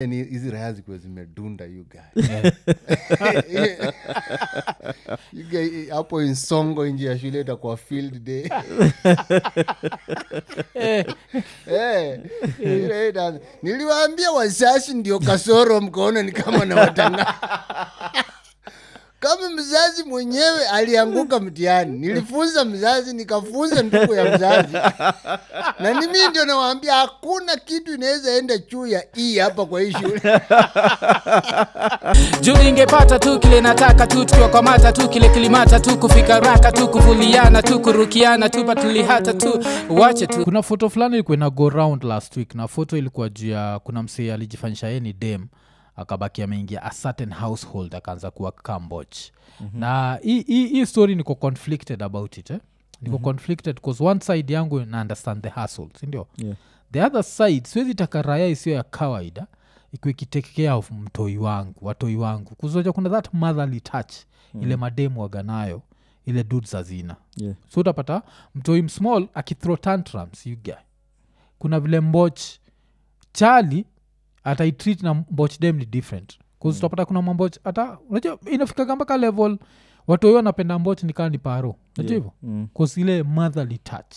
Yaani 0.00 0.24
hizi 0.24 0.50
raya 0.50 0.72
zikuwa 0.72 0.98
zimedunda 0.98 1.64
you 1.64 1.84
guy 1.84 2.22
You 5.32 5.44
guy, 5.50 5.88
hapo 5.90 6.22
insongo 6.22 6.86
nje 6.86 7.06
ya 7.06 7.18
shule 7.18 7.40
itakuwa 7.40 7.76
field 7.76 8.24
day. 8.24 8.48
Eh, 10.74 11.06
Eh, 11.70 12.20
ile 12.58 13.30
niliwaambia 13.62 14.30
wazazi 14.32 14.94
ndio 14.94 15.18
kasoro 15.18 15.80
mkaona 15.80 16.22
ni 16.22 16.32
kama 16.32 16.64
na 16.64 16.76
watanga 16.76 17.34
kama 19.20 19.50
mzazi 19.50 20.04
mwenyewe 20.04 20.68
alianguka 20.72 21.40
mtihani 21.40 21.98
nilifunza 21.98 22.64
mzazi 22.64 23.14
nikafunza 23.16 23.82
ndugu 23.82 24.14
ya 24.14 24.36
mzazi. 24.36 24.72
Na 25.78 26.00
nimi 26.00 26.18
ndio 26.30 26.44
nawaambia 26.44 26.94
hakuna 26.94 27.56
kitu 27.56 27.94
inaweza 27.94 28.30
enda 28.36 28.58
juu 28.58 28.86
ya 28.86 29.04
hii 29.14 29.38
hapa 29.38 29.66
kwa 29.66 29.80
hii 29.80 29.92
shule. 29.92 30.20
Juu 32.40 32.62
ingepata 32.68 33.18
tu 33.18 33.38
kile 33.38 33.60
nataka 33.60 34.06
tu 34.06 34.24
tukiwakwamata 34.24 34.92
tu 34.92 35.08
kile 35.08 35.28
kilimata 35.28 35.80
tu 35.80 35.98
kufika 35.98 36.40
raka 36.40 36.72
tu 36.72 36.88
kuvuliana 36.88 37.62
tu 37.62 37.80
kurukiana 37.80 38.48
tu 38.48 38.64
patulihata 38.64 39.34
tu. 39.34 39.64
Wache 39.90 40.26
tu. 40.26 40.44
Kuna 40.44 40.62
foto 40.62 40.88
fulani 40.90 41.14
ilikuwa 41.14 41.36
ina 41.36 41.50
go 41.50 41.70
round 41.70 42.04
last 42.04 42.36
week 42.36 42.54
na 42.54 42.68
foto 42.68 42.96
ilikuwa 42.96 43.28
juu 43.28 43.50
ya 43.50 43.78
kuna 43.84 44.02
msee 44.02 44.32
alijifanyisha 44.32 44.86
yeye 44.86 45.00
ni 45.00 45.12
dem 45.12 45.46
akabaki 45.98 46.42
ameingia 46.42 46.82
a 46.82 46.90
certain 47.02 47.32
household 47.34 47.94
akaanza 47.94 48.30
kuwa 48.30 48.52
kamboch 48.52 49.16
mm-hmm. 49.60 49.80
na 49.80 50.18
hii- 50.22 50.86
story 50.86 51.14
niko 51.14 51.34
conflicted 51.34 52.02
about 52.02 52.38
it 52.38 52.50
eh? 52.50 52.58
niko 53.02 53.12
mm-hmm. 53.18 53.24
conflicted 53.24 53.74
because 53.74 54.04
one 54.04 54.20
side 54.20 54.52
yangu 54.54 54.80
na 54.80 55.00
understand 55.00 55.42
the 55.42 55.48
hustle 55.48 55.88
sindio 56.00 56.26
Yeah. 56.36 56.56
the 56.92 57.02
other 57.02 57.24
side 57.24 57.66
siwezi 57.68 57.94
taka 57.94 58.22
raya 58.22 58.46
isiyo 58.48 58.76
ya 58.76 58.82
kawaida 58.82 59.46
ikuwa 59.92 60.10
ikitake 60.10 60.50
care 60.56 60.70
of 60.70 60.90
mtoi 60.90 61.38
wangu 61.38 61.74
watoi 61.86 62.16
wangu 62.16 62.54
kuzoja 62.54 62.92
kuna 62.92 63.10
that 63.10 63.28
motherly 63.34 63.80
touch 63.80 64.12
mm. 64.54 64.62
ile 64.62 64.76
mademu 64.76 65.20
waganayo 65.22 65.82
ile 66.26 66.44
dudes 66.44 66.72
hazina 66.72 67.16
Yeah. 67.36 67.54
so 67.68 67.80
utapata 67.80 68.22
mtoi 68.54 68.82
msmall 68.82 69.28
akithrow 69.34 69.76
tantrums 69.76 70.46
you 70.46 70.56
guy 70.62 70.72
kuna 71.58 71.80
vile 71.80 72.00
mboch 72.00 72.40
chali 73.32 73.84
ataitreat 74.50 75.02
na 75.02 75.14
mboch 75.14 75.60
dem 75.60 75.76
ni 75.76 75.84
different. 75.86 76.38
Mm. 76.64 76.78
utapata 76.78 77.04
kuna 77.04 77.22
mamboch 77.22 77.56
hata 77.64 77.98
unajua 78.10 78.38
inafikaga 78.52 78.96
mpaka 78.96 79.16
level 79.16 79.58
watoi 80.06 80.32
wanapenda 80.34 80.78
mboch 80.78 81.02
nikaa 81.02 81.28
ni 81.28 81.38
paro. 81.38 81.76
Unajua 81.98 82.14
hivyo? 82.14 82.32
Mm. 82.42 82.68
ile 82.96 83.22
motherly 83.22 83.78
touch. 83.78 84.16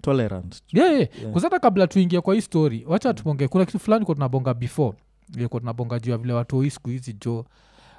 Tolerant. 0.00 0.62
Yeah, 0.72 0.92
yeah. 0.92 1.08
yeah. 1.22 1.42
hata 1.42 1.58
kabla 1.58 1.86
tuingia 1.86 2.20
kwa 2.20 2.34
hii 2.34 2.40
story 2.40 2.84
wacha 2.88 3.14
tuponge 3.14 3.48
kuna 3.48 3.64
kitu 3.64 3.78
fulani 3.78 4.04
kwa 4.04 4.14
tunabonga 4.14 4.54
before. 4.54 4.98
Ilikuwa 5.34 5.60
tunabonga 5.60 5.98
juu 5.98 6.10
ya 6.10 6.18
vile 6.18 6.32
watu 6.32 6.60
hii 6.60 6.70
siku 6.70 6.88
hizi 6.90 7.12
jo 7.24 7.44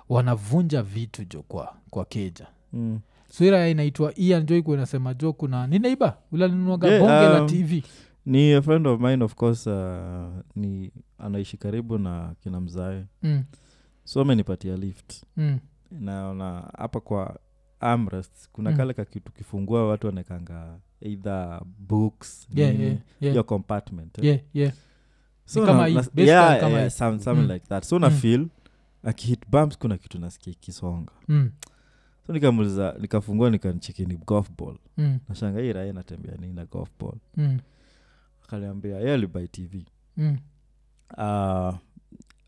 wanavunja 0.10 0.82
vitu 0.82 1.24
jo 1.26 1.44
kwa, 1.48 1.76
kwa 1.90 2.06
keja. 2.06 2.48
Mm. 2.74 3.00
so 3.30 3.46
inaitwa 3.68 4.14
ian 4.20 4.46
jo 4.46 4.56
inasema 4.58 5.14
jo 5.14 5.34
kuna 5.34 5.68
ninaiba? 5.68 6.18
Yeah, 6.88 7.02
bonge 7.02 7.34
la 7.34 7.42
um, 7.42 7.48
tv 7.48 7.84
ni 8.26 8.54
a 8.54 8.62
friend 8.62 8.88
of 8.88 9.02
mine 9.02 9.24
of 9.24 9.36
course 9.36 9.68
uh, 9.68 10.34
ni 10.56 10.92
anaishi 11.18 11.58
karibu 11.58 11.98
na 11.98 12.36
kina 12.44 12.62
mzae. 12.62 13.06
Mm, 13.24 13.44
so 14.04 14.22
amenipatia 14.22 14.76
lift. 14.78 15.24
Mm, 15.38 15.60
naona 15.92 16.72
hapa 16.78 17.00
kwa 17.00 17.40
amrest 17.80 18.50
kuna 18.52 18.72
Mm. 18.72 18.78
kale 18.78 18.94
kakitu 18.94 19.32
kifungua 19.32 19.88
watu 19.88 20.08
wanekanga 20.08 20.80
either 21.02 21.62
books 21.80 22.48
yeah, 22.56 22.72
nini, 22.72 22.84
yeah, 22.84 22.98
yeah, 23.22 23.36
your 23.36 23.46
compartment 23.46 24.18
eh. 24.18 24.24
yeah, 24.26 24.40
yeah. 24.54 24.74
so 25.46 25.66
na- 25.66 25.74
na- 25.90 26.06
yeah, 26.16 26.60
kama 26.60 26.78
yeah, 26.80 26.90
some- 26.92 27.20
something 27.20 27.46
Mm. 27.46 27.52
like 27.52 27.66
that. 27.68 27.84
So 27.84 28.00
na 28.00 28.10
Mm. 28.10 28.16
feel 28.16 28.48
akihit 29.04 29.40
bumps 29.52 29.78
kuna 29.78 29.98
kitu 29.98 30.20
nasikia 30.20 30.54
ikisonga. 30.54 31.12
Mm, 31.28 31.52
so 32.28 32.34
nikamuliza 32.34 32.96
nikafungua 33.00 33.50
nikanchikini 33.50 34.18
golf 34.18 34.50
ball. 34.58 34.78
Mm, 34.98 35.20
nashanga 35.30 35.60
hii 35.62 35.74
raha 35.74 35.94
natembea 35.94 36.36
nini 36.40 36.54
na 36.54 36.66
golf 36.66 36.90
ball? 37.00 37.16
Mm, 37.38 37.60
akaniambia 38.48 39.00
ye 39.00 39.14
alibai 39.14 39.48
tv 39.48 39.86
mm, 40.18 40.38
uh, 41.18 41.76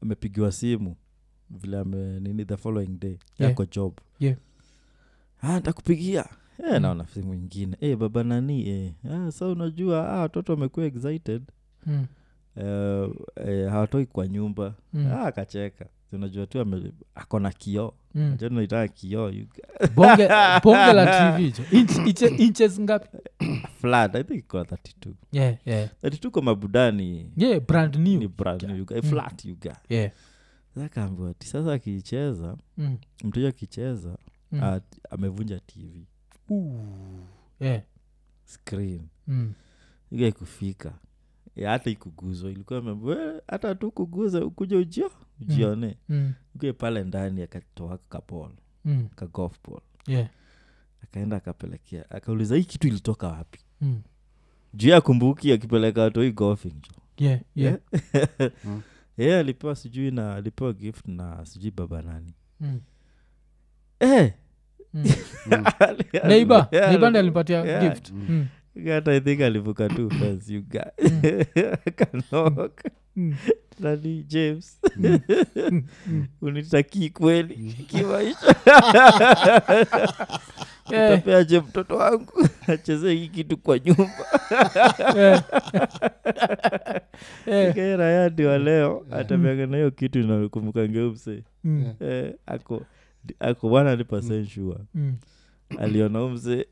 amepigiwa 0.02 0.52
simu 0.52 0.96
vile 1.50 1.78
ame 1.80 2.19
nini 2.19 2.46
the 2.46 2.58
following 2.58 2.88
day 3.00 3.09
Yeah. 3.40 3.50
yako 3.52 3.66
job. 3.66 3.94
Yeah. 4.19 4.38
ah, 5.41 5.59
ntakupigia 5.59 6.25
Eh, 6.59 6.74
Mm. 6.75 6.81
naona 6.81 7.07
simu 7.07 7.34
ingine. 7.34 7.78
Eh, 7.81 7.97
baba 7.97 8.24
nani? 8.24 8.69
Eh. 8.69 8.94
ah, 9.12 9.31
sa 9.31 9.47
unajua 9.47 10.09
ah, 10.09 10.19
watoto 10.19 10.53
wamekuwa 10.53 10.86
excited. 10.86 11.44
Mm, 11.86 12.06
uh, 12.56 13.16
eh, 13.47 13.69
hawatoi 13.69 14.06
kwa 14.06 14.28
nyumba. 14.28 14.74
Mm, 14.94 15.07
ah, 15.07 15.22
akacheka 15.25 15.86
unajua 16.16 16.47
tu 16.47 16.66
ako 17.16 17.40
na 17.40 17.51
kioo 17.51 17.94
mm. 18.16 18.38
Naitaka 18.50 18.88
kioo 18.88 19.31
bonge, 19.95 20.28
bonge 20.63 20.94
la 20.94 21.38
tv 21.38 21.53
inches 22.38 22.79
ngapi 22.79 23.07
flat 23.81 24.16
i 24.16 24.23
think 24.23 24.40
iko 24.40 24.62
32 24.62 25.13
yeah, 25.31 25.56
yeah. 25.66 25.90
32 26.03 26.29
kwa 26.29 26.41
mabudani 26.41 27.31
yeah 27.38 27.59
brand 27.59 27.95
new 27.95 28.19
ni 28.19 28.28
brand 28.28 28.63
new 28.63 28.75
you 28.78 28.85
Mm. 28.91 29.01
flat 29.01 29.45
you 29.45 29.57
yeah. 29.90 30.12
Sasa 30.73 30.85
akaambiwa 30.85 31.29
ati 31.29 31.47
sasa 31.47 31.73
akiicheza 31.73 32.57
mm, 32.78 32.97
mteja 33.24 33.47
akicheza 33.50 34.18
mm. 34.51 34.63
ah, 34.63 34.79
amevunja 35.09 35.59
tv 35.59 36.06
Ooh. 36.51 36.79
yeah. 37.59 37.81
screen 38.45 39.01
mm. 39.28 39.53
iga 40.12 40.28
ikufika 40.28 40.94
Ya, 41.57 41.69
hata 41.72 41.90
ikuguzwa 41.90 42.51
ilikuwa 42.51 42.79
"Eh, 43.12 43.41
hata 43.47 43.75
tu 43.75 43.91
kuguza 43.91 44.45
ukuja 44.45 44.78
ujio 44.78 45.12
ujione 45.41 45.97
Mm. 46.09 46.34
uke 46.56 46.73
pale 46.73 47.03
ndani 47.03 47.41
akatoa 47.41 47.97
kapol 48.09 48.51
Mm. 48.85 49.07
ka 49.16 49.28
golf 49.28 49.59
ball 49.68 49.81
yeah. 50.07 50.29
akaenda 51.03 51.38
akapelekea 51.38 52.09
akauliza 52.12 52.56
hii 52.56 52.63
kitu 52.63 52.88
ilitoka 52.88 53.28
wapi 53.28 53.59
Mm. 53.81 54.01
juu 54.73 54.90
ya 54.90 55.01
kumbuki 55.01 55.51
akipeleka 55.53 56.01
watoi 56.01 56.31
golfing 56.31 56.73
jo 56.73 57.25
yeah. 57.25 57.40
yeah. 57.56 57.78
yeye 59.18 59.39
alipewa 59.39 59.75
sijui 59.75 60.12
na 60.12 60.35
alipewa 60.35 60.74
gift 60.74 61.07
na 61.07 61.45
sijui 61.45 61.72
baba 61.72 62.01
nani 62.01 62.34
Mm. 62.59 62.81
eh, 64.00 64.34
Mm. 64.94 65.03
ali- 65.79 66.06
neiba 66.28 66.68
neiba 66.89 67.09
ndi 67.09 67.19
alivu- 67.19 67.66
yeah. 67.66 67.84
gift 67.94 68.12
mm. 68.12 68.47
Hata 68.85 69.13
i 69.13 69.21
think 69.21 69.41
alivuka 69.41 69.89
tu 69.89 70.09
fence 70.19 70.53
you 70.53 70.61
guy. 70.61 70.81
Kanok 71.95 72.81
Mm. 73.15 73.35
nani 73.79 74.23
james? 74.27 74.79
Mm. 74.97 75.19
Mm. 76.07 76.27
unitakii 76.41 77.09
kweli? 77.09 77.55
Kimaisha. 77.88 78.55
Yeah, 80.91 81.15
tapeaje 81.15 81.59
mtoto 81.59 81.95
wangu? 81.95 82.47
Acheze 82.67 83.13
hii 83.15 83.27
kitu 83.27 83.57
kwa 83.57 83.79
nyumba. 83.79 84.25
Yeah. 85.15 85.44
Yeah. 87.47 87.75
kaerayadi 87.75 88.44
wa 88.45 88.57
leo 88.57 89.05
atameaga 89.11 89.65
na 89.67 89.77
hiyo 89.77 89.91
kitu 89.91 90.19
inakumbuka 90.19 90.89
ngeumse 90.89 91.44
Mm. 91.63 91.94
eh, 91.99 92.33
ako 92.45 92.81
ako 93.39 93.67
100 93.69 94.45
sure. 94.45 94.77
Mm. 94.95 95.15
Aliona 95.79 96.23
umse 96.23 96.67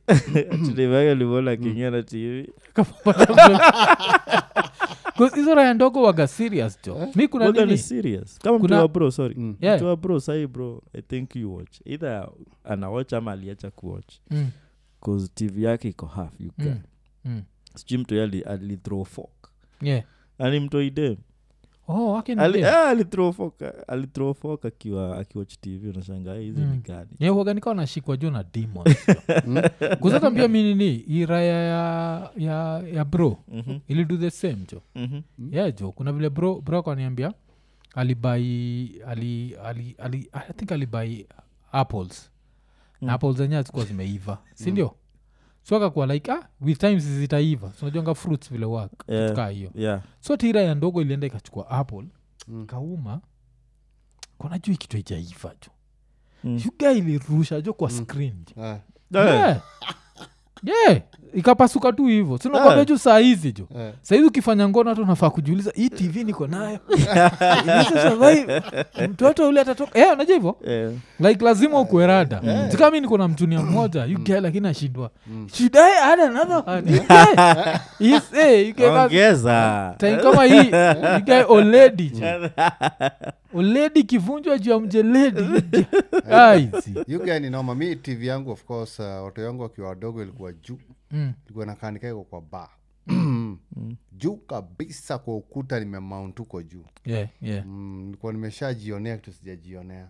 tulivaga 0.65 1.11
alimwona 1.11 1.51
akiingia 1.51 1.91
na 1.91 2.03
tv 2.03 2.49
hizo 5.35 5.55
raya 5.55 5.73
ndogo 5.73 6.03
waga 6.03 6.27
serious 6.27 6.79
jo. 6.85 7.07
Mi 7.15 7.27
kuna 7.27 7.45
Waga 7.45 7.59
ni 7.61 7.65
nini? 7.65 7.77
serious. 7.77 8.39
Kama 8.39 8.59
Kuna- 8.59 8.75
mtu 8.75 8.81
wa 8.81 8.87
bro 8.87 9.11
sorry. 9.11 9.35
Mm. 9.37 9.55
Yeah. 9.61 9.77
mtu 9.77 9.85
wa 9.87 9.95
bro 9.97 10.19
sahi 10.19 10.47
bro 10.47 10.81
i 10.93 11.01
think 11.01 11.35
you 11.35 11.55
watch. 11.55 11.79
Either 11.85 12.29
anawatch 12.63 13.13
ama 13.13 13.31
aliacha 13.31 13.71
kuwatch 13.71 14.13
Mm. 14.31 14.47
cause 15.01 15.27
tv 15.35 15.63
yake 15.63 15.89
iko 15.89 16.05
half 16.05 16.41
you 16.41 16.51
Mm. 16.57 16.65
can. 16.65 16.79
Mm. 17.25 17.41
sijui 17.75 17.97
mtu 18.01 18.21
ali, 18.21 18.41
alithrow 18.41 19.03
fork. 19.05 19.49
Yeah. 19.81 20.03
ani 20.39 20.59
mtoidem 20.59 21.15
oh, 21.87 22.11
wake 22.11 22.35
ni 22.35 22.41
ali, 22.41 22.61
dem. 22.61 22.73
ah, 22.73 22.87
alithrow 23.87 24.33
fork 24.33 24.65
akiwa 24.65 25.17
akiwatch 25.17 25.55
tv 25.61 25.89
unashangaa 25.89 26.35
hizi 26.35 26.59
ni 26.61 26.65
Mm. 26.65 26.81
gani 26.83 27.09
yeah, 27.19 27.37
waganikawa 27.37 27.75
nashikwa 27.75 28.17
juu 28.17 28.29
na 28.31 28.43
demons 28.53 28.95
kuzata 29.99 30.31
pia 30.31 30.47
mi 30.47 30.95
iraya 30.95 31.63
ya, 31.63 32.31
ya, 32.37 32.83
ya 32.93 33.05
bro 33.05 33.37
Mhm, 33.47 33.79
ili 33.87 34.05
do 34.05 34.17
the 34.17 34.31
same 34.31 34.57
jo 34.71 34.81
mhm. 34.95 35.21
yeah 35.51 35.75
jo 35.75 35.91
kuna 35.91 36.11
vile 36.11 36.29
bro 36.29 36.61
bro 36.61 36.79
akaniambia 36.79 37.33
alibai 37.95 39.01
ali, 39.07 39.55
ali, 39.63 39.95
ali, 39.99 40.29
i 40.33 40.53
think 40.53 40.71
alibai 40.71 41.27
apples 41.71 42.31
Mm. 43.01 43.07
na 43.07 43.13
apples 43.13 43.35
zenyewe 43.37 43.61
zikuwa 43.63 43.85
zimeiva 43.85 44.37
sindio 44.53 44.95
so 45.67 45.75
akakuwa 45.75 46.05
like 46.05 46.31
ah, 46.31 46.47
with 46.61 46.77
times 46.79 47.03
zitaiva 47.03 47.71
sinajonga 47.79 48.15
fruits 48.15 48.51
vile 48.51 48.65
work 48.65 48.91
Yeah. 49.07 49.35
kaa 49.35 49.49
hiyo 49.49 49.71
yeah 49.75 50.01
so 50.19 50.37
tira 50.37 50.61
ya 50.61 50.75
ndogo 50.75 51.01
ilienda 51.01 51.27
ikachukua 51.27 51.69
apple 51.69 52.05
Mm. 52.47 52.65
kauma 52.65 53.21
kona 54.37 54.59
juu 54.59 54.75
kitu 54.75 54.97
ijaiva 54.97 55.49
jo 55.61 55.71
Mm. 56.43 56.59
shuga 56.59 56.91
ilirusha 56.91 57.61
jo 57.61 57.73
kwa 57.73 57.89
Mm. 57.91 57.97
screen 57.97 58.35
jo 58.55 58.63
Ah, 58.63 58.79
Eh, 59.13 59.25
yeah. 59.25 59.61
yeah. 60.63 61.01
Ikapasuka 61.33 61.91
tu 61.91 62.05
hivo 62.05 62.37
sinakwambia 62.37 62.81
Ah. 62.81 62.85
juu 62.85 62.97
saa 62.97 63.17
hizi 63.19 63.51
jo. 63.51 63.67
Yeah. 63.75 63.93
sahizi 64.01 64.27
ukifanya 64.27 64.69
ngono 64.69 64.89
hata 64.89 65.01
unafaa 65.01 65.29
kujiuliza 65.29 65.71
hii 65.75 65.89
tv 65.89 66.23
niko 66.23 66.47
nayo? 66.47 66.79
Mtoto 69.09 69.47
ule 69.49 69.61
atatoka. 69.61 69.99
Yeah, 69.99 70.13
unajua 70.13 70.35
hivo 70.35 70.57
yeah. 70.67 70.91
like 71.19 71.45
lazima 71.45 71.79
ukuwe 71.79 72.07
rada. 72.07 72.41
Yeah. 72.43 72.71
sikami 72.71 73.01
niko 73.01 73.17
na 73.17 73.27
mtunia 73.27 73.61
mmoja 73.61 74.07
uk 74.19 74.29
lakini 74.29 74.67
ashindwa 74.67 75.09
shidae 75.53 75.91
eh, 78.39 78.75
time 79.97 80.17
kama 80.17 80.43
hii 80.43 80.71
you 81.27 81.51
oledi 81.53 82.09
jo. 82.15 82.49
oledi 83.53 84.03
kivunjwa 84.03 84.57
juu 84.57 84.71
ya 84.71 84.79
mjeledi 84.79 85.41
ni 87.39 87.49
noma 87.49 87.75
mi 87.75 87.95
tv 87.95 88.27
yangu 88.27 88.51
of 88.51 88.63
course 88.63 88.99
uh, 88.99 89.05
watoto 89.05 89.41
yangu 89.41 89.63
wakiwa 89.63 89.89
wadogo 89.89 90.21
ilikuwa 90.21 90.53
juu 90.53 90.77
Mm. 91.11 91.33
ilikuwa 91.45 91.65
nakanika 91.65 92.09
iko 92.09 92.23
kwa 92.23 92.41
ba 92.41 92.69
juu 94.11 94.35
kabisa 94.35 95.17
kwa 95.17 95.35
ukuta 95.35 95.79
nimemount 95.79 96.37
huko 96.37 96.63
juu 96.63 96.85
yeah, 97.05 97.29
yeah. 97.41 97.65
mm, 97.65 98.11
likuwa 98.11 98.33
nimeshajionea 98.33 99.17
kitu 99.17 99.33
sijajionea 99.33 100.09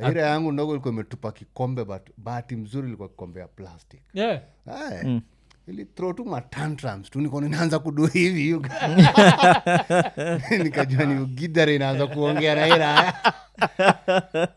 hey, 0.00 0.10
ira 0.10 0.22
yangu 0.22 0.52
ndogo 0.52 0.72
ilikuwa 0.72 0.94
imetupa 0.94 1.32
kikombe 1.32 1.84
but 1.84 2.02
bahati 2.16 2.56
mzuri 2.56 2.88
ilikuwa 2.88 3.08
kikombe 3.08 3.40
ya 3.40 3.48
plastic 3.48 4.00
yeah. 4.14 4.42
Aye. 4.66 5.22
Ili 5.68 5.84
throw 5.84 6.12
tu 6.12 6.24
matantrums. 6.24 7.10
Tu 7.10 7.20
niko 7.20 7.40
ninaanza 7.40 7.78
kudu 7.78 8.06
hivi 8.06 8.52
nikajua 10.62 11.04
ni 11.04 11.20
ugidhare 11.20 11.74
inaanza 11.74 12.06
kuongea 12.06 12.54
na 12.54 12.66
ira 12.68 13.12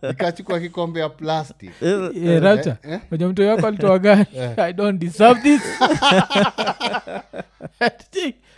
nikachukua 0.09 0.59
kikombe 0.59 0.99
ya 0.99 1.09
plastic. 1.09 1.71
Yeah, 1.81 2.41
Rapture, 2.43 2.75
eh? 2.83 2.99
kwenye 3.09 3.25
mto 3.27 3.47
wako 3.47 3.67
alitoa 3.67 3.99
gani 3.99 4.25
i 4.57 4.73
don't 4.73 4.99
deserve 5.01 5.41
this. 5.41 5.61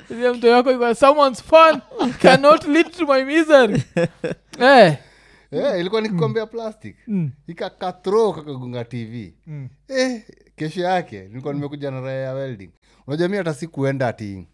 Ile 0.10 0.32
mto 0.32 0.52
wako 0.52 0.72
iko 0.72 0.94
someone's 0.96 1.44
fun 1.44 1.82
cannot 2.22 2.68
lead 2.68 2.92
to 2.92 3.06
my 3.14 3.24
misery. 3.24 3.84
Eh 4.62 4.98
Eh, 5.52 5.80
ilikuwa 5.80 6.02
ni 6.02 6.10
kikombe 6.10 6.40
ya 6.40 6.46
plastic 6.46 6.96
Mm. 7.08 7.32
ikakatro 7.48 8.34
kakagunga 8.34 8.86
tv 8.86 9.34
Mm. 9.48 9.70
eh, 9.88 10.24
kesho 10.56 10.82
yake 10.82 11.22
nilikuwa 11.28 11.54
nimekuja 11.54 11.92
na 11.92 12.02
raya 12.02 12.22
ya 12.22 12.34
welding 12.34 12.70
unajua 13.08 13.28
mi 13.28 13.38
hata 13.38 13.54
sikuenda 13.54 14.08
ati 14.08 14.48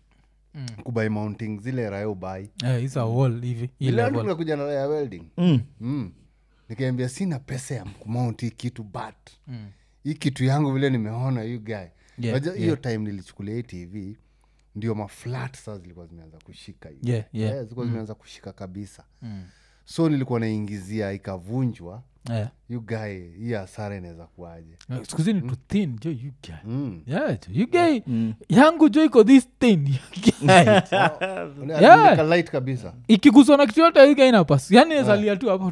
Mm. 0.56 0.66
kubai 0.84 1.10
mounting 1.10 1.60
zile 1.62 1.90
raya 1.90 2.10
ubai 2.10 2.50
eh 2.66 2.84
is 2.84 2.98
a 2.98 3.06
wall 3.06 3.42
hivi 3.42 3.69
hii 3.80 3.88
ile 3.88 3.92
level 4.04 4.22
nimekuja 4.22 4.56
na 4.56 4.63
raya 4.66 4.80
ya 4.80 4.88
welding 4.88 5.24
Mm. 5.38 5.62
mm. 5.80 6.12
nikaambia 6.69 7.10
sina 7.10 7.39
pesa 7.39 7.75
ya 7.75 7.86
kumount 7.86 8.42
hii 8.42 8.50
kitu 8.51 8.84
but 8.84 9.30
Mm. 9.48 9.68
hii 10.04 10.13
kitu 10.13 10.44
yangu 10.46 10.72
vile 10.72 10.89
nimeona 10.89 11.44
you 11.44 11.60
guy 11.60 11.75
Yeah, 12.19 12.42
hiyo 12.44 12.56
yeah. 12.56 12.81
time 12.81 12.98
nilichukulia 12.98 13.56
hii 13.56 13.63
tv 13.63 14.18
ndio 14.75 14.96
maflat 14.96 15.57
saa 15.57 15.78
zilikuwa 15.78 16.06
zimeanza 16.06 16.38
kushika 16.44 16.89
yeah, 16.89 17.00
Yeah, 17.04 17.25
yeah. 17.34 17.63
zilikuwa 17.63 17.86
mm. 17.86 17.92
zimeanza 17.92 18.16
kushika 18.16 18.54
kabisa 18.54 19.04
Mm. 19.22 19.44
So 19.86 20.10
nilikuwa 20.10 20.40
naingizia 20.40 21.12
ikavunjwa 21.12 22.02
eh 22.32 22.48
you 22.70 22.82
guy 22.82 23.20
hii 23.40 23.54
hasara 23.54 23.96
inaweza 23.98 24.24
kuaje 24.26 24.78
siku 25.02 25.18
hizi 25.18 25.34
ni 25.34 25.42
to 25.42 25.56
thin 25.68 26.00
jo 26.02 26.12
you 26.12 26.32
guy 26.44 26.56
mm. 26.66 27.02
yeah 27.08 27.30
jo 27.30 27.48
you 27.62 27.70
guy 27.70 28.00
yangu 28.50 28.90
jo 28.90 29.04
iko 29.06 29.24
this 29.24 29.48
thin 29.60 29.96
yeah. 31.68 32.30
light 32.30 32.50
kabisa 32.52 32.94
ikiguswa 33.08 33.58
na 33.58 33.66
kitu 33.66 33.80
yote 33.80 34.06
hii 34.06 34.16
guy 34.16 34.28
inapas 34.28 34.72
yani 34.72 34.96
nazalia 34.96 35.36
tu 35.36 35.50
hapo 35.50 35.72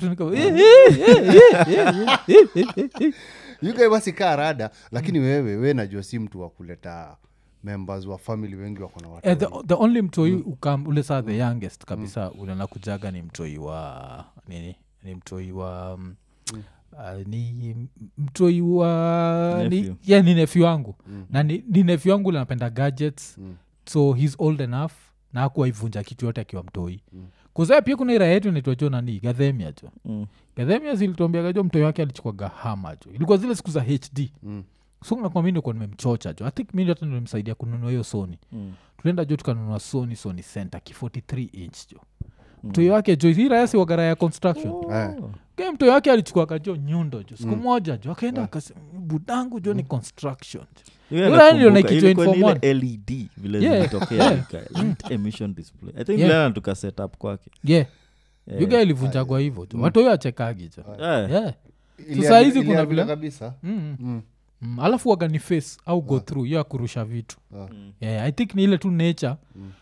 basi 3.90 4.14
kaa 4.14 4.36
rada 4.36 4.70
lakini 4.92 5.20
wewe 5.20 5.56
we 5.56 5.74
najua 5.74 6.04
si 6.04 6.20
mtu 6.20 6.42
wa 6.42 6.50
kuleta 6.50 7.18
members 7.64 8.06
wa 8.06 8.18
family 8.18 8.56
wengi 8.56 8.82
wako 8.82 9.00
na 9.02 9.08
watu 9.10 9.30
Eh, 9.30 9.38
the, 9.38 9.48
the 9.68 9.74
only 9.74 10.02
mtoi 10.02 10.34
ukam 10.34 10.88
ule 10.88 11.04
saa 11.04 11.22
the 11.22 11.38
youngest 11.38 11.86
kabisa 11.86 12.32
ule 12.32 12.56
nakujaga 12.56 13.12
ni 13.12 13.22
mtoi 13.22 13.58
wa 13.58 14.26
nini 14.48 14.76
ni 15.04 15.16
mtoi 15.16 15.52
wa 15.52 15.94
um, 15.94 16.16
uh, 16.94 17.28
ni 17.28 17.76
mtoi 18.18 18.62
wa 18.62 19.64
ni, 19.70 19.70
Nephew. 19.82 19.96
yeah, 20.06 20.24
ni 20.26 20.34
nefi 20.34 20.62
wangu 20.62 20.96
na 21.30 21.44
ni, 21.44 21.64
ni 21.68 21.84
nefi 21.84 22.10
wangu 22.10 22.30
ule 22.30 22.40
gadgets 22.40 22.70
gadgets 22.70 23.38
so 23.86 24.14
he's 24.14 24.36
old 24.40 24.62
enough 24.62 24.92
na 25.34 25.44
akuwaivunja 25.44 26.04
kitu 26.04 26.26
yote 26.26 26.42
akiwa 26.42 26.64
mtoi 26.64 27.02
mm. 27.14 27.26
kuzaa 27.54 27.82
pia 27.82 27.98
kuna 27.98 28.14
ira 28.14 28.26
yetu 28.26 28.50
inaitwa 28.50 28.76
jo 28.76 28.90
nani 28.90 29.20
gadhemia 29.20 29.72
jo 29.84 29.90
Mm. 30.06 30.26
gadhemia 30.56 30.96
zilituambiaga 30.96 31.54
jo 31.54 31.64
mtoi 31.64 31.82
wake 31.82 32.02
alichukwa 32.02 32.32
gahama 32.32 32.96
jo 32.96 33.12
ilikuwa 33.14 33.38
zile 33.38 33.56
siku 33.56 33.72
za 33.72 33.82
hd 33.82 34.30
Mm. 34.44 34.64
So 35.06 35.16
nakwambia 35.16 35.52
nilikuwa 35.52 35.74
nimemchocha 35.74 36.34
jo 36.34 36.46
i 36.48 36.52
think 36.52 36.74
mi 36.74 36.82
ndio 36.84 36.94
hata 36.96 37.06
nimemsaidia 37.06 37.56
kununua 37.56 37.90
hiyo 37.90 38.04
sony. 38.04 38.38
Mm. 38.52 38.74
tulienda 38.98 39.26
jo 39.26 39.36
tukanunua 39.36 39.80
sony 39.80 40.16
sony 40.16 40.42
center 40.54 40.82
ki 40.84 40.94
43 40.94 41.50
inch 41.64 41.78
jo. 41.92 42.00
Mtoi 42.64 42.90
wake 42.90 43.16
jo 43.16 43.30
wagara 43.78 44.04
ya 44.04 44.16
construction. 44.16 44.74
Oh. 44.74 45.32
ke 45.56 45.72
mtoi 45.72 45.90
wake 45.90 46.12
alichukuaga 46.12 46.60
jo 46.60 46.76
nyundo 46.76 47.24
jo. 47.24 47.38
Siku 47.38 47.56
moja 47.56 47.98
jo. 47.98 48.12
Akaenda 48.12 48.44
akasema 48.44 48.80
budangu 48.94 49.60
jo 49.60 49.74
ni 49.74 49.84
construction 49.84 50.64
ilikuwa 52.06 52.28
ni 52.28 52.34
ile 52.62 52.74
led 52.74 53.28
vile 53.38 53.62
tuka 56.52 56.76
kwake. 57.18 57.50
Yeah. 57.64 57.86
Yuga 58.60 58.82
ilivunjagwa 58.82 59.40
hivo 59.40 59.66
jo. 59.66 59.80
Watu 59.82 60.00
huyo 60.00 60.12
achekagi 60.12 60.70
jo. 60.78 60.84
Eh. 61.00 61.30
hizi 62.40 62.64
kuna 62.64 62.86
vile- 62.86 63.06
kabisa. 63.06 63.54
Mm. 63.64 63.96
Mm. 64.00 64.22
Mm. 64.62 64.80
alafu 64.80 65.10
waga 65.10 65.28
ni 65.28 65.40
face 65.40 65.78
au 65.86 66.02
go 66.02 66.20
through 66.20 66.46
hiyo 66.46 66.60
akurusha 66.60 67.06
kurusha 67.06 67.16
vitu 67.16 67.38
Ah. 67.58 67.68
yeah, 68.02 68.26
i 68.26 68.32
think 68.32 68.56
ni 68.56 68.64
ile 68.64 68.78
tu 68.78 68.92
nature 68.92 69.36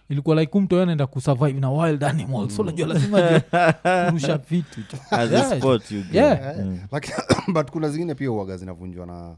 ilikuwa 0.10 0.36
like 0.42 0.58
umtoyo 0.58 0.84
anaenda 0.84 1.08
kusurvive 1.08 1.60
na 1.60 1.72
wild 1.72 2.04
animal 2.04 2.50
so 2.50 2.64
najua 2.64 2.88
lazima 2.88 3.42
kurusha 4.08 4.38
vitu 4.38 4.80
jo 4.81 4.98
As 5.12 5.31
a 5.31 5.36
Yeah. 5.36 5.58
sport 5.58 5.92
you 5.92 6.02
get. 6.04 6.14
Yeah. 6.16 6.60
Eh, 6.60 6.80
lakini 6.92 7.16
but 7.54 7.72
kuna 7.72 7.90
zingine 7.90 8.16
pia 8.16 8.31
uaga 8.31 8.58
zinavunjwa 8.58 9.06
na 9.06 9.36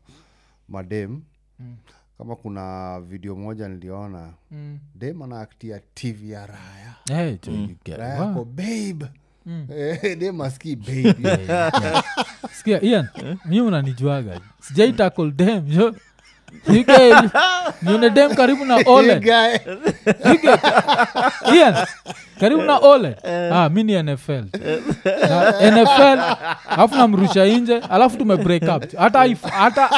madem 0.70 1.22
kama 2.18 2.36
kuna 2.36 3.00
video 3.02 3.36
moja 3.36 3.68
niliona 3.68 4.34
Mm. 4.52 4.80
dem 4.96 5.22
anaaktia 5.22 5.80
tv 5.94 6.30
ya 6.32 6.46
raya 6.48 6.96
Hey, 7.08 7.38
jo, 7.44 7.52
you 7.52 7.76
get- 7.86 7.98
raya 7.98 8.22
wow. 8.24 8.34
ko 8.34 8.46
babe 8.46 9.06
Eh, 9.76 10.16
dem 10.20 10.42
aski 10.42 10.76
babe 10.76 11.16
sikia 12.58 12.82
ian 12.82 13.08
mi 13.46 13.62
unanijuaga? 13.62 14.38
Sijai 14.62 14.94
tackle 14.94 15.32
dem 15.32 15.66
jo 15.68 15.94
nione 17.82 18.10
dem 18.10 18.36
karibu 18.36 18.66
na 18.66 18.78
ian 21.56 21.76
karibu 22.40 22.62
na 22.62 22.78
ole. 22.78 23.16
Ah, 23.52 23.70
mi 23.70 23.84
ni 23.84 24.04
nfl 24.04 24.46
na 25.30 25.72
nfl 25.72 26.20
alafu 26.70 26.96
namrusha 26.96 27.46
inje 27.46 27.78
alafu 27.90 28.18
tume 28.18 28.38
break 28.38 28.64
up. 28.64 28.84
Hata 28.98 29.26
hata 29.52 29.90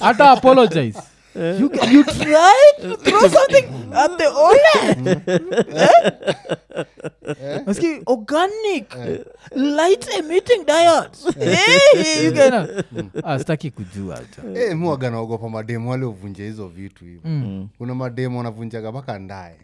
hata 0.00 0.30
apologize 0.30 0.98
You, 1.34 1.70
you 1.90 2.04
tried 2.04 2.76
to 2.82 2.96
throw 3.04 3.20
something 3.28 3.92
at 3.94 4.18
the 4.18 4.24
OLED. 4.46 5.20
Eh? 7.30 7.62
Maski, 7.66 8.02
organic 8.06 8.94
light 9.54 10.08
emitting 10.18 10.64
diodes. 10.64 11.24
Hey, 11.38 12.24
you 12.24 12.32
can? 12.32 12.84
Ah, 13.24 13.38
sitaki 13.38 13.70
kujua 13.70 14.18
jo. 14.36 14.60
Eh, 14.60 14.76
mi 14.76 14.86
waga 14.88 15.10
naogopa 15.10 15.48
mademu 15.48 15.90
wale 15.90 16.04
uvunje 16.04 16.44
hizo 16.44 16.68
vitu 16.68 17.04
hivyo. 17.04 17.20
Mm. 17.24 17.68
kuna 17.78 17.94
mademu 17.94 18.38
wanavunjaga 18.38 18.90
mpaka 18.92 19.18
ndaye. 19.18 19.56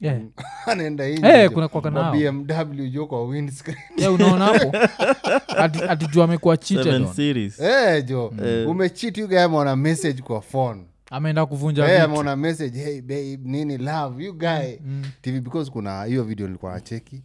Yeah. 0.00 0.20
anaenda 0.66 1.04
Eh, 1.08 1.50
kuna 1.50 1.68
kwa 1.68 1.90
nao. 1.90 2.12
bmw 2.12 2.86
jo 2.90 3.06
kwa 3.06 3.24
windscreen 3.24 4.08
unaona 4.14 4.44
hapo 4.44 4.72
atijua 5.88 6.24
amekuwa 6.24 6.56
cheated 6.56 7.06
series 7.12 7.60
Eh, 7.60 8.04
jo 8.04 8.32
umechit 8.68 9.18
you 9.18 9.28
guy 9.28 9.46
message 9.76 10.22
kwa 10.22 10.40
phone 10.40 10.84
ameenda 11.10 11.46
kuvunja 11.46 11.92
Eh, 11.94 12.02
ameona 12.02 12.36
message 12.36 12.78
hey 12.78 13.00
babe 13.00 13.38
nini 13.42 13.78
love 13.78 14.24
you 14.24 14.32
guy. 14.38 14.76
Tv 15.22 15.40
because 15.40 15.70
kuna 15.70 16.04
hiyo 16.04 16.24
video 16.24 16.46
nilikuwa 16.46 16.72
nacheki 16.72 17.22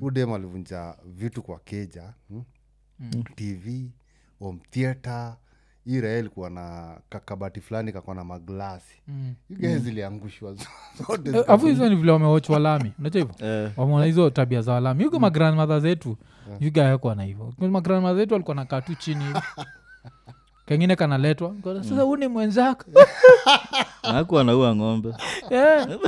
udem 0.00 0.32
alivunja 0.32 0.94
vitu 1.04 1.42
kwa 1.42 1.58
keja 1.58 2.14
hmm? 2.28 2.42
tv 3.34 3.90
home 4.38 4.58
theater. 4.70 5.36
Hii 5.84 6.00
raha 6.00 6.18
ilikuwa 6.18 6.50
na 6.50 6.96
kakabati 7.08 7.60
fulani 7.60 7.92
kakwa 7.92 8.14
na 8.14 8.24
maglasi. 8.24 9.02
Mm. 9.08 9.34
you 9.50 9.78
ziliangushwa 9.78 10.54
zote 10.98 11.30
Eh, 11.38 11.44
afu 11.48 11.66
hizo 11.66 11.88
ni 11.88 11.96
vile 11.96 12.12
wamewach 12.12 12.48
lami. 12.48 12.92
Unajua 12.98 13.22
hivo 13.22 13.34
Eh. 13.46 13.70
wameona 13.76 14.04
hizo 14.04 14.30
tabia 14.30 14.62
za 14.62 14.72
walami 14.72 15.04
yuko 15.04 15.18
magrandmadha 15.18 15.80
zetu. 15.80 16.16
Yugaekwa 16.60 17.14
na 17.14 17.22
hivo 17.22 17.54
magrandmadha 17.58 18.16
zetu 18.20 18.34
alikuwa 18.34 18.54
na 18.56 18.64
katu 18.64 18.94
chini 18.94 19.24
hivi 19.24 19.38
kengine 20.70 20.96
kanaletwa. 20.96 21.54
Kwa- 21.62 21.84
sasa 21.84 22.02
huu 22.02 22.16
ni 22.16 22.28
mwenzako. 22.28 22.84
Hakuwa 24.02 24.44
naua 24.44 24.76
ng'ombe. 24.76 25.14
Yeah. 25.50 25.88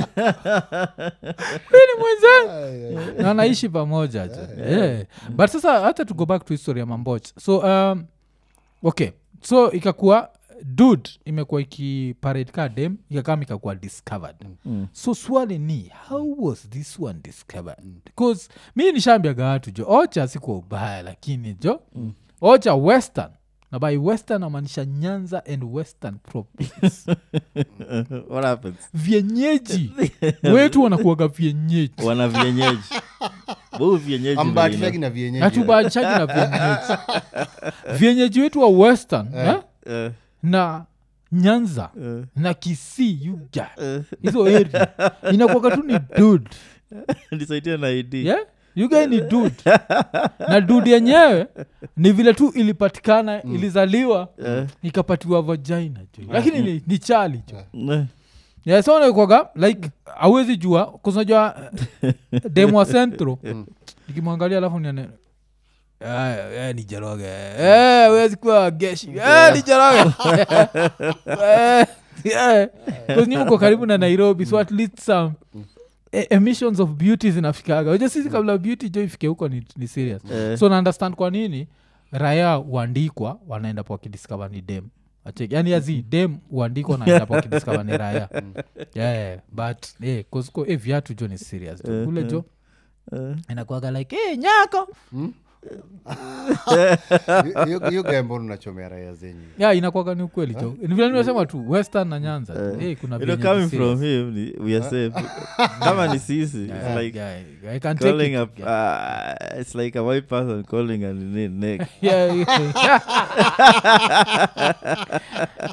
Ni 1.72 2.00
mwenzangu 2.00 3.22
na 3.22 3.30
anaishi 3.30 3.68
pamoja 3.68 4.28
jo 4.28 4.62
yeah. 4.64 5.04
but 5.30 5.46
sasa 5.50 5.80
hata 5.80 6.04
to 6.04 6.14
go 6.14 6.26
back 6.26 6.44
to 6.44 6.54
history 6.54 6.80
ya 6.80 6.86
mamboch. 6.86 7.24
So 7.38 7.58
um, 7.58 8.04
okay. 8.82 9.10
So 9.42 9.72
ikakuwa 9.72 10.30
dud 10.64 11.08
imekuwa 11.24 11.60
ikiparade 11.60 12.52
ka 12.52 12.68
dem 12.68 12.96
ikakama 13.10 13.42
ikakuwa 13.42 13.74
discovered. 13.74 14.36
Mm. 14.64 14.86
so 14.92 15.14
swali 15.14 15.58
ni 15.58 15.90
how 16.08 16.34
was 16.46 16.68
this 16.70 16.98
one 17.00 17.18
discovered? 17.22 17.78
Bcause 18.04 18.48
mi 18.76 18.92
nishambiaga 18.92 19.44
watu 19.46 19.70
jo 19.70 19.84
ocha 19.88 20.28
sikuwa 20.28 20.56
ubaya 20.56 21.02
lakini 21.02 21.54
jo 21.60 21.80
ocha 22.40 22.74
western 22.74 23.30
na 23.72 23.78
by 23.78 23.96
western 23.96 24.42
amaanisha 24.42 24.84
nyanza 24.84 25.42
and 25.46 25.64
western 25.64 26.18
province. 26.18 27.06
What 28.30 28.44
happens? 28.44 28.76
Vyenyeji 28.94 29.90
wetu 30.54 30.82
wanakuaga 30.82 31.28
vyenyeji 31.28 31.92
wana 32.04 32.28
vienyeji. 32.28 32.82
Bu 33.78 33.96
vienyeji 33.96 34.40
ambatishagi 34.40 34.98
na 34.98 35.10
vienyeji. 35.10 35.40
Na 35.40 35.50
vyenyeji 35.50 35.98
vyenyeji 37.98 38.40
wetu 38.40 38.60
wa 38.60 38.68
western 38.68 39.28
eh? 39.34 39.56
Eh, 39.86 40.10
na 40.42 40.84
nyanza. 41.32 41.90
Eh, 42.02 42.24
na 42.36 42.54
kisii 42.54 43.18
yuga 43.22 43.70
eh. 43.82 44.02
hizo 44.22 44.44
area. 44.44 44.88
Inakuaga 45.32 45.76
tu 45.76 45.82
ni 45.82 45.98
dud 46.18 46.48
nisaidia 47.30 47.76
na 47.76 47.90
id 47.90 48.14
yeah? 48.14 48.40
Yuga 48.76 49.06
ni 49.06 49.20
dud 49.20 49.52
na 50.48 50.60
dud 50.60 50.86
yenyewe 50.86 51.46
ni 51.96 52.12
vile 52.12 52.32
tu 52.34 52.48
ilipatikana 52.54 53.42
ilizaliwa 53.42 54.28
yeah. 54.44 54.66
ikapatiwa 54.82 55.42
vagina 55.42 56.00
jo 56.18 56.24
lakini 56.32 56.60
ni, 56.62 56.82
ni 56.86 56.98
chali 56.98 57.42
jo 57.46 57.56
yeah. 57.72 58.04
yeah, 58.64 58.82
so 58.82 58.98
naikwaga 59.00 59.48
like 59.54 59.90
awezi 60.20 60.56
jua 60.56 60.86
kusinajua 60.86 61.56
demwa 62.50 62.86
centro 62.86 63.38
nikimwangalia 64.08 64.58
alafu 64.58 64.80
niane 64.80 65.08
"Ah, 66.06 66.30
eh, 66.54 66.74
ni 66.74 66.84
jaroge 66.84 67.24
Eh, 67.60 68.12
wezi 68.12 68.36
kuwa 68.36 68.70
geshi. 68.70 69.10
Eh, 69.10 69.54
ni 69.54 69.62
jaroge 69.62 70.10
Eh, 71.26 71.86
yeah. 72.24 72.68
'Cause 73.06 73.26
nyi 73.30 73.36
mko 73.36 73.58
karibu 73.58 73.86
na 73.86 73.98
nairobi 73.98 74.46
so 74.46 74.58
at 74.58 74.70
least 74.70 75.00
some 75.00 75.32
eh, 76.12 76.26
emissions 76.30 76.80
of 76.80 76.90
beauty 76.90 77.30
zinafikaga 77.30 77.90
uja 77.90 78.08
sisi 78.08 78.30
kabla 78.30 78.58
beauty 78.58 78.88
jo 78.88 79.02
ifike 79.02 79.26
huko 79.26 79.48
ni, 79.48 79.66
ni 79.76 79.88
serious 79.88 80.22
eh. 80.30 80.58
so 80.58 80.68
naundestand 80.68 81.14
kwa 81.14 81.30
nini 81.30 81.68
raya 82.10 82.54
huandikwa 82.54 83.38
wanaenda 83.48 83.82
po 83.82 83.92
wakidiscover 83.92 84.50
ni 84.50 84.60
dem 84.60 84.84
Acheki. 85.24 85.54
yani 85.54 85.74
azi 85.74 86.02
dem 86.02 86.38
huandikwa 86.50 86.98
naenda 86.98 87.26
po 87.26 87.34
wakidiscover 87.34 87.84
ni 87.84 87.96
raya 87.96 88.28
yeah, 88.94 89.14
yeah. 89.14 89.38
but 89.52 89.86
eh, 90.00 90.24
kosko 90.30 90.66
eh, 90.66 90.78
viatu 90.78 91.14
jo 91.14 91.28
ni 91.28 91.38
serious 91.38 91.84
jo. 91.84 91.92
Eh, 91.92 92.04
kule 92.04 92.20
eh. 92.20 92.26
jo 92.30 92.44
Eh, 93.12 93.36
inakuaga 93.50 93.90
like 93.90 94.16
hey, 94.16 94.36
nyako 94.36 94.88
hiyo 97.88 98.02
gambo 98.02 98.34
unachomea 98.34 98.88
raya 98.88 99.14
zenyu. 99.14 99.42
Ya 99.58 99.74
inakuaga 99.74 100.14
ni 100.14 100.22
ukweli 100.22 100.54
jo 100.54 100.74
ni 100.82 100.94
vile 100.94 101.06
nimesema 101.08 101.46
tu 101.46 101.70
western 101.70 102.08
na 102.08 102.20
nyanza 102.20 102.54
jo. 102.54 102.80
Eh, 102.80 102.96
kuna 103.00 103.16
you 103.16 103.22
know, 103.22 103.36
vyenye 103.36 103.42
coming 103.42 103.62
ni 103.72 103.78
from 103.78 104.00
him 104.00 104.30
ni- 104.34 104.54
we 104.64 104.76
are 104.76 104.82
safe. 104.84 105.12
Kama 105.80 106.06
ni 106.12 106.18
sisi 106.18 106.62
it's 106.64 106.70
Yeah, 106.72 107.02
like 107.02 107.18
yeah, 107.18 107.40
I 107.72 107.80
can 107.80 107.96
take 107.98 108.10
calling 108.10 108.32
it. 108.34 108.40
up 108.40 108.58
uh, 108.58 109.60
it's 109.60 109.74
like 109.74 109.98
a 109.98 110.02
white 110.02 110.26
person 110.28 110.64
calling 110.64 111.04
a 111.04 111.12
nini 111.12 111.48
neck. 111.48 111.88
Yeah, 112.02 112.36
yeah. 112.36 113.00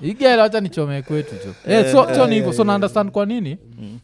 igela 0.02 0.42
wacha 0.44 0.60
nichomee 0.62 1.02
kwetu 1.02 1.36
jo 1.46 1.72
eh, 1.74 1.92
so, 1.92 2.16
so 2.16 2.28
ni 2.28 2.36
hivyo. 2.36 2.54
So 2.54 2.64
naundestand 2.64 3.12
kwa 3.12 3.26
nini? 3.26 3.58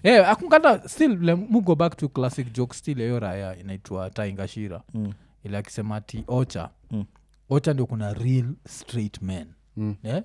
Eh, 0.03 0.29
akunkata 0.29 0.89
still 0.89 1.17
le, 1.21 1.35
mu 1.35 1.61
go 1.61 1.75
back 1.75 1.97
to 1.97 2.07
classic 2.09 2.53
joke 2.53 2.75
still 2.75 2.99
yayo 3.01 3.19
raya 3.19 3.57
inaitwa 3.59 4.09
taingashira 4.09 4.81
Mm. 4.93 5.13
Ile 5.45 5.57
akisema 5.57 6.01
ti 6.01 6.23
ocha. 6.27 6.69
Mm. 6.91 7.05
ocha 7.49 7.73
ndio 7.73 7.85
kuna 7.85 8.13
real 8.13 8.45
straight 8.67 9.21
men. 9.21 9.47
Mm. 9.77 9.95
eh? 10.03 10.23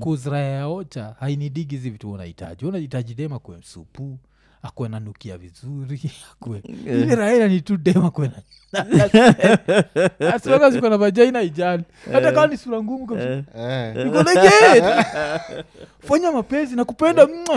kuzraya 0.00 0.48
ya 0.50 0.66
ocha 0.68 1.14
hainidigi 1.20 1.76
hizi 1.76 1.90
vitu 1.90 2.12
unahitaji. 2.12 2.66
Unahitaji 2.66 3.14
dema 3.14 3.38
kwe 3.38 3.56
msupu 3.56 4.18
akwe 4.62 4.88
nanukia 4.88 5.38
vizuri 5.38 6.00
akwe. 6.32 6.62
Ile 6.86 7.14
raya 7.14 7.48
ni 7.48 7.60
tu 7.60 7.76
dema 7.76 8.10
kwe 8.10 8.30
asiwaga 10.34 10.70
ziko 10.70 10.88
na 10.88 10.96
vajaina 11.02 11.42
ijali 11.42 11.84
hata 12.12 12.32
kaa 12.32 12.46
ni 12.46 12.56
sura 12.56 12.82
ngumu 12.82 13.06
kabisa. 13.06 13.28
Eh, 13.28 13.44
Eh. 13.96 13.96
"Yeah, 14.44 15.04
fanya 16.08 16.32
mapenzi 16.32 16.76
na 16.76 16.84
kupenda 16.84 17.26
mwa." 17.26 17.56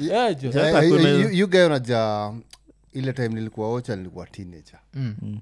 Yeah, 0.00 0.36
Eh, 0.42 1.46
guy 1.48 1.64
unaja 1.66 2.32
ile 2.94 3.12
time 3.12 3.28
nilikuwa 3.28 3.72
ocha 3.72 3.96
nilikuwa 3.96 4.26
teenager 4.26 4.80
Mm. 4.94 5.40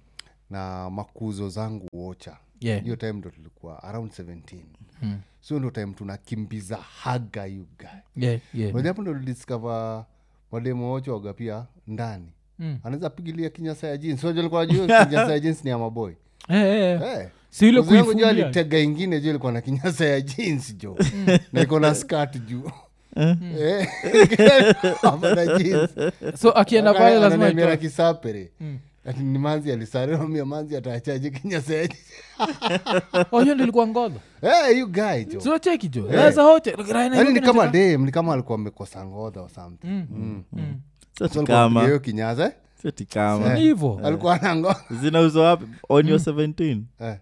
na 0.50 0.90
makuzo 0.90 1.48
zangu 1.48 1.88
ocha 2.08 2.36
Yeah. 2.60 2.82
hiyo 2.82 2.96
time 2.96 3.12
ndo 3.12 3.30
tulikuwa 3.30 3.82
around 3.82 4.10
17 4.12 4.58
Mm. 5.02 5.18
so 5.40 5.58
ndo 5.58 5.70
time 5.70 5.92
tunakimbiza 5.92 6.76
haga 6.76 7.46
you 7.46 7.66
guy 7.78 8.24
Yeah, 8.26 8.40
yeah. 8.54 8.74
Ndo 8.74 9.14
tuliscover 9.14 10.04
mademo 10.52 10.92
ocha 10.92 11.12
waga 11.12 11.32
pia 11.32 11.66
ndani 11.86 12.32
Mm. 12.58 12.78
anaweza 12.84 13.10
pigilia 13.10 13.50
kinyasa 13.50 13.86
ya 13.88 13.96
jeans 13.96 14.24
unajua 14.24 14.42
nilikuwa 14.42 14.66
najua 14.66 14.86
kinyasa 15.06 15.32
ya 15.32 15.40
jeans 15.40 15.64
ni 15.64 15.70
ya 15.70 15.78
maboy 15.78 16.12
hey, 16.48 16.58
hey. 16.60 16.98
hey 16.98 17.20
Eh. 17.20 17.28
si 17.50 17.68
ile 17.68 17.82
Kuzi 17.82 17.94
yangu 17.94 18.14
juu 18.14 18.18
kuifungia 18.20 18.44
alitega 18.44 18.78
ingine 18.78 19.20
jo 19.20 19.30
ilikuwa 19.30 19.52
na 19.52 19.60
kinyasa 19.60 20.04
ya 20.04 20.20
jeans 20.20 20.76
jo 20.76 20.98
na 21.52 21.60
iko 21.62 21.80
na 21.80 21.94
skat 21.94 22.38
juu 22.46 22.70
Eh. 23.16 23.88
So 26.40 26.50
akienda 26.50 26.94
pale 26.94 27.18
lazima 27.20 27.76
kisapere 27.76 28.50
Mm. 28.60 28.78
ati 29.04 29.20
ni 29.22 29.38
manzi 29.38 29.72
alisaremia 29.72 30.44
manzi 30.44 30.76
atachaji 30.76 31.30
kinyasa. 31.30 31.72
Oh, 33.32 33.40
hiyo 33.40 33.54
ndio 33.54 33.64
ilikuwa 33.64 33.86
ngodha 33.86 34.20
Eh, 34.42 34.78
you 34.78 34.86
guy 34.86 35.24
jo 35.24 35.40
siwacheki 35.40 35.88
jo 35.88 36.08
naweza 36.10 36.42
hote. 36.42 36.76
Yaani 36.88 37.32
ni 37.32 37.40
kama 37.40 37.66
dem 37.68 38.04
ni 38.04 38.10
kama 38.10 38.32
alikuwa 38.32 38.58
amekosa 38.58 39.06
ngodha 39.06 39.40
or 39.40 39.50
something. 39.50 39.86
Mm. 39.86 40.42
Mm. 40.52 40.80
So 41.18 41.24
alikuwa 41.24 41.62
amepiga 41.62 41.86
hiyo 41.86 42.00
kinyasa 42.00 42.44
eh? 42.44 42.52
sio 42.82 42.90
tikama 42.90 43.54
hivo 43.54 44.00
alikuwa 44.04 44.38
na 44.38 44.56
ngodha 44.56 44.80
zinauzwa 45.00 45.46
wapi? 45.46 45.64
On 45.88 46.08
your 46.08 46.20
17 46.20 46.80
Eh. 47.00 47.16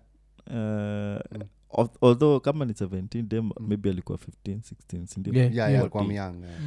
uh, 0.46 1.42
al- 1.78 1.88
although 2.00 2.40
kama 2.42 2.64
ni 2.64 2.72
17 2.72 3.22
dem 3.22 3.50
maybe 3.60 3.90
alikuwa 3.90 4.18
15 4.18 4.58
16 4.60 5.06
sindio 5.06 5.32
Yeah. 5.34 5.54
Yeah, 5.54 5.70
yeah, 5.70 5.80
alikuwa 5.80 6.02
myang 6.04 6.44
eh. 6.44 6.58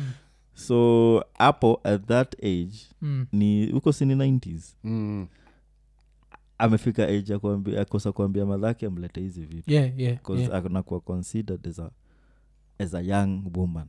so 0.54 1.24
hapo 1.38 1.80
at 1.84 2.06
that 2.06 2.44
age 2.44 2.78
ni 3.32 3.72
huko 3.72 3.92
sini 3.94 4.16
90s 4.16 4.76
Mm. 4.84 5.28
amefika 6.58 7.04
age 7.08 7.34
ya 7.34 7.40
kuambia- 7.40 7.82
akosa 7.82 8.12
kuambia 8.12 8.46
madhake 8.46 8.86
amlete 8.86 9.22
hizi 9.22 9.46
vitu. 9.46 9.72
Bcause 10.16 10.44
anakuwa 10.54 11.00
considered 11.00 11.68
as 11.68 11.80
a, 11.80 11.92
as 12.84 12.94
a 12.94 13.02
young 13.02 13.42
woman. 13.56 13.86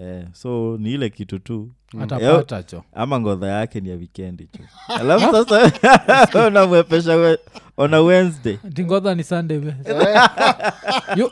Eh, 0.00 0.24
so 0.32 0.76
ni 0.80 0.92
ile 0.92 1.10
kitu 1.10 1.38
tu. 1.38 1.70
Atapata 2.00 2.62
cho. 2.62 2.82
Ama 2.94 3.20
ngodha 3.20 3.46
yake 3.46 3.80
ni 3.80 3.88
ya 3.88 3.96
wikendi 3.96 4.48
cho. 4.56 4.62
Alafu 4.94 5.32
sasa 5.32 6.46
unamwepesha 6.48 7.16
we- 7.16 7.38
on 7.76 7.94
a 7.94 8.00
wednesday 8.00 8.56
tingodha 8.74 9.14
ni 9.14 9.24
sunday. 9.24 9.60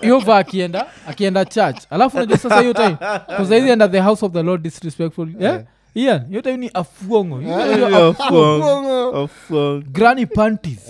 Yova 0.03 0.39
akienda 0.39 0.87
akienda 1.07 1.45
church. 1.45 1.77
Alafu 1.91 2.19
najua 2.19 2.39
sasa 2.39 2.61
hiyo 2.61 2.73
time 2.73 2.97
kuzaizi 3.37 3.69
enda 3.71 3.89
the 3.89 4.01
house 4.01 4.27
of 4.27 4.33
the 4.33 4.43
lord 4.43 4.63
disrespectful 4.63 5.29
yeah? 5.41 5.55
ian 5.55 5.65
hiyo 5.95 6.43
time 6.43 6.57
ni 6.57 6.71
afuongo. 6.75 7.39
Grani. 7.39 7.95
Ofong. 9.13 9.83
granny 9.93 10.27
panties 10.27 10.89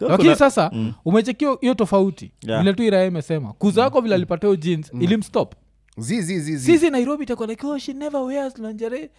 lakini 0.00 0.28
sasa 0.36 0.50
sasa 0.50 0.70
umechekio 1.04 1.58
hiyo 1.60 1.74
tofauti. 1.74 2.32
Yeah. 2.42 2.60
vile 2.60 2.74
tu 2.74 2.82
iraya 2.82 3.06
imesema 3.06 3.52
kuza 3.52 3.82
wako 3.82 4.00
vile 4.00 4.14
alipata 4.14 4.46
hiyo 4.46 4.56
jeans 4.56 4.92
ilimstop 5.00 5.54
zi 5.98 6.22
zi 6.22 6.40
zi 6.40 6.56
zi. 6.56 6.72
Sisi 6.72 6.90
nairobi 6.90 7.22
itakuwa 7.24 7.48
like 7.48 7.66
oh, 7.66 7.78
she 7.78 7.92
never 7.92 8.20
wears 8.20 8.58
lingerie. 8.58 9.10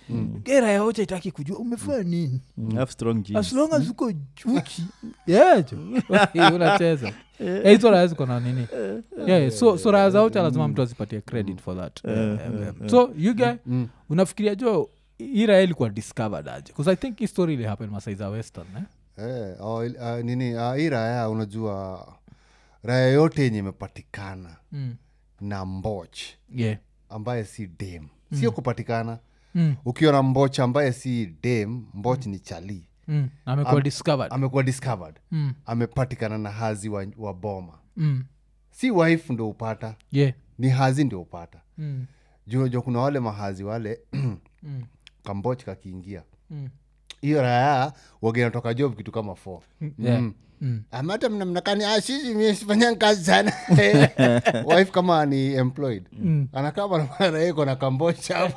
Gera 0.43 0.71
ya 0.71 0.83
ocha 0.83 1.03
itaki 1.03 1.31
kujua 1.31 1.57
umefanya 1.57 2.03
nini? 2.03 2.41
Have 2.75 2.91
strong 2.91 3.23
genes. 3.23 3.47
as 3.47 3.53
long 3.53 3.73
as 3.73 3.89
uko 3.89 4.05
uchi 4.45 4.83
yejo 5.27 5.77
unacheza. 6.55 7.11
Eh, 7.39 7.75
hizo 7.75 7.91
raya 7.91 8.07
ziko 8.07 8.25
na 8.25 8.39
nini? 8.39 8.67
Yeah, 9.17 9.41
yeah. 9.41 9.51
so, 9.51 9.77
so 9.77 9.91
raya 9.91 10.09
za 10.09 10.21
ocha 10.21 10.43
lazima 10.43 10.67
mtu 10.67 10.81
azipatie 10.81 11.21
credit 11.21 11.61
for 11.61 11.77
that. 11.77 12.03
Yeah, 12.05 12.17
yeah, 12.19 12.53
yeah. 12.61 12.89
so 12.89 13.09
you 13.17 13.33
guy 13.33 13.51
unafikiria 14.09 14.55
jo 14.55 14.89
hii 15.17 15.45
raya 15.45 15.61
ilikuwa 15.61 15.89
discovered 15.89 16.47
aje 16.49 16.73
bcause 16.73 16.91
i 16.91 16.95
think 16.95 17.17
hii 17.17 17.27
story 17.27 17.53
ili 17.53 17.63
happen 17.63 17.89
masaiza 17.89 18.29
western 18.29 18.67
eh? 18.77 18.83
Eh, 19.17 19.55
oh, 19.59 19.83
ah, 20.01 20.21
nini 20.23 20.55
uh, 20.55 20.75
hii 20.75 20.89
raya 20.89 21.29
unajua 21.29 22.07
raya 22.83 23.07
yote 23.07 23.43
yenye 23.43 23.57
imepatikana 23.57 24.55
mm. 24.71 24.95
na 25.41 25.65
mboch 25.65 26.17
yeah. 26.55 26.77
ambaye 27.09 27.43
si 27.43 27.67
dem 27.67 28.07
sio 28.39 28.51
kupatikana 28.51 29.19
mm. 29.55 29.75
ukiona 29.85 30.23
mboch 30.23 30.59
ambaye 30.59 30.93
si 30.93 31.25
dem 31.43 31.85
mboch 31.93 32.25
ni 32.25 32.39
chali 32.39 32.87
mm. 33.07 33.29
amekuwa 33.45 33.77
Am, 33.77 33.83
discovered 33.83 34.33
amekuwa 34.33 34.63
discovered 34.63 35.15
mm. 35.31 35.53
amepatikana 35.65 36.37
na 36.37 36.51
hazi 36.51 36.89
wa, 36.89 37.07
wa 37.17 37.33
boma 37.33 37.73
Mm. 37.97 38.23
si 38.71 38.91
wife 38.91 39.33
ndio 39.33 39.49
upata 39.49 39.95
yeah. 40.11 40.33
ni 40.57 40.69
hazi 40.69 41.03
ndio 41.03 41.21
upata 41.21 41.61
mm. 41.77 42.05
juu 42.47 42.59
unajua 42.59 42.81
kuna 42.81 42.99
wale 42.99 43.19
mahazi 43.19 43.63
wale 43.63 43.99
Mm. 44.63 44.83
Kamboch 45.25 45.63
kakiingia. 45.63 46.23
Mm. 46.49 46.69
hiyo 47.21 47.41
raya 47.41 47.93
wagenatoka 48.21 48.73
job 48.73 48.95
kitu 48.95 49.11
kama 49.11 49.31
f 49.33 49.47
Yeah. 49.99 50.21
mm. 50.61 50.83
amata 50.91 51.29
mnamnakani 51.29 51.83
kazi 52.95 53.25
sana. 53.25 53.53
Wife 54.75 54.91
kama 54.91 55.25
ni 55.25 55.53
employed. 55.53 56.09
Anakaa 56.53 56.87
manamanaeko 56.87 57.65
na 57.65 57.75
kambocha 57.75 58.53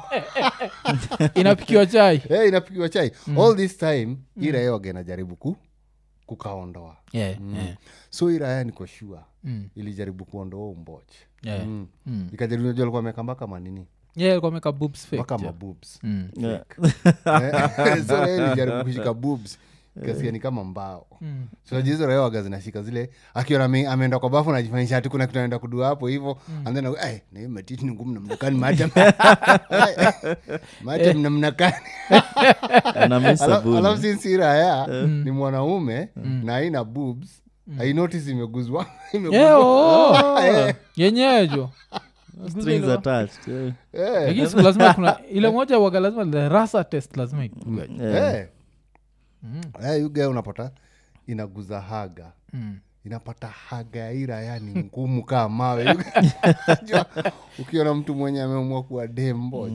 inapikiwa 1.41 1.87
chai. 1.87 2.17
Hey, 2.19 2.49
inapikiwa 2.49 2.89
chai. 2.89 3.13
All 3.39 3.57
this 3.57 3.79
time 3.79 4.17
hii 4.41 4.51
raya 4.53 4.73
wagenajaribu 4.73 5.37
ku 5.37 5.57
kukaondoa. 6.27 6.97
Yeah, 7.13 7.37
yeah. 7.55 7.77
so 8.11 8.31
iraya 8.31 8.53
raya 8.53 8.65
niko 8.65 8.87
shua 8.87 9.25
Mm. 9.45 9.69
ilijaribu 9.75 10.25
kuondoa 10.25 10.69
umboch 10.69 11.13
Yeah. 11.43 11.67
mm. 11.67 11.87
Mm. 12.07 12.29
ikajaribu 12.33 12.69
najua 12.69 12.87
manini 13.47 13.87
Yeah, 14.19 14.33
alikuwa 14.33 14.49
ameweka 14.49 14.73
boobs 14.73 15.07
fake, 15.07 15.17
mpaka 15.23 15.43
yeah. 15.43 15.55
Mm. 16.03 16.29
Yeah. 16.37 16.61
so 18.07 18.17
raya 18.21 18.37
ilijaribu 18.47 18.85
kushika 18.85 19.15
boobs 19.15 19.59
kasikia 20.07 20.31
ni 20.33 20.41
kama 20.41 20.65
mbao 20.65 21.07
Mm. 21.21 21.47
sonajizo 21.69 22.07
raia 22.07 22.21
waga 22.21 22.43
zinashika 22.43 22.83
zile 22.83 23.11
akiona 23.35 23.65
ame- 23.65 23.87
ameenda 23.87 24.19
kwa 24.19 24.31
bafu 24.31 24.53
najifanyisha 24.53 24.97
ati 24.97 25.09
kuna 25.09 25.27
kitu 25.27 25.39
anaenda 25.39 25.59
kudua 25.59 25.87
hapo 25.87 26.07
hivo 26.09 26.39
andhen 26.65 26.85
na 27.33 27.49
matiti 27.49 27.85
ni 27.85 27.93
ngumu 27.93 28.13
namnakani 28.15 28.59
matem 28.59 28.91
mate 30.85 31.13
mnamnakani 31.15 31.77
Anamiss 32.95 33.43
sinsi 34.03 34.37
raya 34.37 34.87
ni 35.07 35.31
mwanaume 35.31 36.09
na 36.45 36.57
aina 36.57 36.85
boobs 36.85 37.29
ainotis 37.79 38.29
imeguzwa 38.29 38.87
imeguzwa. 39.13 39.41
Yeah, 39.41 39.59
oh. 39.61 40.39
Eh, 40.41 40.75
yenyejo 40.97 41.71
Strings 41.81 41.81
attached, 41.81 41.87
yeah. 41.87 41.97
eh, 41.97 42.08
lakini 42.43 42.63
siku 44.49 44.63
lazima 44.63 44.95
kuna 44.95 45.19
ile 45.31 45.51
moja 45.51 45.79
waga 45.79 46.01
lazima 46.01 46.27
the 46.27 46.49
rasa 46.49 46.85
test 46.85 47.17
lazima 47.17 47.45
ipigwe. 47.45 47.89
you 50.01 50.11
guy 50.11 50.25
unapata 50.25 50.71
inaguza 51.27 51.81
haga. 51.81 52.33
Inapata 53.05 53.47
haga 53.47 54.01
ya 54.01 54.13
iraya 54.13 54.59
ni 54.59 54.85
ngumu 54.85 55.25
kaa 55.25 55.49
mawe. 55.49 55.87
Ukiona 57.59 57.95
mtu 57.95 58.15
mwenye 58.15 58.43
ameamua 58.43 58.83
kuwa 58.83 59.07
dembo 59.07 59.71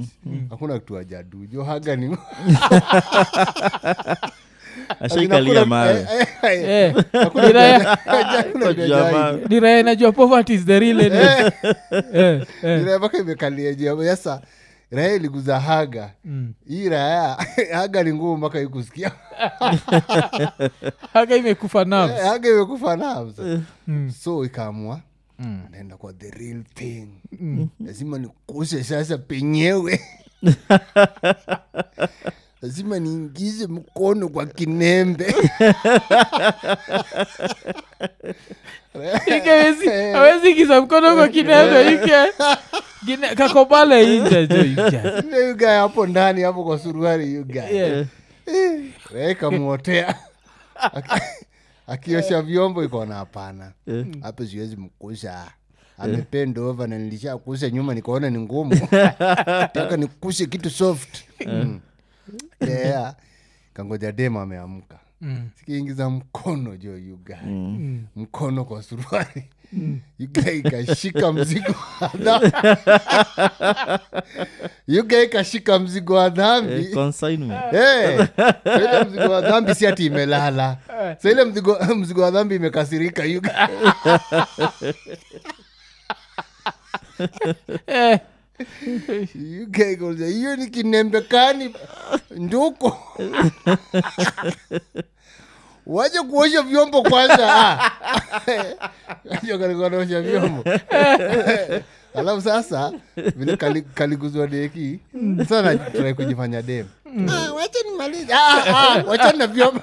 hakuna 0.49 0.79
kitu 0.79 0.97
ajadu 0.97 1.45
jo 1.45 1.63
haga 1.63 1.95
ni 1.95 2.17
ashaikalia 4.99 5.65
mawe 5.65 5.99
eh, 5.99 6.27
eh, 6.43 6.69
eh, 6.69 6.95
Eh, 9.49 9.59
raya 9.61 9.79
inajua 9.79 10.11
poverty 10.11 10.53
is 10.53 10.65
the 10.65 10.79
real 10.79 10.99
enemy. 11.01 11.25
Eh, 11.25 11.51
eh. 12.63 12.79
Ni 12.79 12.83
raya 12.85 12.99
mpaka 12.99 13.17
imekalia 13.17 13.73
juu 13.73 14.03
sasa 14.03 14.41
raya 14.91 15.15
iliguza 15.15 15.59
haga 15.59 16.09
Mm. 16.25 16.53
hii 16.67 16.89
raya 16.89 17.37
haga 17.73 18.03
ni 18.03 18.13
ngumu 18.13 18.37
mpaka 18.37 18.59
ikusikia 18.61 19.11
haka 21.13 21.35
imekufa. 21.35 21.81
Eh, 21.81 22.23
haga 22.23 22.49
imekufa 22.49 22.95
nerves. 22.95 23.61
Mm. 23.87 24.11
so 24.11 24.45
ikaamua 24.45 24.99
Mm. 25.39 25.61
naenda 25.71 25.97
kwa 25.97 26.13
the 26.13 26.29
real 26.31 26.63
thing 26.75 27.07
lazima 27.85 28.17
nikuse 28.17 28.83
sasa 28.83 29.17
penyewe 29.17 29.99
lazima 32.63 32.99
niingize 32.99 33.67
mkono 33.67 34.29
kwa 34.29 34.45
kinembe. 34.45 35.35
Hawezi 40.13 40.49
ingiza 40.51 40.81
mkono 40.81 41.15
kwa 41.15 41.27
kinembe 41.27 41.93
ike. 41.93 43.35
Kakobale 43.35 44.19
jo 44.47 45.47
yuga 45.47 45.79
hapo 45.79 46.07
ndani 46.07 46.41
hapo 46.41 46.63
kwa 46.63 46.79
suruari 46.79 47.33
yuga 47.33 47.63
Yeah. 47.63 49.35
kamwotea 49.39 50.15
akiosha 51.87 52.41
vyombo 52.41 52.83
ikaona 52.83 53.15
hapana. 53.15 53.71
Hapo 54.21 54.45
siwezi 54.45 54.75
mkusha 54.75 55.51
amependova 55.97 56.87
na 56.87 56.97
nilishakusa 56.97 57.69
nyuma 57.69 57.93
nikaona 57.93 58.29
ni 58.29 58.39
ngumu. 58.39 58.75
Taka 59.75 59.97
nikushe 59.97 60.45
kitu 60.45 60.69
soft. 60.69 61.23
Mm. 61.45 61.79
Yeah. 62.61 63.15
kangoja 63.73 64.11
dema 64.11 64.41
ameamka. 64.41 64.99
Mm. 65.21 65.49
sikiingiza 65.55 66.09
mkono 66.09 66.77
jo 66.77 66.97
yuga 66.97 67.39
mkono 68.15 68.65
kwa 68.65 68.83
suruari 68.83 69.49
yuga 70.19 70.51
ikashika 70.51 71.33
mzigo 71.33 71.75
yuga 74.87 75.21
ikashika 75.27 75.79
mzigo 75.79 76.13
wa 76.13 76.29
dhambi. 76.29 76.73
Eh, 76.73 76.93
consignment. 76.93 77.73
Eh, 77.73 78.27
sa 78.63 78.75
ile 78.75 79.03
mzigo 79.03 79.31
wa 79.33 79.41
dhambi 79.41 79.75
si 79.75 79.87
ati 79.87 80.05
imelala. 80.05 80.77
Sa 81.21 81.31
ile 81.31 81.45
mzigo, 81.45 81.77
mzigo 81.99 82.21
wa 82.21 82.31
dhambi 82.31 82.55
imekasirika 82.55 83.23
yuga 83.23 83.69
Eh, 88.59 89.27
yuga 89.35 89.89
ikauliza 89.89 90.25
hiyo 90.25 90.55
ni 90.55 90.67
kinembekani 90.67 91.75
nduko 92.31 92.97
waje 95.85 96.19
kuosha 96.21 96.61
vyombo 96.61 97.03
kwanza. 97.03 97.79
Ajokalikuanaosha 99.31 100.21
vyombo. 100.21 100.63
Alafu 102.15 102.41
sasa 102.41 102.91
vile 103.35 103.57
kaliguzwa 103.93 104.47
deki. 104.47 104.99
Sana 105.49 105.75
trai 105.77 106.13
kujifanya 106.13 106.61
dem. 106.61 106.85
Ah, 107.29 107.53
wacha 107.53 107.79
nimalize. 107.91 108.33
Ah, 108.33 108.63
ah, 108.67 109.03
wachana 109.07 109.37
na 109.37 109.47
vyombo. 109.47 109.81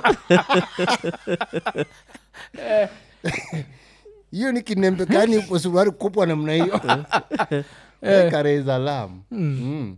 Hiyo 4.33 4.53
ni 4.53 4.63
kinembekani 4.63 5.39
upo 5.39 5.59
suruari 5.59 5.91
kupwa 5.91 6.27
namna 6.27 6.53
hiyo 6.53 6.81
kareza 8.31 8.79
lam 8.79 9.21
Mm. 9.31 9.97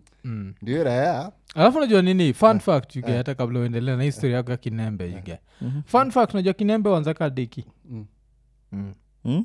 ndio 0.62 0.84
raya 0.84 1.32
alafu 1.54 1.78
unajua 1.78 2.02
nini? 2.02 2.32
Fun 2.32 2.58
fact 2.60 2.96
uh, 2.96 3.08
hata 3.08 3.34
kabla 3.34 3.60
uendelea 3.60 3.96
na 3.96 4.02
histori 4.02 4.32
yako 4.32 4.50
ya 4.50 4.56
kinembe 4.56 5.06
yuge. 5.12 5.38
Fun 5.86 6.10
fact 6.10 6.34
unajua 6.34 6.52
kinembe 6.52 6.88
wanzaka 6.90 7.30
deki 7.30 7.64
Hmm? 9.22 9.44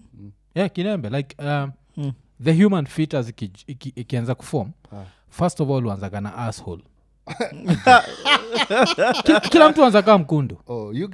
yeah 0.55 0.69
kinembe 0.71 1.09
like 1.09 1.35
um, 1.43 1.71
Mm. 1.97 2.11
the 2.43 2.63
human 2.63 2.85
fetus 2.85 3.29
iki- 3.29 3.51
iki- 3.67 3.93
ikianza 3.95 4.35
kufom 4.35 4.71
uh. 4.91 4.97
first 5.29 5.61
of 5.61 5.69
all 5.69 5.85
wanzaga 5.85 6.21
na 6.21 6.35
asshole. 6.37 6.83
Kila, 9.23 9.39
kila 9.39 9.69
mtu 9.69 9.85
anzakaa 9.85 10.17
mkundu. 10.17 10.57
Oh, 10.67 10.93
Yeah, 10.93 11.11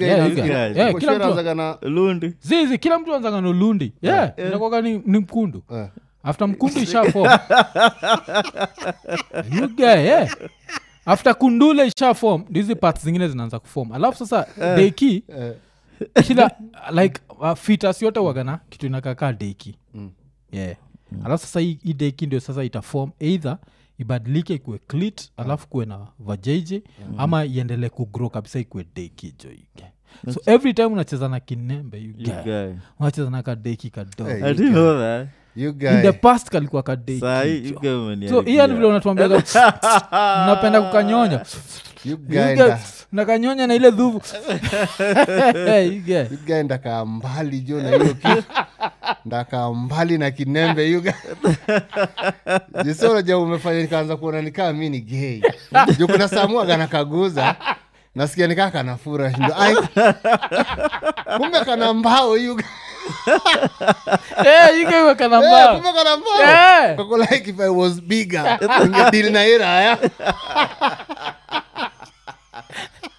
Yeah, 0.78 0.94
kila 0.94 0.94
mtu- 0.94 1.10
anaanzaga 1.12 1.56
na- 1.56 1.78
zizi 2.42 2.78
kila 2.78 3.00
mtu 3.00 3.16
anzaga 3.16 3.42
na 3.42 3.50
ulundi 3.50 3.94
yeah, 4.02 4.34
ni, 4.84 5.02
ni 5.06 5.18
mkundu. 5.20 5.64
Eh. 5.74 5.88
After 6.24 6.48
mkundu 6.48 6.80
ishafom 6.88 7.28
yuga 9.52 9.96
yeah. 9.96 10.36
after 11.06 11.36
kundule 11.36 11.88
ishafom 11.88 12.46
ndizi 12.50 12.76
parts 12.76 13.04
zingine 13.04 13.28
zinaanza 13.28 13.60
kufom 13.60 13.92
alafu 13.92 14.18
sasa 14.26 14.48
deki 14.76 15.24
Eh. 15.28 15.54
kila 16.28 16.52
like 16.92 17.22
uh, 17.40 17.54
fitas 17.54 18.02
yote 18.02 18.20
wagana 18.20 18.60
kitu 18.70 18.86
inakakaa 18.86 19.34
deki 19.34 19.76
Mm. 19.94 20.12
yeah. 20.52 20.76
alafu 21.26 21.46
sasa 21.46 21.60
hii 21.60 21.80
hii 21.84 21.94
deki 21.94 22.26
ndio 22.26 22.40
sasa 22.40 22.64
itafom 22.64 23.12
either 23.20 23.58
ibadilike 23.98 24.54
ikuwe 24.54 24.78
clit 24.88 25.32
alafu 25.38 25.68
kuwe 25.68 25.86
na 25.86 26.08
vajeje 26.20 26.84
ama 27.18 27.46
iendelee 27.46 27.90
kugrow 27.90 28.30
kabisa 28.30 28.60
ikuwe 28.60 28.86
deki 28.96 29.36
jo 29.44 29.52
ike 29.52 29.86
so 30.34 30.42
every 30.46 30.74
time 30.74 30.88
unacheza 30.88 31.30
na 31.30 31.40
kinembe 31.40 31.98
you 31.98 32.14
You 32.18 32.34
guy. 32.44 32.74
unacheza 33.00 33.30
na 33.30 33.44
kadeki 33.44 33.90
kadogo. 33.90 34.30
I 34.32 34.54
didn't 34.54 34.72
know 34.74 35.00
that. 35.00 35.28
You 35.56 35.70
in 35.70 36.02
the 36.02 36.12
past 36.12 36.50
kalikuwa 36.50 36.84
kadeki 36.84 37.20
Sahi, 37.20 37.60
jo. 37.62 37.70
you 37.70 37.80
guy 37.80 37.90
umeniharibia. 37.92 38.52
hiyo 38.54 38.68
ni 38.68 38.74
vile 38.74 38.88
unatuambiaga 38.88 39.36
napenda 40.48 40.82
kukanyonya. 40.82 41.46
You 42.06 42.18
guy 42.18 42.38
You 42.40 42.44
nda- 42.56 42.80
nakanyonya 43.12 43.68
na 43.68 43.76
ile 43.76 43.92
dhuvu. 43.92 44.22
You 45.94 46.02
get. 46.02 46.32
you 46.32 46.38
guy 46.46 46.64
ndakaa 46.64 47.06
mbali 47.06 47.60
jo 47.60 47.82
na 47.82 47.90
hiyo 47.90 48.14
kitu. 48.14 48.44
Ndakaa 49.26 49.72
mbali 49.74 50.18
na 50.18 50.32
kinembe 50.32 50.90
yuga 50.92 51.14
jisonaja 52.84 53.38
umefanya 53.38 53.82
nikaanza 53.82 54.18
kuona 54.18 54.42
nikaa 54.42 54.74
mi 54.74 54.90
ni 54.90 55.02
gay. 55.02 55.42
Juu 55.98 56.08
kuna 56.08 56.28
samuaga 56.28 56.78
nakaguza 56.78 57.56
nasikia 58.16 58.48
nikaa 58.48 58.72
kanafura 58.72 59.32
shindo 59.34 59.54
kumbe 61.38 61.60
kana 61.66 61.94
mbao 61.94 62.38
yuga 62.38 62.64
Eh, 64.46 64.80
you 64.82 64.88
Eh, 65.44 65.50
kumbe 65.76 65.94
kana 65.94 66.18
mbao. 66.18 66.42
Kako 66.98 67.18
like 67.18 67.50
if 67.50 67.60
i 67.60 67.70
was 67.70 68.02
bigger 68.02 68.44
na 69.30 69.44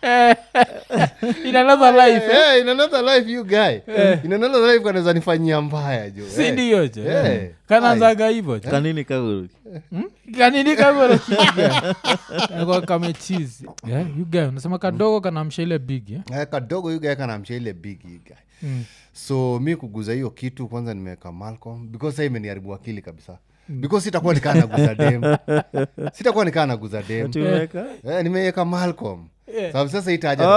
in 1.49 1.57
another 1.57 1.93
life 1.93 2.25
eh? 2.25 2.57
Eh, 2.57 2.61
in 2.61 2.69
another 2.69 3.03
life 3.03 3.27
you 3.31 3.45
guy. 3.45 3.81
In 4.25 4.33
another 4.33 4.61
life 4.61 4.85
kanaweza 4.85 5.12
nifanyia 5.12 5.61
mbaya 5.61 6.11
jo. 6.11 6.25
Si 6.29 6.51
ndio 6.51 6.53
ndiyo 6.53 6.88
jo? 6.88 7.11
Eh. 7.11 7.27
eh. 7.43 7.51
kananzaga 7.69 8.29
hivo 8.29 8.61
kanini 8.61 9.05
kaguruki 9.05 9.57
kanini 10.38 10.77
kagorokiga 10.77 11.85
kamechizi 12.87 13.69
yeah, 13.87 14.19
you 14.19 14.25
guy 14.25 14.40
unasema 14.40 14.79
kadogo 14.79 15.21
kanamsha 15.21 15.62
ile 15.62 15.79
big 15.79 16.11
eh? 16.11 16.21
yeah, 16.31 16.47
kadogo 16.47 16.93
you 16.93 17.01
guy 17.01 17.14
kanamsha 17.14 17.55
ile 17.55 17.73
big 17.73 18.05
you 18.05 18.21
guy. 18.25 18.37
Mm. 18.62 18.85
so 19.12 19.61
mi 19.61 19.77
kuguza 19.77 20.12
hiyo 20.12 20.31
kitu 20.31 20.69
kwanza 20.69 20.95
nimeweka 20.95 21.33
malcolm 21.33 21.88
because 21.88 22.17
sa 22.17 22.25
imeniharibu 22.25 22.75
akili 22.75 23.03
kabisa. 23.03 23.38
Because 23.69 24.05
sitakuwa 24.05 24.35
nikaa 24.35 24.55
naguza 24.55 24.95
dem. 25.11 25.37
Sitakuwa 26.12 26.45
nikaa 26.45 26.67
naguza 26.67 27.03
dem. 27.03 27.33
Eh, 28.05 28.23
nimeweka 28.23 28.64
malcolm 28.64 29.27
Yeah. 29.46 29.72
sababu 29.72 29.90
sasa 29.90 30.12
itaja. 30.12 30.44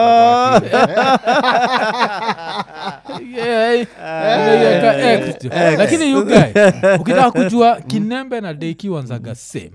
Yeah, 3.36 3.88
unaiweka 3.98 5.12
X 5.14 5.44
jo. 5.44 5.50
lakini 5.78 6.12
you 6.12 6.20
ukitaka 7.02 7.32
kujua 7.32 7.82
kinembe 7.82 8.42
na 8.42 8.54
deiki 8.54 8.90
wanzaga 8.90 9.36
same 9.36 9.72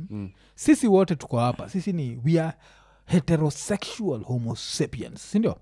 sisi 0.55 0.87
wote 0.87 1.17
tuko 1.17 1.39
hapa. 1.39 1.69
Sisi 1.69 1.93
ni 1.93 2.19
we 2.25 2.41
are 2.41 2.53
heterosexual 3.07 4.23
homo 4.23 4.57
sapiens 4.57 5.31
sindio 5.31 5.57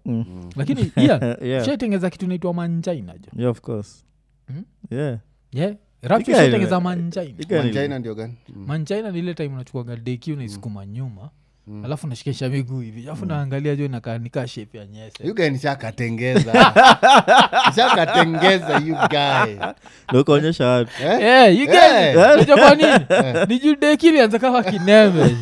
lakini 0.57 0.93
ian 1.05 1.37
Yeah. 1.43 1.65
shaitengeza 1.65 2.11
kitu 2.11 2.27
naitwa 2.27 2.55
manjaina 2.55 3.13
jo. 3.19 3.29
Yeah 3.37 3.51
of 3.51 3.61
course. 3.61 4.05
Mm. 4.49 4.65
yeah. 4.91 5.19
Yeah. 5.53 5.75
rapture 6.03 6.33
Ika- 6.49 6.83
manjaina 6.83 7.73
china 7.83 7.99
ndio 7.99 8.15
gani? 8.15 8.35
Mm. 8.49 8.65
manjaina 8.67 9.11
ni 9.11 9.19
ile 9.19 9.35
time 9.35 9.49
unachukuaga 9.49 9.97
deki 9.97 10.33
unaisukuma 10.33 10.87
nyuma 10.87 11.31
alafu 11.85 12.07
nashikisha 12.07 12.49
miguu 12.49 12.81
hivi. 12.81 13.03
Alafu 13.03 13.27
naangalia 13.27 13.77
jo 13.77 13.89
nikaa 14.19 14.47
shape 14.47 14.79
ya 14.79 14.87
nyese. 14.87 15.27
You 15.27 15.35
guy 15.35 15.49
nishakatengeza. 15.51 16.53
Nishakatengeza 17.69 18.79
you 18.87 18.97
guy 19.09 19.55
Ndio 20.09 20.21
ukaonyesha 20.21 20.67
watu 20.67 20.91
Eh, 21.03 21.59
you 21.61 21.67
get 21.67 21.81
Eh. 22.01 22.17
Unajua 22.17 22.57
kwa 22.57 22.75
nini? 22.75 23.07
Ni 23.49 23.59
juu 23.59 23.75
deki 23.75 24.07
ilianza 24.09 24.39
kama 24.39 24.63
kinembe. 24.63 25.37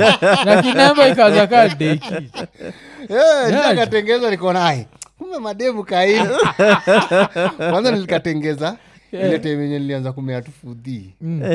Na 0.45 0.63
kinembe 0.63 1.11
ikaanza 1.11 1.47
kaa 1.47 1.69
deki. 1.69 2.15
Eh, 3.09 3.47
nishakatengeza 3.47 4.31
nikaona 4.31 4.85
kumbe 5.19 5.39
mademu 5.39 5.85
kaini. 5.85 6.29
Kwanza 7.71 7.91
nilikatengeza 7.91 8.77
ile 9.13 9.39
time 9.39 9.63
yenye 9.63 9.79
nilianza 9.79 10.13
kumea 10.13 10.43
tufudhi 10.43 11.15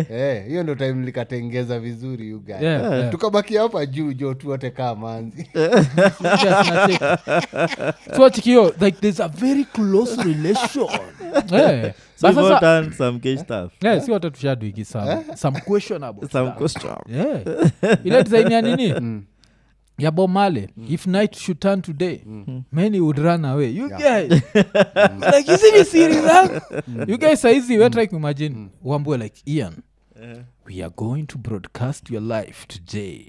Eh, 0.10 0.48
hiyo 0.48 0.64
ndo 0.64 0.76
time 0.76 1.06
likatengeza 1.06 1.80
vizuri 1.80 2.30
you 2.30 2.44
Yeah, 2.48 2.62
yeah. 2.64 3.10
tukabakia 3.12 3.62
hapa 3.62 3.86
juu 3.86 4.14
jo 4.14 4.34
tuote 4.34 4.70
kaa 4.70 4.96
manzi. 4.96 5.50
Tuachikio 8.16 8.74
like 8.82 8.98
there's 9.02 9.20
a 9.20 9.28
very 9.28 9.66
close 9.66 10.24
relation. 10.24 10.88
Eh, 11.52 11.94
so 12.16 12.28
but 12.28 12.36
sasa- 12.36 12.60
done 12.62 12.92
some 12.94 13.20
gay 13.20 13.38
stuff. 13.38 13.72
Eh, 13.84 14.02
si 14.02 14.12
wote 14.12 14.30
tushadwiki 14.30 14.86
some, 14.86 15.24
some 15.36 15.60
questionable 15.62 16.28
some 16.30 16.48
stuff. 16.52 16.58
question. 16.58 16.94
Yeah. 17.10 17.42
ile 18.04 18.24
design 18.24 18.52
ya 18.52 18.62
nini 18.62 18.94
ya 19.98 20.12
Mm. 20.78 20.86
if 20.90 21.08
night 21.08 21.36
should 21.38 21.60
turn 21.60 21.82
today 21.82 22.22
many 22.72 23.00
would 23.00 23.18
run 23.20 23.46
away. 23.46 23.76
You 23.76 23.90
guys. 23.90 24.32
Like 25.36 25.52
hizi 25.52 25.72
ni 25.78 25.86
siri 25.86 26.14
zangu 26.14 26.62
you 27.08 27.18
guys 27.18 27.42
saizi 27.42 27.78
we 27.78 27.90
try 27.90 28.08
kuimagine 28.08 28.70
wambue 28.84 29.18
like 29.18 29.42
ian 29.46 29.74
we 30.66 30.84
are 30.84 30.94
going 30.98 31.24
to 31.24 31.38
broadcast 31.38 32.12
your 32.12 32.24
life 32.24 32.66
today 32.68 33.26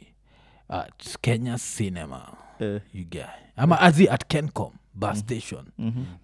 at 0.68 1.18
kenya 1.20 1.58
cinema. 1.76 2.36
Yeah. 2.60 2.80
you 2.94 3.04
guy 3.04 3.20
ama 3.56 3.80
azi 3.80 4.08
at 4.08 4.26
kencom 4.28 4.70
bus 4.94 5.18
station. 5.18 5.64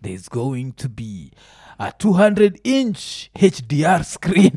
There's 0.02 0.28
going 0.30 0.72
to 0.76 0.88
be 0.88 1.30
a 1.78 1.92
200 1.98 2.60
inch 2.64 3.30
hdr 3.34 4.04
screen. 4.04 4.52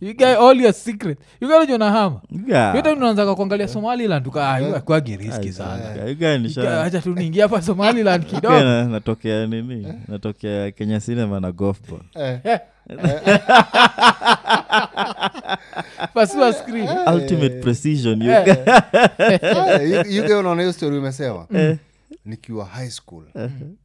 You 0.00 0.14
guy 0.14 0.34
all 0.34 0.60
your 0.60 0.72
secret. 0.72 1.18
You 1.40 1.48
guy 1.48 1.56
unajua 1.56 1.76
unahama 1.76 2.20
Yeah. 2.48 2.74
yote 2.76 2.90
unaanzaka 2.90 3.34
kuangalia 3.34 3.68
somaliland 3.68 4.26
ukakwagi 4.26 5.16
riski 5.16 5.52
sana. 5.52 5.84
Yeah, 5.84 6.08
you 6.08 6.14
guy 6.16 6.36
nisha- 6.38 6.82
hacha 6.82 7.00
tu 7.00 7.14
niingia 7.14 7.42
hapa 7.42 7.62
somaliland 7.62 8.24
Okay, 8.24 8.36
kidogo 8.40 8.60
na- 8.60 8.84
natokea 8.84 9.46
nini? 9.46 9.86
Natokea 10.08 10.70
kenya 10.70 11.00
cinema 11.00 11.40
na 11.40 11.52
golf 11.52 11.78
ball 11.90 12.00
Eh, 12.44 12.58
pasiwa 16.14 16.52
screen. 16.52 16.88
Ultimate 17.14 17.60
precision 17.60 18.22
you 18.22 18.30
Eh. 18.30 18.44
guy- 18.44 19.90
you- 19.90 20.10
you 20.16 20.22
guy 20.24 20.34
unaona 20.34 20.62
hiyo 20.62 20.72
story 20.72 20.98
umesema 20.98 21.46
nikiwa 22.24 22.64
high 22.64 22.90
school 22.90 23.24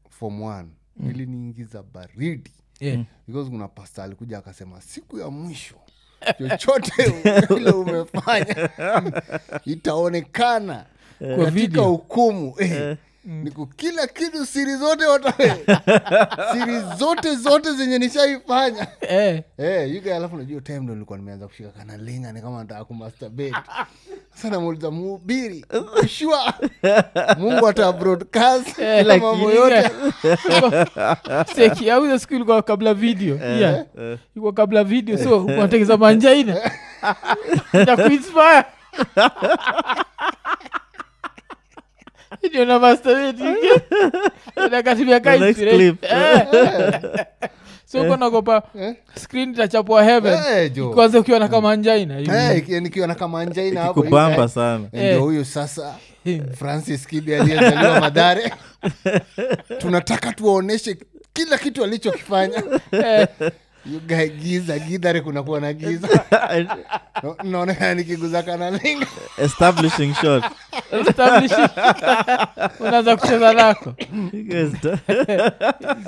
form 0.09 0.41
one 0.41 0.69
iliniingiza 1.09 1.83
baridi. 1.83 2.51
Yeah. 2.79 3.03
because 3.27 3.49
kuna 3.49 3.67
pasta 3.67 4.03
alikuja 4.03 4.37
akasema 4.37 4.81
siku 4.81 5.19
ya 5.19 5.29
mwisho 5.29 5.75
chochote 6.57 7.13
ile 7.57 7.71
umefanya 7.71 8.69
itaonekana 9.65 10.85
katika 11.19 11.49
video. 11.51 11.83
hukumu. 11.83 12.55
Eh, 12.59 12.97
niku 13.29 13.65
kila 13.67 14.07
kitu 14.07 14.45
siri 14.45 14.75
zote 14.75 15.05
wata 15.05 15.33
siri 16.53 16.79
zote 16.97 17.35
zote 17.35 17.71
zenye 17.73 17.99
nishaifanya. 17.99 18.87
Eh. 19.01 19.43
Eh, 19.57 19.95
you 19.95 20.01
alafu 20.15 20.37
najua 20.37 20.61
time 20.61 20.79
ndo 20.79 20.93
nilikuwa 20.93 21.17
nimeanza 21.19 21.47
kushika 21.47 21.69
kanalinga 21.69 22.31
ni 22.31 22.41
kama 22.41 22.57
nataka 22.57 22.85
kumasturbate. 22.85 23.53
Sasa 24.35 24.49
namuuliza 24.49 24.91
mhubiri 24.91 25.65
shua 26.07 26.53
mungu 27.39 27.67
ata 27.67 27.93
Eh, 28.81 29.05
like 29.05 29.19
mambo 29.25 29.51
yote. 29.51 29.89
Seki, 31.55 31.89
siku 32.19 32.33
ilikuwa 32.33 32.61
kabla 32.61 32.93
video. 32.93 33.35
Yeah. 33.35 33.85
ilikuwa 34.35 34.53
kabla 34.53 34.83
video 34.83 35.17
so 35.17 35.37
unatengeza 35.45 35.97
manjaina 35.97 36.71
itakuinspire 37.73 38.63
ndio 38.71 39.11
na 39.11 39.15
masturbate, 39.15 39.15
you 39.15 39.15
get? 39.15 39.15
Unakatumia 39.15 39.15
ka 39.15 39.25
The 41.97 42.07
next 42.07 42.07
inspiration. 42.07 42.15
clip. 42.15 42.28
So 47.91 48.01
uko 48.01 48.17
nagopa 48.17 48.63
screen 49.15 49.51
itachapwa 49.51 50.03
heaven. 50.03 50.33
Eh, 50.33 50.71
ukiwa 51.19 51.39
na 51.39 51.47
kamanjaina 51.47 52.19
Eh, 52.19 52.25
na 53.87 53.93
sana 54.47 54.83
Eh, 54.93 55.01
Eh. 55.03 55.07
ndio 55.07 55.21
huyu 55.21 55.45
sasa 55.45 55.95
francis 56.59 57.07
kidi 57.07 57.35
aliyezaliwa 57.35 57.99
madhare 57.99 58.53
tunataka 59.77 60.33
tuwaoneshe 60.33 60.97
kila 61.33 61.57
kitu 61.57 61.83
alichokifanya 61.83 62.63
You 63.93 63.99
giza 64.27 64.79
gidhare 64.79 65.21
kunakuwa 65.21 65.59
na 65.61 65.73
giza. 65.73 66.07
No- 67.23 67.35
naonekana 67.43 67.93
nikiguza 67.93 68.43
kanalinga. 68.43 69.07
Establishing 69.37 70.13
shot. 70.13 70.43
Establishing. 71.07 71.69
unaanza 72.79 73.17
kucheza 73.17 73.53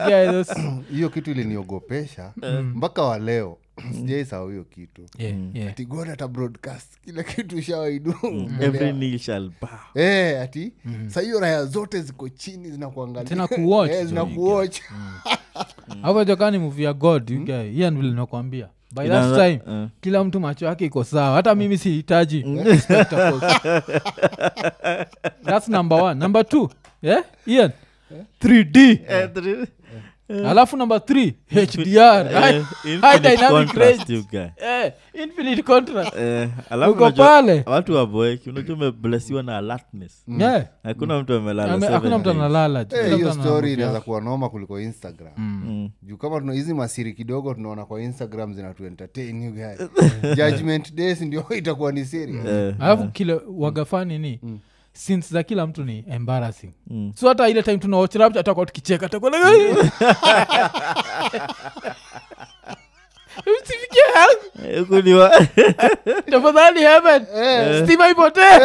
guys 0.06 0.28
those- 0.30 0.82
hiyo 0.96 1.10
kitu 1.10 1.32
iliniogopesha 1.32 2.32
mpaka 2.76 3.04
wa 3.04 3.20
leo 3.20 3.58
sijaisahau 3.96 4.50
hiyo 4.50 4.63
kitu. 4.63 5.02
Yeah, 5.17 5.36
yeah. 5.54 5.70
ati 5.70 5.86
god 5.86 6.10
ata 6.10 6.28
broadcast 6.28 6.94
kila 7.06 7.24
kitu 7.24 7.62
shawaidu 7.62 8.13
every 8.62 8.94
knee 8.94 9.17
shall 9.20 9.52
bow. 9.62 9.70
Eh, 10.04 10.41
ati 10.41 10.74
sa 11.08 11.22
hiyo 11.22 11.39
raya 11.39 11.65
zote 11.65 12.02
ziko 12.02 12.30
chini 12.30 12.72
zinakuangalia. 12.72 13.30
Tena 13.30 13.48
kuwatch 13.48 13.91
Eh, 13.91 14.06
jokani 16.26 16.58
movie 16.58 16.86
ya 16.86 16.94
god 16.94 17.30
hiyo 17.30 17.41
vile 17.91 18.12
nakwambia 18.12 18.70
by 18.96 19.08
that 19.08 19.36
time 19.36 19.62
uh. 19.84 19.89
kila 20.02 20.24
mtu 20.24 20.39
macho 20.39 20.65
yake 20.65 20.86
iko 20.86 21.04
sawa. 21.04 21.36
Hata 21.36 21.56
mimi 21.56 21.78
sihitaji. 21.78 22.46
Spectacles. 22.80 23.41
thats 25.46 25.67
number 25.67 26.04
one. 26.04 26.20
Number 26.20 26.50
two 26.50 26.70
yeah? 27.02 27.24
ian? 27.46 27.72
3d 28.41 28.78
yeah. 29.10 29.34
three- 29.34 29.67
alafu 30.50 30.78
number 30.78 31.06
three 31.06 31.34
hdr 31.50 32.28
eh, 32.46 32.65
guy. 34.32 34.39
Eh, 34.58 34.91
infinite 35.24 35.63
contrast. 35.63 36.15
Eh, 36.17 36.50
alafu 36.70 36.91
uko 36.91 37.04
unajua- 37.04 37.26
pale. 37.28 37.63
watu 37.65 37.96
waboeki 37.96 38.50
unajua 38.50 38.76
umeblesiwa 38.76 39.44
na 39.44 39.58
alertness. 39.58 40.24
Hakuna 40.84 41.20
mtu 41.20 41.34
amelala 41.34 41.74
Ame- 41.74 41.82
seven 41.82 41.94
hakuna 41.94 42.17
mtu 42.17 42.30
analala. 42.30 42.86
Eh, 42.91 43.15
hiyo 43.15 43.34
story 43.34 43.74
inaweza 43.74 44.02
kuwa 44.02 44.22
noma 44.22 44.50
kuliko 44.50 44.80
instagram. 44.80 45.34
Mm. 45.38 45.89
juu 46.04 46.17
kama 46.17 46.39
tuna 46.39 46.54
hizi 46.54 46.74
masiri 46.74 47.13
kidogo 47.13 47.54
tunaona 47.54 47.86
kwa 47.86 48.02
instagram 48.02 48.54
zinatu 48.54 48.86
entertain 48.86 49.44
you 49.44 49.52
guys 49.52 49.89
judgment 50.38 50.94
days 50.94 51.22
ndio 51.22 51.46
itakuwa 51.58 51.91
ni 51.91 52.06
serious. 52.06 52.46
Eh, 52.46 52.76
alafu 52.80 53.08
kile 53.08 53.39
wagafani 53.48 54.20
ni 54.20 54.39
since 54.93 55.34
za 55.34 55.43
kila 55.43 55.67
mtu 55.67 55.84
ni 55.84 56.04
embarrassing 56.10 56.71
Mm. 56.88 57.13
so 57.15 57.27
hata 57.27 57.49
ile 57.49 57.63
time 57.63 57.77
tuna 57.77 57.97
watch 57.97 58.15
rapture 58.15 58.39
atakuwa 58.39 58.65
tukicheka 58.65 59.06
atakuwa 59.06 59.32
Eh, 64.67 64.86
ni 65.04 65.13
wa- 65.13 65.48
tafadhali 66.32 66.80
heaven 66.80 67.26
stima 67.86 68.10
ipotee 68.10 68.60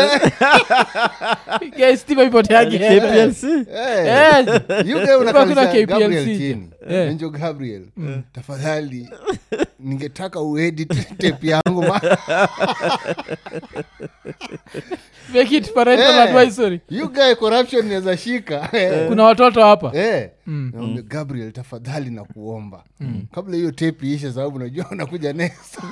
Guys, 1.77 2.01
stima. 2.01 3.01
KPLC? 3.01 3.45
Eh, 3.75 4.07
You 4.87 4.99
guy 5.01 5.07
kuna 5.17 5.33
KPLC. 5.67 5.87
Gabriel 5.87 6.59
Eh. 6.91 7.09
gabriel 7.31 7.83
tafadhali 8.35 9.09
ningetaka 9.81 10.41
uedit 10.41 10.89
tape 11.19 11.47
yangu 11.49 11.83
make 15.35 15.57
it 15.57 15.73
parental 15.75 16.15
Eh. 16.15 16.23
advisory 16.23 16.81
you 16.91 17.09
guy 17.09 17.35
corruption 17.35 17.87
inaweza 17.87 18.17
shika 18.17 18.69
Eh. 18.73 19.09
kuna 19.09 19.25
watoto 19.25 19.63
hapa 19.63 19.93
Eh. 19.99 20.31
Naambia, 20.47 21.03
gabriel 21.03 21.53
tafadhali 21.53 22.11
na 22.11 22.25
kuomba. 22.25 22.85
Kabla 23.35 23.57
hiyo 23.57 23.71
tape 23.71 24.19
sababu 24.19 24.59
najua 24.59 24.87
unakuja 24.93 25.33
next. 25.33 25.79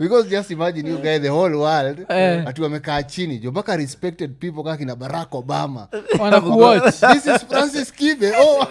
Because 0.00 0.28
just 0.28 0.50
imagine 0.50 0.88
you 0.90 0.98
guy 0.98 1.18
the 1.18 1.28
whole 1.28 1.54
world 1.54 2.06
Eh. 2.08 2.44
ati 2.48 2.62
wamekaa 2.62 3.02
chini 3.02 3.38
jo 3.38 3.50
mpaka 3.50 3.76
respected 3.76 4.30
people 4.38 4.62
kaa 4.64 4.76
kina 4.76 4.96
barack 4.96 5.34
obama. 5.34 5.88
Wanakuwatch. 6.20 6.94
This 7.12 7.26
is 7.26 7.44
francis 7.48 7.92
kibe 7.92 8.32
oh. 8.40 8.66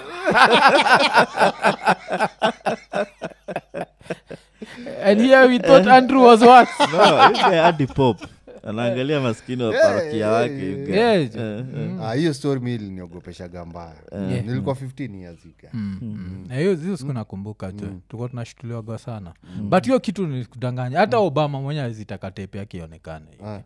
and 5.04 5.22
here 5.22 5.48
we 5.48 5.60
thought 5.60 5.88
andrew 5.88 6.22
was 6.24 6.41
what? 6.41 6.67
No, 6.91 7.28
you 7.30 7.34
guy 7.34 7.58
hadi 7.62 7.88
pop 7.88 8.17
anaangalia 8.63 9.19
maskini 9.21 9.63
wa 9.63 9.71
parokia 9.74 10.30
wake 10.30 10.76
guy. 10.86 10.93
Yeah. 10.95 11.21
Eh, 11.21 11.65
eh. 11.78 12.02
Ah, 12.02 12.13
hiyo 12.13 12.34
story 12.34 12.60
mi 12.62 12.76
iliniogopeshaga 12.76 13.65
mbaya. 13.65 13.95
Nilikuwa 14.45 14.76
15 14.76 15.15
years 15.21 15.45
you 15.45 15.52
guy. 15.62 15.80
Na 16.47 16.56
hiyo 16.56 16.76
hizo 16.76 16.97
siku 16.97 17.13
nakumbuka 17.13 17.71
tu. 17.71 17.86
Tulikuwa 18.08 18.30
tunashutuliwaga 18.30 18.97
sana. 18.97 19.34
But 19.62 19.86
hiyo 19.86 20.00
kitu 20.00 20.28
ni 20.28 20.45
kudanganya 20.45 21.00
hata 21.00 21.17
obama 21.17 21.62
mwenye 21.62 21.82
azitaka 21.82 22.32
tepe 22.32 22.58
yake 22.58 22.78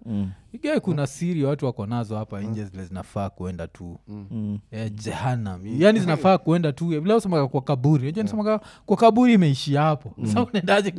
Mm. 0.06 0.32
Igae 0.56 0.80
kuna 0.80 1.08
siri 1.08 1.44
watu 1.44 1.66
wako 1.66 1.86
nazo 1.86 2.18
hapa 2.18 2.42
nje 2.42 2.66
zile 2.66 2.86
zinafaa 2.86 3.30
kuenda 3.30 3.68
tu. 3.68 4.00
Mm. 4.08 4.60
eh, 4.72 4.92
jehanam 4.94 5.62
yani 5.82 6.00
zinafaa 6.00 6.38
kuenda 6.38 6.72
tu. 6.74 6.88
Vile 6.88 7.14
usemaga 7.14 7.48
kwa 7.48 7.62
kaburi. 7.62 8.06
Najua 8.06 8.24
nisemaga 8.24 8.60
kwa 8.86 8.98
kaburi 8.98 9.34
imeishi 9.34 9.76
hapo. 9.76 10.14
Sa 10.34 10.44
unaendaje 10.44 10.94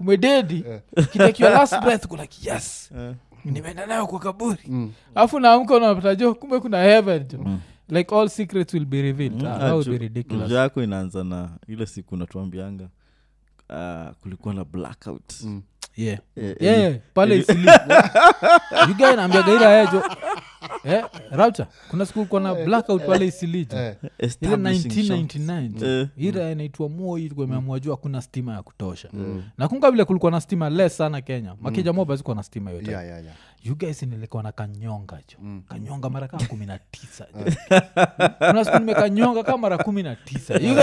umededi 0.00 0.64
kitake 1.12 1.42
your 1.42 1.52
last 1.52 1.80
breath 1.80 2.04
uko 2.04 2.18
yes 2.42 2.90
nimeenda 3.44 3.86
nayo 3.86 4.06
kwa 4.06 4.18
kaburi. 4.18 4.90
Alafu 5.14 5.40
naamka 5.40 5.74
unapata 5.74 6.14
jo 6.14 6.34
kumbe 6.34 6.60
kuna 6.60 6.82
heaven 6.82 7.24
jo. 7.28 7.38
Like 7.88 8.14
all 8.14 8.28
secrets 8.28 8.74
will 8.74 8.84
be 8.84 9.02
revealed. 9.02 9.46
Ah, 9.46 9.58
that 9.58 9.72
would 9.72 9.88
be 9.88 9.98
ridiculous. 9.98 10.50
yako 10.52 10.82
inaanza 10.82 11.24
na 11.24 11.48
ile 11.68 11.86
siku 11.86 12.16
natuambianga 12.16 12.88
uh, 13.70 14.16
kulikuwa 14.22 14.54
na 14.54 14.64
blackout 14.64 15.32
yeah. 15.96 16.18
Eh, 16.36 16.56
yeah, 16.60 16.76
eh, 16.76 16.80
yeah, 16.80 16.94
pale 17.14 17.38
isili 17.38 17.70
yugae 18.88 19.16
naambiaga 19.16 19.52
ila 19.52 19.82
ejo 19.82 20.02
eh, 20.84 21.04
kuna 21.90 22.06
siku 22.06 22.26
kuwa 22.26 22.40
na 22.40 22.54
blackout 22.54 23.06
pale 23.06 23.26
isilijo 23.26 23.76
Eh. 23.76 23.96
ile 24.02 24.10
establishing 24.18 24.88
1999 24.88 26.00
Eh. 26.00 26.08
ira 26.16 26.50
inaitwa 26.50 26.88
moi 26.88 27.30
hakuna 27.90 28.22
stima 28.22 28.54
ya 28.54 28.62
kutosha. 28.62 29.08
Nakumbuka 29.58 29.90
vile 29.90 30.04
kulikuwa 30.04 30.32
na 30.32 30.40
stima 30.40 30.70
less 30.70 30.96
sana 30.96 31.20
kenya. 31.20 31.54
Makija 31.60 31.92
moba 31.92 32.16
zikuwa 32.16 32.36
na 32.36 32.42
stima 32.42 32.70
yote 32.70 32.90
Yeah, 32.90 33.04
yeah, 33.06 33.24
yeah. 33.24 33.36
you 33.64 33.76
guys 33.76 34.02
nilikuwa 34.02 34.42
na 34.42 34.52
kanyonga 34.52 35.16
jo. 35.28 35.60
Kanyonga 35.68 36.10
mara 36.10 36.28
kaa 36.28 36.38
kumi 36.38 36.66
na 36.66 36.78
tisa 36.78 37.26
kuna 38.50 38.64
siku 38.64 38.78
nimekanyonga 38.78 39.42
kaa 39.42 39.56
mara 39.56 39.78
kumi 39.78 40.02
na 40.02 40.16
tisa 40.16 40.54
You 40.54 40.74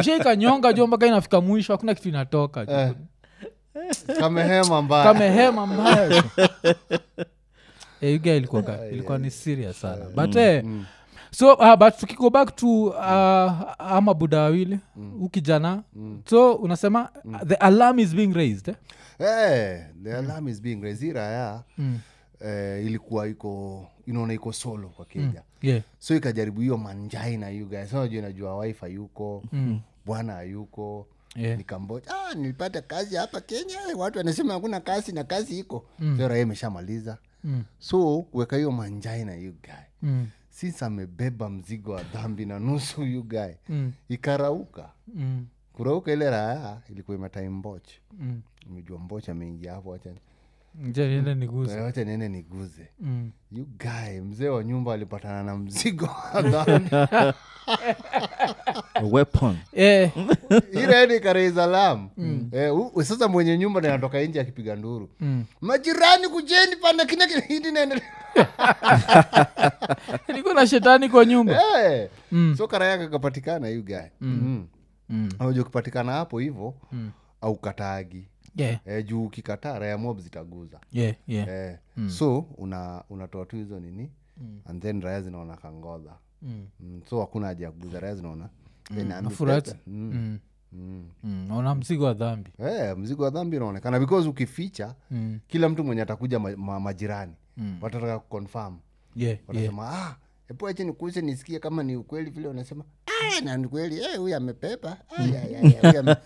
ushai 0.00 0.20
kanyonga 0.20 0.72
jo 0.72 0.86
mpaka 0.86 1.06
inafika 1.06 1.40
mwisho 1.40 1.72
hakuna 1.72 1.94
kitu 1.94 2.08
inatoka 2.08 2.66
jo. 2.66 2.72
Eh. 2.72 2.94
Kamehema 4.20 4.82
mbaya. 4.82 5.04
Kamehema 5.12 5.66
mbaya. 5.66 6.24
Eh, 8.00 8.20
ilikuwa, 8.26 8.62
ka- 8.62 8.86
ilikuwa 8.86 9.18
ni 9.18 9.30
serious 9.30 9.80
sana. 9.80 10.04
But 10.14 10.36
eh, 10.36 10.64
so 11.30 11.54
uh, 11.54 11.76
but 11.76 11.96
tukiko 11.96 12.30
back 12.30 12.56
to 12.56 12.84
uh, 12.84 13.62
ama 13.78 14.14
buda 14.14 14.38
wawili 14.40 14.78
mm. 14.96 15.22
ukijana 15.22 15.82
so 16.24 16.54
unasema 16.54 17.08
mm. 17.24 17.38
the 17.48 17.54
alarm 17.54 17.98
is 17.98 18.14
being 18.14 18.32
raised 18.32 18.68
eh? 18.68 18.74
hey, 19.18 19.78
the 20.04 20.16
alarm 20.16 20.48
is 20.48 20.62
being 20.62 20.80
raised. 20.82 21.08
iraya 21.08 21.62
mm. 21.78 21.98
eh, 22.40 22.86
ilikuwa 22.86 23.28
iko 23.28 23.86
inaona 24.06 24.32
iko 24.34 24.52
solo 24.52 24.88
kwa 24.88 25.04
keja 25.04 25.42
yeah. 25.62 25.82
so 25.98 26.16
ikajaribu 26.16 26.60
hiyo 26.60 26.76
manjaina 26.76 27.48
you 27.50 27.66
guys. 27.68 27.92
Najua 27.92 28.22
najua 28.22 28.56
wife 28.56 28.80
hayuko 28.80 29.42
bwana 30.06 30.32
hayuko 30.32 31.06
Yeah. 31.36 31.58
nikamboja 31.58 32.10
ah, 32.10 32.34
nilipata 32.34 32.82
kazi 32.82 33.16
hapa 33.16 33.40
kenya 33.40 33.78
watu 33.96 34.18
wanasema 34.18 34.52
hakuna 34.54 34.80
kazi 34.80 35.12
na 35.12 35.24
kazi 35.24 35.58
iko 35.58 35.86
mm. 35.98 36.18
so 36.18 36.28
raia 36.28 36.42
imeshamaliza 36.42 37.18
Mm. 37.44 37.64
so 37.78 38.22
kuweka 38.22 38.56
hiyo 38.56 38.70
manjai 38.72 39.24
na 39.24 39.32
ugae 39.32 39.50
guy 39.62 39.72
Mm. 40.02 40.26
since 40.50 40.84
amebeba 40.84 41.50
mzigo 41.50 41.92
wa 41.92 42.02
dhambi 42.02 42.46
na 42.46 42.58
nusu 42.58 43.02
you 43.02 43.22
guy 43.22 43.52
Mm. 43.68 43.92
ikarauka 44.08 44.92
Mm. 45.14 45.46
kurauka 45.72 46.12
ile 46.12 46.30
raya 46.30 46.80
ilikuwa 46.90 47.16
imetaimboch 47.16 47.88
Mm. 48.18 48.42
mejua 48.70 48.98
mboch 48.98 49.28
ameingia 49.28 49.72
hapo 49.72 49.90
wacha 49.90 50.10
Nje 50.10 50.20
niende 51.08 51.34
niguze. 51.34 51.80
Wacha 51.80 52.04
niende 52.04 52.28
niguze. 52.28 52.88
Mm. 53.00 53.30
you 53.52 53.66
guy 53.78 54.20
mzee 54.20 54.48
wa 54.48 54.64
nyumba 54.64 54.94
alipatana 54.94 55.42
na 55.42 55.56
mzigo 55.56 56.08
wa 56.34 56.42
dhambi 56.42 56.90
A 58.94 59.02
weapon. 59.10 59.56
Eh, 59.72 60.10
kareisalam 61.20 62.08
eh, 62.52 62.74
u- 62.76 63.04
sasa 63.04 63.28
mwenye 63.28 63.58
nyumba 63.58 63.80
ninatoka 63.80 64.20
inji 64.22 64.30
nje 64.30 64.40
akipiga 64.40 64.76
nduru. 64.76 65.10
Mm. 65.20 65.44
majirani 65.60 66.28
kujeni 66.28 66.76
pana 66.76 67.04
kina 67.04 67.26
naendelea 67.70 68.04
niko 70.34 70.54
na 70.54 70.66
shetani 70.66 71.08
kwa 71.08 71.24
nyumba. 71.24 71.60
Eh, 71.84 72.08
Mm. 72.32 72.54
so 72.58 72.68
kara 72.68 72.86
yake 72.86 73.08
kapatikana 73.08 73.68
you 73.68 73.82
guy. 73.84 74.06
Mm. 74.20 74.66
Mm. 75.08 75.28
auja 75.38 75.60
ukipatikana 75.62 76.12
hapo 76.12 76.38
hivo 76.38 76.74
au 77.40 77.56
kataagi 77.56 78.28
yeah. 78.56 78.80
eh, 78.86 79.06
juu 79.06 79.24
ukikataa 79.24 79.78
raya 79.78 79.98
mob 79.98 80.18
zitaguza 80.20 80.80
Yeah, 80.92 81.14
yeah. 81.26 81.48
eh, 81.48 81.78
so 82.10 82.38
una 82.38 83.04
unatoa 83.10 83.46
tu 83.46 83.56
hizo 83.56 83.80
nini 83.80 84.10
and 84.66 84.82
then 84.82 85.00
raya 85.00 85.22
zinaona 85.22 85.56
kangodha 85.56 86.18
Mm. 86.42 86.66
mm. 86.80 87.00
so 87.10 87.20
hakuna 87.20 87.46
haja 87.46 87.64
ya 87.66 87.72
kuguza 87.72 88.00
raya 88.00 88.14
zinaona 88.14 88.48
mm. 88.90 88.98
Mm. 89.86 90.38
Mm. 90.72 91.04
Mm. 91.24 91.74
mzigo 91.78 92.04
wa 92.04 92.14
dhambi 92.14 92.50
Eh, 92.58 92.96
mzigo 92.98 93.22
wa 93.24 93.30
dhambi 93.30 93.56
unaonekana 93.56 94.00
because 94.00 94.28
ukificha 94.28 94.94
Mm. 95.10 95.38
kila 95.46 95.68
mtu 95.68 95.84
mwenye 95.84 96.02
atakuja 96.02 96.38
ma, 96.38 96.56
ma, 96.56 96.80
majirani 96.80 97.32
mm. 97.56 97.78
watataka 97.80 98.18
kuconfirm 98.18 98.76
yeah, 99.16 99.38
yeah. 99.52 99.74
ah, 99.94 100.16
epo 100.54 100.66
ache 100.68 100.84
nikuse 100.84 101.20
nisikie 101.20 101.58
kama 101.58 101.82
ni 101.82 101.96
ukweli 101.96 102.30
vile 102.30 102.48
unasema 102.48 102.84
"Ah, 103.06 103.40
na 103.44 103.56
ni 103.56 103.68
kweli. 103.68 103.96
Eh, 103.98 104.16
huyu 104.18 104.36
amepepa. 104.36 104.96
Ai, 105.16 105.36
ai, 105.36 105.72
huyu 105.82 105.98
ame- 105.98 106.16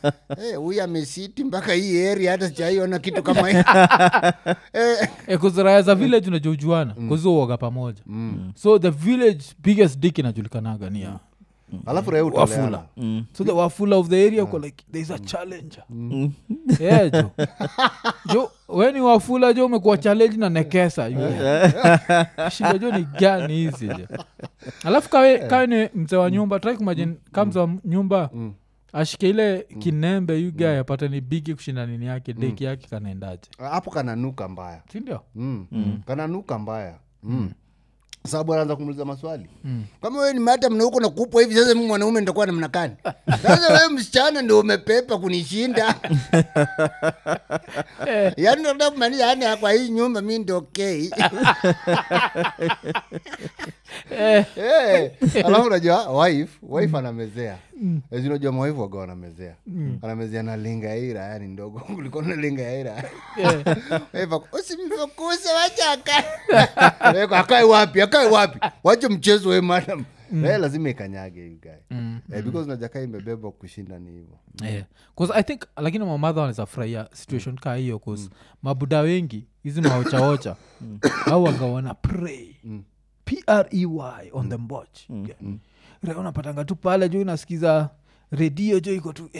eh, 0.78 0.84
amesiti 0.84 1.44
mpaka 1.44 1.72
hii 1.72 2.06
area 2.06 2.30
hata 2.32 2.48
sijaiona 2.48 2.98
kitu 2.98 3.22
kama 3.22 3.48
hii. 3.48 3.56
Eh, 4.72 5.08
Eh, 5.26 5.38
'cause 5.40 5.62
raya 5.62 5.82
za 5.82 5.94
village 5.94 6.28
unajojuana 6.28 6.94
mm. 6.98 7.08
kuziuoga 7.08 7.56
pamoja. 7.56 8.02
So 8.54 8.78
the 8.78 8.90
village 8.90 9.44
biggest 9.58 9.98
dik 9.98 10.18
inajulikanaga 10.18 10.90
ni 10.90 11.02
ya 11.02 11.18
alafu 11.86 12.10
raia 12.10 12.24
wafula. 12.24 12.84
So 13.32 13.44
the 13.44 13.52
wafula 13.52 13.96
of 13.96 14.08
the 14.08 14.26
area 14.26 14.44
uko 14.44 14.58
like 14.58 14.84
there's 14.92 15.10
a 15.10 15.18
challenger. 15.18 15.82
Yeah, 16.80 17.10
jo 17.12 17.30
jo 18.32 18.50
weni 18.68 19.00
wafula 19.00 19.52
jo 19.52 19.66
umekuwa 19.66 19.98
challenge 19.98 20.36
na 20.36 20.48
nekesa 20.48 21.10
shinda 22.50 22.78
jo 22.78 22.92
ni 22.92 23.04
gani 23.20 23.54
hizi 23.54 23.86
jo 23.88 24.06
alafu 24.84 25.10
kawe, 25.10 25.38
kawe 25.38 25.66
ni 25.66 25.88
mzee 25.94 26.16
wa 26.16 26.30
nyumba 26.30 26.60
trai 26.60 26.76
kumajini 26.76 27.16
ka 27.32 27.44
mzee 27.44 27.58
wa 27.60 27.70
nyumba 27.84 28.30
ashike 28.92 29.30
ile 29.30 29.66
kinembe 29.78 30.38
yuga 30.38 30.80
apate 30.80 31.08
ni 31.08 31.20
bigi 31.20 31.54
kushinda 31.54 31.86
nini 31.86 32.06
yake 32.06 32.32
deki 32.32 32.64
yake 32.64 32.86
kanaendaje? 32.90 33.48
Hapo 33.58 33.90
kananuka 33.90 34.48
mbaya. 34.48 34.82
Sindio 34.92 35.20
mm. 35.34 35.66
kananuka 36.06 36.58
mbaya. 36.58 36.98
Mm. 37.22 37.50
Sababu 38.28 38.52
anaanza 38.54 38.76
kumuuliza 38.76 39.04
maswali. 39.04 39.46
Kama 40.02 40.20
wewe 40.20 40.32
ni 40.32 40.40
mata 40.40 40.70
mnauko 40.70 41.00
nakupwa 41.00 41.42
hivi 41.42 41.54
sasa 41.54 41.74
mi 41.74 41.86
mwanaume 41.86 42.20
nitakuwa 42.20 42.46
namna 42.46 42.68
gani? 42.68 42.94
Sasa 43.42 43.72
wewe 43.72 43.88
msichana 43.88 44.42
ndio 44.42 44.60
umepepa 44.60 45.18
kunishinda. 45.18 45.94
Yaani 48.36 48.62
nataka 48.62 48.90
kumaanisha 48.90 49.26
yani 49.26 49.56
kwa 49.60 49.72
hii 49.72 49.88
nyumba 49.88 50.22
mi 50.22 50.38
ndio 50.38 50.56
okay 50.58 51.10
eh, 54.10 54.44
Eh, 54.56 55.12
alafu 55.46 55.66
unajua 55.66 56.22
wife 56.24 56.58
wife 56.62 56.96
anamezea. 56.98 57.58
Ezi 58.10 58.28
unajua 58.28 58.52
mawifu 58.52 58.80
waga 58.80 58.98
wanamezea. 58.98 59.54
Anamezea 60.02 60.42
na 60.42 60.56
lingaira 60.56 61.24
yani 61.24 61.48
ndogo. 61.48 61.80
Kuliko 61.94 62.22
na 62.22 62.36
lingaira 62.36 63.04
usimfukuse 64.58 65.48
wacha 65.54 65.90
akae. 65.92 66.24
Akae 67.30 67.62
wapi 67.62 68.00
akae 68.02 68.26
wapi? 68.26 68.58
Wache 68.84 69.08
mchezo 69.08 69.48
we 69.48 69.60
madam. 69.60 70.04
Raia 70.42 70.58
lazima 70.58 70.88
ikanyage 70.90 71.46
you 71.46 71.58
Mm, 71.90 72.20
eh, 72.32 72.42
because 72.44 72.68
najaka 72.68 73.00
imebebwa 73.00 73.52
kushinda 73.52 73.98
ni 73.98 74.10
hivo 74.10 74.38
yeah. 74.62 74.84
'Cause 75.16 75.32
i 75.36 75.42
think 75.42 75.62
lakini 75.76 76.04
mamadha 76.04 76.40
wanaweza 76.40 76.66
furahia 76.66 77.08
situation 77.12 77.56
kaa 77.58 77.74
hiyo 77.74 78.00
mm. 78.06 78.28
mabuda 78.62 79.00
wengi 79.00 79.46
hizi 79.62 79.80
maochaocha 79.80 80.56
au 81.26 81.44
wagawana 81.44 81.94
pray 81.94 82.54
prey 83.28 84.30
on 84.32 84.48
the 84.48 84.56
mboch 84.56 85.10
yeah. 86.02 86.18
unapatanga 86.18 86.64
tu 86.64 86.76
pale 86.76 87.08
juu 87.08 87.20
inasikiza 87.20 87.90
redio 88.30 88.80
jo 88.80 88.94
iko 88.94 89.12
tu 89.12 89.30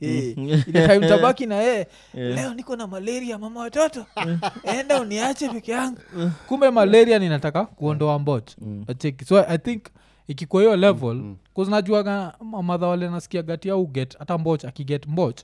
ilikaimtabaki 0.00 1.46
na 1.46 1.54
yeye 1.54 1.86
leo 2.14 2.54
niko 2.54 2.76
na 2.76 2.86
malaria 2.86 3.38
mama 3.38 3.60
watoto. 3.60 4.06
Enda 4.78 5.00
uniache 5.00 5.48
peke 5.48 5.72
yangu. 5.72 5.98
Kumbe 6.48 6.70
malaria 6.70 7.18
ninataka 7.18 7.64
kuondoa 7.64 8.18
mbot 8.18 8.56
acheki 8.88 9.24
so 9.24 9.44
i 9.48 9.58
think 9.58 9.82
ikikuwa 10.28 10.62
hiyo 10.62 10.76
level 10.76 11.14
mm. 11.14 11.36
kuznajuaga 11.54 12.34
mamadha 12.40 12.86
wale 12.86 13.08
nasikia 13.08 13.42
gati 13.42 13.70
au 13.70 13.86
get 13.86 14.18
hata 14.18 14.38
mboch 14.38 14.64
akiget 14.64 15.06
mboch 15.06 15.40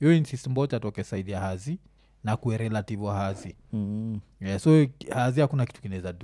hiyo 0.00 0.14
insist 0.14 0.46
mboch 0.46 0.74
atoke 0.74 1.04
saidi 1.04 1.30
ya 1.30 1.40
hazi 1.40 1.78
na 2.24 2.36
kuwe 2.36 2.56
relative 2.56 3.02
wa 3.02 3.14
hazi 3.14 3.54
Mm. 3.72 4.20
yeah, 4.40 4.58
so 4.60 4.86
hazi 5.10 5.40
hakuna 5.40 5.66
kitu 5.66 5.82
kinaweza 5.82 6.14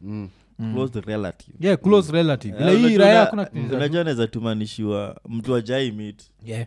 mm. 0.00 0.74
close 0.74 1.00
relative 1.00 1.52
yeah, 1.66 1.78
close 1.78 2.12
relative 2.12 2.56
ile 2.58 2.72
Eh, 2.72 2.78
unajua 2.80 3.06
hakuna 3.14 3.44
kitu 3.44 3.56
inaweza 3.56 3.72
do. 3.72 3.76
unajua 3.78 4.04
naweza 4.04 4.26
tumanishiwa 4.26 5.20
mtu 5.28 5.54
ajai 5.54 5.92
mit 5.92 6.22
yeah. 6.44 6.66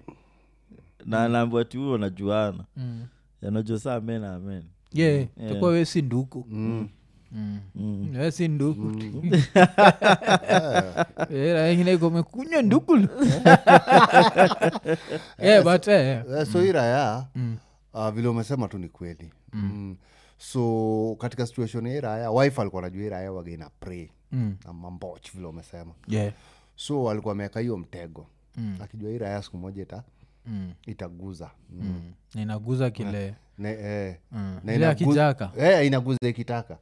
na 1.05 1.23
anaambua 1.25 1.65
ti 1.65 1.77
huyo 1.77 1.91
wanajuana 1.91 2.63
mm. 2.77 3.05
yanajua 3.41 3.79
saa 3.79 3.95
amen 3.95 4.23
amen 4.23 4.63
yeah, 4.93 5.15
Yeah. 5.38 5.53
takuwa 5.53 5.71
we 5.71 5.86
si 5.86 6.01
nduku 6.01 6.45
Mm. 6.49 6.88
Mm. 7.32 7.60
Mm. 7.75 8.15
we 8.19 8.32
si 8.32 8.47
nduku 8.47 8.91
Eh, 11.29 11.53
raya 11.53 11.71
ingine 11.71 11.93
iko 11.93 12.10
mekunywa 12.10 12.62
ndukulu 12.62 13.08
yeah, 15.43 15.63
but 15.63 15.88
eh, 15.88 16.23
so 16.51 16.62
hii 16.62 16.71
raya 16.71 17.25
Mm. 17.36 17.58
Uh, 17.93 18.10
vile 18.10 18.28
umesema 18.28 18.67
tu 18.67 18.78
ni 18.78 18.89
kweli 18.89 19.32
mm. 19.54 19.97
so 20.38 21.15
katika 21.19 21.45
situation 21.47 21.88
ya 21.88 22.28
hii 22.30 22.38
wife 22.38 22.62
alikuwa 22.62 22.82
najua 22.82 23.04
iraya 23.04 23.19
raya 23.21 23.32
wagaina 23.32 23.69
pray 23.80 24.08
mm. 24.32 24.56
na 24.65 24.73
mamboch 24.73 25.32
vile 25.34 25.47
umesema 25.47 25.93
yeah. 26.08 26.34
so 26.75 27.10
alikuwa 27.10 27.32
ameweka 27.32 27.60
hiyo 27.60 27.78
mtego 27.78 28.28
Mm. 28.58 28.78
akijua 28.84 29.12
iraya 29.12 29.32
raya 29.32 29.43
siku 29.43 29.58
moja 29.58 29.84
ita, 29.84 30.04
Mm. 30.45 30.73
itaguza 30.86 31.52
mm. 31.69 31.80
Mm. 32.36 32.41
inaguza 32.41 32.89
kile 32.89 33.36
Ne, 33.58 33.69
eh, 33.71 34.15
Mm. 34.32 34.60
na 34.63 34.73
ile 34.73 34.88
akijaka 34.88 35.52
eh, 35.58 35.88
inaguza 35.88 36.19
ikitaka 36.28 36.78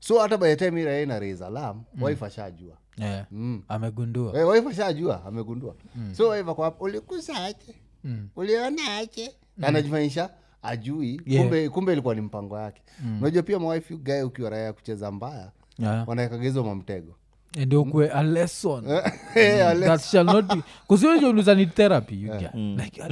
so 0.00 0.18
hata 0.20 0.36
by 0.36 0.54
the 0.54 0.56
time 0.70 1.02
ina 1.02 1.18
raise 1.18 1.44
alarm 1.44 1.82
wife 2.02 2.24
ashajua 2.26 2.76
yeah. 2.96 3.26
mm. 3.30 3.62
amegundua 3.68 4.40
Eh, 4.40 4.48
wife 4.48 4.68
ashajua 4.68 5.24
amegundua 5.24 5.74
so 6.12 6.28
wife 6.28 6.48
hapo 6.62 6.84
ulikusaje 6.84 7.74
Mm. 8.04 8.28
ulionaje 8.36 9.34
anajifanyisha 9.62 10.30
ajui 10.62 11.20
Yeah. 11.26 11.42
kumbe, 11.44 11.68
kumbe 11.68 11.92
ilikuwa 11.92 12.14
ni 12.14 12.20
mpango 12.20 12.58
yake. 12.58 12.82
Unajua 13.20 13.42
pia 13.42 13.58
mawife 13.58 13.96
gae 13.96 14.22
ukiwa 14.22 14.50
raya 14.50 14.64
ya 14.64 14.72
kucheza 14.72 15.10
mbaya 15.10 15.50
yeah. 15.78 16.08
wanawekagezo 16.08 16.64
mamtego 16.64 17.14
ndio 17.56 17.84
kue 17.84 18.10
a 18.10 18.22
lesson. 18.22 18.84
Eh, 19.34 19.66
ale- 19.66 19.86
that 19.86 20.00
shall 20.00 20.24
not 20.26 20.46
be 20.54 20.62
kusiuliza 20.86 21.54
ni 21.54 21.66
therapy 21.66 22.22
you 22.22 22.32
get. 22.38 22.54
like 22.54 23.02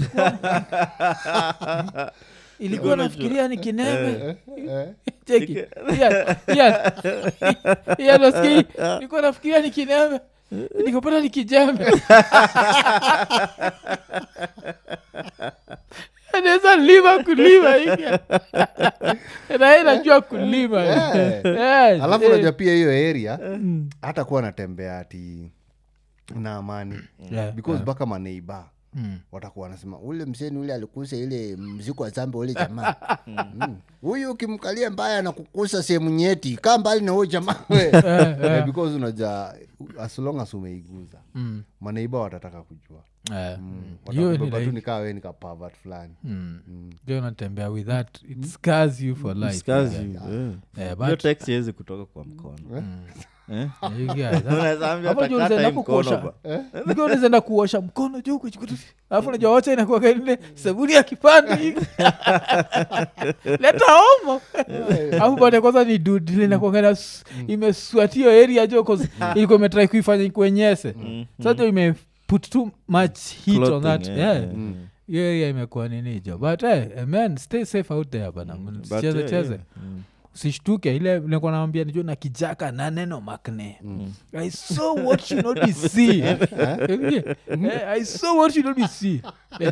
ilikuwa 2.59 2.97
nafikiria 3.03 3.49
ni 3.49 3.57
kineme. 3.59 4.37
Nafikiria 9.23 9.61
ni 9.63 9.71
kineme. 9.71 10.21
Nikapata 10.87 11.21
ni 11.21 11.31
kijembe 11.31 11.93
anaweza 16.39 16.77
lima 16.77 17.25
kulima 17.25 17.75
naye 19.59 19.83
najua 19.83 20.21
kulima 20.21 20.85
Eh. 20.85 22.03
Alafu 22.05 22.25
eh. 22.25 22.31
unajua 22.31 22.53
pia 22.53 22.73
hiyo 22.75 22.91
area 23.11 23.39
hata 24.03 24.25
kuwa 24.25 24.41
anatembea 24.41 24.99
ati 24.99 25.51
na 26.35 26.55
amani 26.57 26.99
Yeah, 27.33 27.53
because 27.55 27.83
mpaka 27.83 28.07
maneiba 28.07 28.69
Mm. 28.99 29.19
watakuwa 29.33 29.65
wanasema 29.69 29.99
ule 29.99 30.25
mseni 30.25 30.59
ule 30.59 30.75
alikusa 30.75 31.17
ile 31.17 31.57
mziko 31.57 32.03
wa 32.03 32.11
zambe 32.11 32.39
ule 32.39 32.55
jamaa 32.55 32.95
Mm. 33.27 33.77
huyu 34.01 34.31
ukimkalia 34.31 34.91
mbaya 34.91 35.23
na 35.23 35.33
kukusa 35.33 35.83
sehemu 35.83 36.11
nyeti 36.11 36.57
kaa 36.57 36.79
mbali 36.79 37.01
na 37.05 37.13
huyo 37.13 37.27
jamaa. 37.27 37.57
Eh, 37.71 38.65
because 38.65 38.95
unaja 38.97 39.55
as 40.01 40.19
long 40.19 40.41
as 40.41 40.55
umeiguza 40.55 41.19
Mm. 41.35 41.63
maneiba 41.81 42.19
watataka 42.21 42.63
kujua 42.63 43.01
Eh, 43.35 43.59
Mm. 43.61 43.83
hiyo 44.11 44.33
ni 44.33 44.39
like- 44.51 44.73
nikaa 44.73 44.97
we 44.97 45.13
nikapavat 45.13 45.73
fulani. 45.83 46.15
Mm. 46.25 46.61
Unatembea 47.09 47.69
with 47.69 47.87
that. 47.87 48.23
It 48.31 48.45
scars 48.47 49.01
you 49.01 49.17
for 49.17 49.37
life. 49.37 49.53
Scars 49.59 49.93
you, 49.95 50.01
eh. 50.01 50.51
Eh, 50.79 50.85
hiyo 50.85 50.97
but- 50.97 51.17
text 51.17 51.49
iwezi 51.49 51.73
kutoka 51.73 52.05
kwa 52.05 52.25
mkono. 52.25 52.57
Eh? 52.77 52.83
you 53.99 54.07
guys, 54.07 54.27
that- 54.47 54.53
Unaweza 54.55 54.93
ambia 54.93 55.09
Hapo 55.11 55.27
juu 55.27 55.39
kata 55.39 55.55
unaenda 55.55 55.69
hii 55.69 55.77
mkono 55.79 55.83
kukuosha. 55.83 56.17
ba. 56.17 56.33
Nikiwa 56.87 57.07
unawezaenda 57.07 57.41
kuosha 57.41 57.81
mkono 57.81 58.21
juu 58.21 58.39
kuchukutu 58.39 58.75
alafu 59.11 59.31
najua 59.31 59.53
wacha 59.53 59.73
sabuni 60.55 60.93
ya 60.93 61.03
kipande 61.03 61.55
hivi. 61.55 61.81
leta 63.45 63.85
homo. 63.93 64.41
Alafu 65.13 65.37
baada 65.37 65.57
kwanza 65.61 65.85
ni 65.85 65.99
dudile 65.99 66.47
imeswatio 67.47 68.31
area 68.43 68.67
jo 68.67 68.85
ilikuwa 69.35 69.59
imetrai 69.59 69.89
kuifanya 69.89 70.25
ikuenyese 70.25 70.95
sajo 71.43 71.67
ime 71.69 71.95
put 72.27 72.51
too 72.51 72.71
much 72.89 73.19
heat 73.45 73.59
on 73.59 73.65
Clothing, 73.67 73.83
that. 73.83 74.07
yeah, 74.09 74.37
yeah. 74.41 74.55
Mm. 74.55 74.75
eh. 74.79 74.87
hiyo 75.07 75.51
imekuwa 75.51 75.89
ninijo 75.89 76.39
but 76.39 76.61
hey, 76.61 77.05
man 77.07 77.37
stay 77.37 77.65
safe 77.65 77.95
out 77.95 78.11
there 78.11 78.33
bana. 78.33 78.57
But, 78.57 78.89
cheze 79.01 79.19
yeah, 79.19 79.31
cheze. 79.31 79.53
yeah. 79.53 79.65
Mm. 79.77 80.03
usishtuke. 80.35 80.97
Ile 80.97 81.21
nilikuwa 81.21 81.53
naambia 81.53 81.85
nijo 81.85 82.03
na 82.03 82.17
kijaka 82.17 82.73
na 82.73 82.91
neno 82.91 83.21
makne. 83.21 83.81
I 84.33 84.51
saw 84.51 84.95
what 85.07 85.23
should 85.25 85.45
not 85.47 85.61
be 85.67 85.73
see 85.73 86.21
Eh, 86.21 87.89
i 87.89 88.05
saw 88.05 88.39
what 88.39 88.53
should 88.53 88.67
not 88.67 88.77
be 88.77 88.89
see 88.89 89.23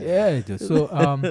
yeah, 0.00 0.42
so 0.58 0.84
um, 0.84 1.22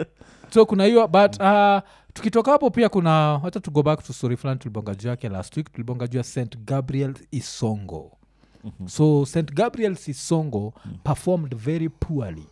so 0.53 0.65
kuna 0.65 0.85
hiyo 0.85 1.07
but 1.07 1.39
uh, 1.41 1.79
tukitoka 2.13 2.51
hapo 2.51 2.69
pia 2.69 2.89
kuna 2.89 3.39
hata 3.43 3.59
to 3.59 3.71
go 3.71 3.83
back 3.83 4.03
to 4.03 4.13
story 4.13 4.37
fulani 4.37 4.59
tulibonga 4.59 4.95
juu 4.95 5.07
yake 5.09 5.29
last 5.29 5.57
week. 5.57 5.71
Tulibonga 5.71 6.07
juu 6.07 6.17
ya 6.17 6.23
st 6.23 6.57
gabriel 6.57 7.13
isongo 7.31 8.11
so 8.85 9.25
st 9.25 9.53
gabriel 9.53 9.97
isongo 10.07 10.73
performed 11.03 11.55
very 11.55 11.89
poorly 11.89 12.47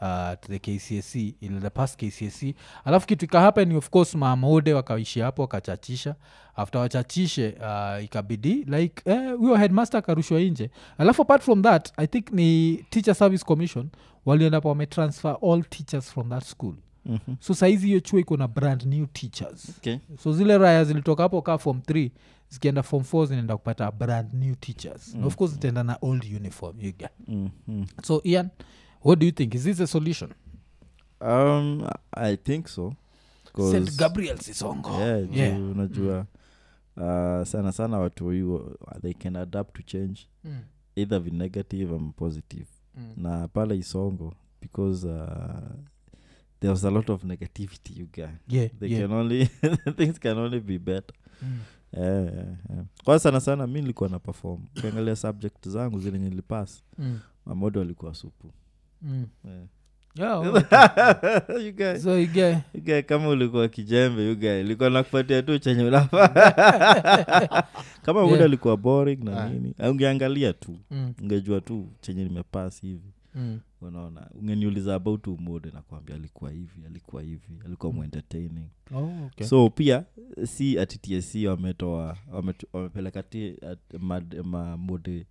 uh, 0.00 0.06
to 0.40 0.48
the 0.48 0.58
kcse 0.58 1.34
in 1.40 1.60
the 1.60 1.70
past 1.70 2.00
kcse 2.00 2.54
alafu 2.84 3.06
kitu 3.06 3.24
ikahappen 3.24 3.76
of 3.76 3.90
course 3.90 4.14
mamode 4.14 4.74
wakaishi 4.74 5.20
hapo 5.20 5.42
wakachachisha 5.42 6.14
after 6.56 6.80
wachachishe 6.80 7.48
uh, 7.60 8.04
ikabidi 8.04 8.54
like 8.54 9.02
eh, 9.10 9.36
huyo 9.36 9.56
headmaster 9.56 9.98
akarushwa 9.98 10.40
nje. 10.40 10.70
Alafu 10.98 11.22
apart 11.22 11.42
from 11.42 11.62
that 11.62 11.92
i 11.96 12.06
think 12.06 12.30
ni 12.32 12.76
teacher 12.90 13.14
service 13.14 13.44
commission 13.44 13.88
waliendapo 14.26 14.68
wametransfer 14.68 15.36
all 15.52 15.64
teachers 15.64 16.04
from 16.12 16.28
that 16.28 16.44
school. 16.44 16.74
Mhm. 17.06 17.34
so 17.40 17.54
saizi 17.54 17.86
hiyo 17.86 18.00
chuo 18.00 18.18
iko 18.18 18.36
na 18.36 18.48
brand 18.48 18.82
new 18.82 19.06
teachers. 19.06 19.68
Okay. 19.78 19.96
so 20.22 20.32
zile 20.32 20.58
raya 20.58 20.84
zilitoka 20.84 21.22
hapo 21.22 21.42
kaa 21.42 21.58
form 21.58 21.78
3 21.78 22.10
zikienda 22.52 22.82
form 22.82 23.02
4 23.04 23.26
zinaenda 23.26 23.56
kupata 23.56 23.90
brand 23.90 24.34
new 24.34 24.54
teachers 24.54 25.14
mm. 25.14 25.24
of 25.26 25.36
course 25.36 25.52
zitaenda 25.54 25.82
na 25.82 25.98
old 26.02 26.24
uniform 26.24 26.80
you 26.80 26.92
get. 26.92 27.10
Mm, 27.28 27.50
mm. 27.68 27.86
so 28.02 28.20
ian 28.24 28.48
what 29.04 29.18
do 29.18 29.26
you 29.26 29.32
think 29.32 29.54
is 29.54 29.62
this 29.62 29.80
a 29.80 29.86
solution 29.86 30.30
Um, 31.20 31.86
i 32.12 32.36
think 32.36 32.66
so 32.68 32.94
st 33.72 33.96
gabriel 33.98 34.38
sisongo 34.38 34.90
yeah, 34.90 35.36
Yeah. 35.36 35.60
unajua 35.60 36.26
uh, 36.96 37.46
sana 37.46 37.72
sana 37.72 37.98
watu 37.98 38.30
hiyo 38.30 38.78
they 39.02 39.12
can 39.14 39.36
adapt 39.36 39.76
to 39.76 39.82
change 39.82 40.20
Mm. 40.44 40.58
either 40.96 41.20
vi 41.20 41.30
negative 41.30 41.94
am 41.94 42.12
positive 42.12 42.66
Mm. 42.96 43.12
na 43.16 43.48
pale 43.48 43.76
isongo 43.76 44.34
because 44.60 45.06
uh, 45.06 45.70
there 46.60 46.70
was 46.70 46.84
a 46.84 46.90
lot 46.90 47.12
of 47.12 47.24
negativity 47.24 47.98
you 48.00 48.06
guy 48.12 48.26
yeah, 48.48 48.70
they 48.80 48.90
yeah. 48.90 49.02
can 49.08 49.12
only 49.18 49.46
things 49.96 50.18
can 50.20 50.38
only 50.38 50.60
be 50.60 50.78
better 50.78 51.16
Mm. 51.42 51.58
Yeah, 51.92 52.24
yeah, 52.24 52.34
yeah. 52.70 52.84
kwa 53.04 53.18
sana 53.18 53.40
sana 53.40 53.66
mi 53.66 53.80
nilikuwa 53.80 54.08
na 54.08 54.18
perform 54.18 54.60
ukiangalia 54.76 55.16
subject 55.16 55.68
zangu 55.68 56.00
zile 56.00 56.18
nilipas 56.18 56.82
Mm. 56.98 57.18
mamodo 57.46 57.80
alikuwa 57.80 58.14
supu 58.14 58.50
Mm. 59.02 59.26
yeah. 59.44 59.60
Yeah, 60.14 60.38
okay. 60.46 61.66
you 61.66 61.72
guy, 61.72 61.98
so 61.98 62.18
you 62.18 62.26
get 62.26 62.58
you 62.74 62.80
guy, 62.82 63.02
kama 63.02 63.28
ulikuwa 63.28 63.68
kijembe 63.68 64.28
you 64.28 64.36
guy 64.36 64.60
ilikuwa 64.60 64.90
nakupatia 64.90 65.42
tu 65.42 65.58
chenye 65.58 65.84
unafa 65.84 66.28
kama 68.04 68.26
muda 68.26 68.44
alikuwa 68.44 68.76
boring 68.76 69.24
na 69.24 69.48
nini 69.48 69.74
ungeangalia 69.90 70.52
tu 70.52 70.76
mm. 70.90 71.14
ungejua 71.22 71.60
tu 71.60 71.88
chenye 72.00 72.24
nimepas 72.24 72.80
hivi 72.80 73.12
Mm. 73.34 73.60
unaona 73.80 74.30
ungeniuliza 74.34 74.94
about 74.94 75.26
umode 75.26 75.70
nakwambia 75.70 76.14
alikuwa 76.16 76.50
hivi 76.50 76.86
alikuwa 76.86 77.22
hivi 77.22 77.60
alikuwa 77.64 77.92
mm. 77.92 78.02
entertaining 78.04 78.66
Oh, 78.94 79.10
okay. 79.26 79.46
so 79.46 79.70
pia 79.70 80.04
si 80.46 80.78
ati 80.78 80.98
wametoa 81.50 82.16
wamepeleka 82.72 83.22
mamode 84.44 85.26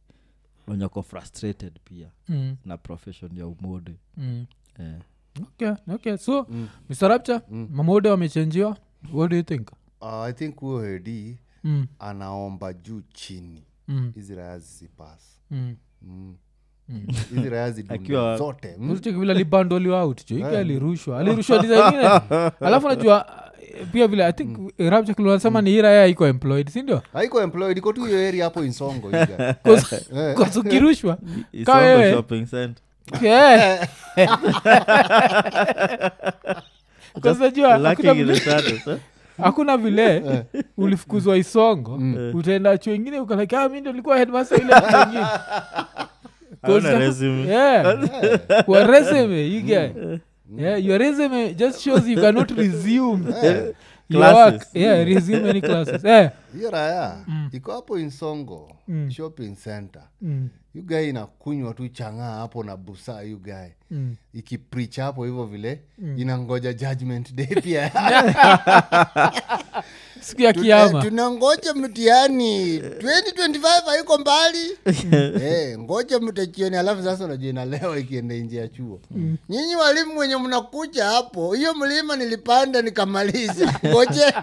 wenye 0.68 0.90
frustrated 1.04 1.80
pia 1.84 2.12
mm, 2.30 2.58
na 2.66 2.78
profession 2.78 3.38
ya 3.38 3.48
umode 3.48 3.96
mm. 4.18 4.46
eh. 4.80 5.00
okay 5.42 5.72
okay 5.94 6.18
so 6.18 6.46
Mm. 6.50 6.68
mr 6.90 7.12
Mm. 7.50 7.68
mamode 7.72 8.10
wamechenjiwa 8.10 8.78
what 9.14 9.32
do 9.32 9.38
you 9.38 9.44
think 9.44 9.72
uh, 10.02 10.08
i 10.14 10.34
think 10.34 10.56
huyo 10.60 10.84
hedi 10.94 11.38
mm, 11.64 11.88
anaomba 12.00 12.74
juu 12.74 13.02
chini 13.14 13.64
mm, 13.88 14.12
hizi 14.16 14.36
raya 14.36 14.60
zisipas 14.60 15.40
mm. 15.52 15.76
mm. 16.02 16.36
Mm. 16.92 17.02
hizi 17.36 17.50
raya 17.50 17.72
zidunde 17.72 17.98
zote. 18.38 18.76
Mm. 18.80 18.88
Vile 19.20 19.32
alibandoliwa 19.32 20.04
out 20.04 20.32
jo 20.32 20.36
alirushwa? 20.60 21.20
Alirushwa 21.20 21.60
dizingine 21.60 22.10
alafu 22.68 22.88
najua 22.90 23.26
eh, 23.80 23.88
pia 23.92 24.08
vile 24.08 24.26
i 24.26 24.34
think 24.34 24.58
rapchakilunasema 24.80 25.62
ni 25.62 25.70
hii 25.70 25.82
iko 26.12 26.28
employed 26.28 26.70
sindio 26.70 27.02
haiko 27.14 27.42
employed 27.42 27.78
iko 27.78 27.94
tu 27.94 28.04
hiyo 28.06 28.28
area 28.28 28.44
hapo 28.44 28.64
insongo 28.64 29.10
hii 29.10 29.26
guy. 29.26 29.46
Eh. 33.24 33.88
Lacking 37.78 38.06
hakuna 38.08 38.14
vile- 38.14 38.34
eh? 38.88 38.98
hakuna 39.38 39.78
vile 39.78 40.44
ulifukuzwa 40.78 41.38
isongo 41.38 42.00
utaenda 42.34 42.78
chuo 42.78 42.94
ingine 42.94 43.20
ukalaki 43.20 43.56
ah, 43.56 43.68
likuwa 43.92 44.18
headmaster 44.18 44.62
ile 44.62 44.74
ingine." 44.74 45.26
Hauna 46.64 46.82
Cause- 46.82 47.00
resume. 47.00 47.48
Yeah. 47.48 48.64
Kwa 48.66 48.84
resume 48.88 49.48
you 49.48 49.62
get 49.62 49.96
yeah, 50.58 50.76
your 50.78 51.00
resume 51.00 51.54
just 51.54 51.82
shows 51.82 52.08
you 52.08 52.18
cannot 52.22 52.52
resume 52.52 53.24
your 54.10 54.20
Classes. 54.20 54.54
work. 54.54 54.68
Yeah, 54.74 55.04
resume 55.06 55.50
any 55.50 55.62
classes. 55.62 56.04
Yeah. 56.04 56.30
Hiyo 56.54 56.70
raya 56.72 57.26
iko 57.52 57.72
hapo 57.72 58.00
insongo 58.00 58.72
shopping 59.10 59.56
center. 59.56 60.04
Mm, 60.22 60.50
yu 60.76 60.84
guy 60.84 61.10
inakunywa 61.10 61.74
tu 61.74 61.88
chang'aa 61.90 62.36
hapo 62.36 62.64
na 62.64 62.78
busaa 62.78 63.22
yu 63.22 63.38
guy. 63.40 63.70
Mm. 63.92 64.16
ikiprich 64.34 65.00
hapo 65.00 65.26
hivyo 65.26 65.46
vile 65.46 65.82
inangoja 66.18 66.74
judgment 66.74 67.34
day 67.34 67.46
pia. 67.48 67.92
Siku 70.22 70.42
ya 70.42 70.54
kiama 70.54 71.02
tunangoja 71.02 71.74
mtihani. 71.74 72.80
2025 72.80 73.86
haiko 73.86 74.18
mbali. 74.18 74.78
Hey, 75.40 75.78
ngoja 75.84 76.20
mtachioni 76.20 76.76
alafu 76.78 77.04
sasa 77.04 77.26
unajua 77.26 77.50
inalewa 77.50 78.00
ikienda 78.00 78.36
nje 78.36 78.58
ya 78.58 78.68
chuo. 78.68 79.00
Nyinyi 79.50 79.76
walimu 79.76 80.18
wenye 80.20 80.36
mnakuja 80.38 81.06
hapo 81.06 81.54
hiyo 81.54 81.74
mlima 81.74 82.16
nilipanda 82.16 82.82
nikamaliza. 82.82 83.74
Ngoje. 83.88 84.34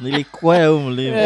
Nilikwea 0.00 0.66
huu 0.68 0.78
mlima 0.78 1.16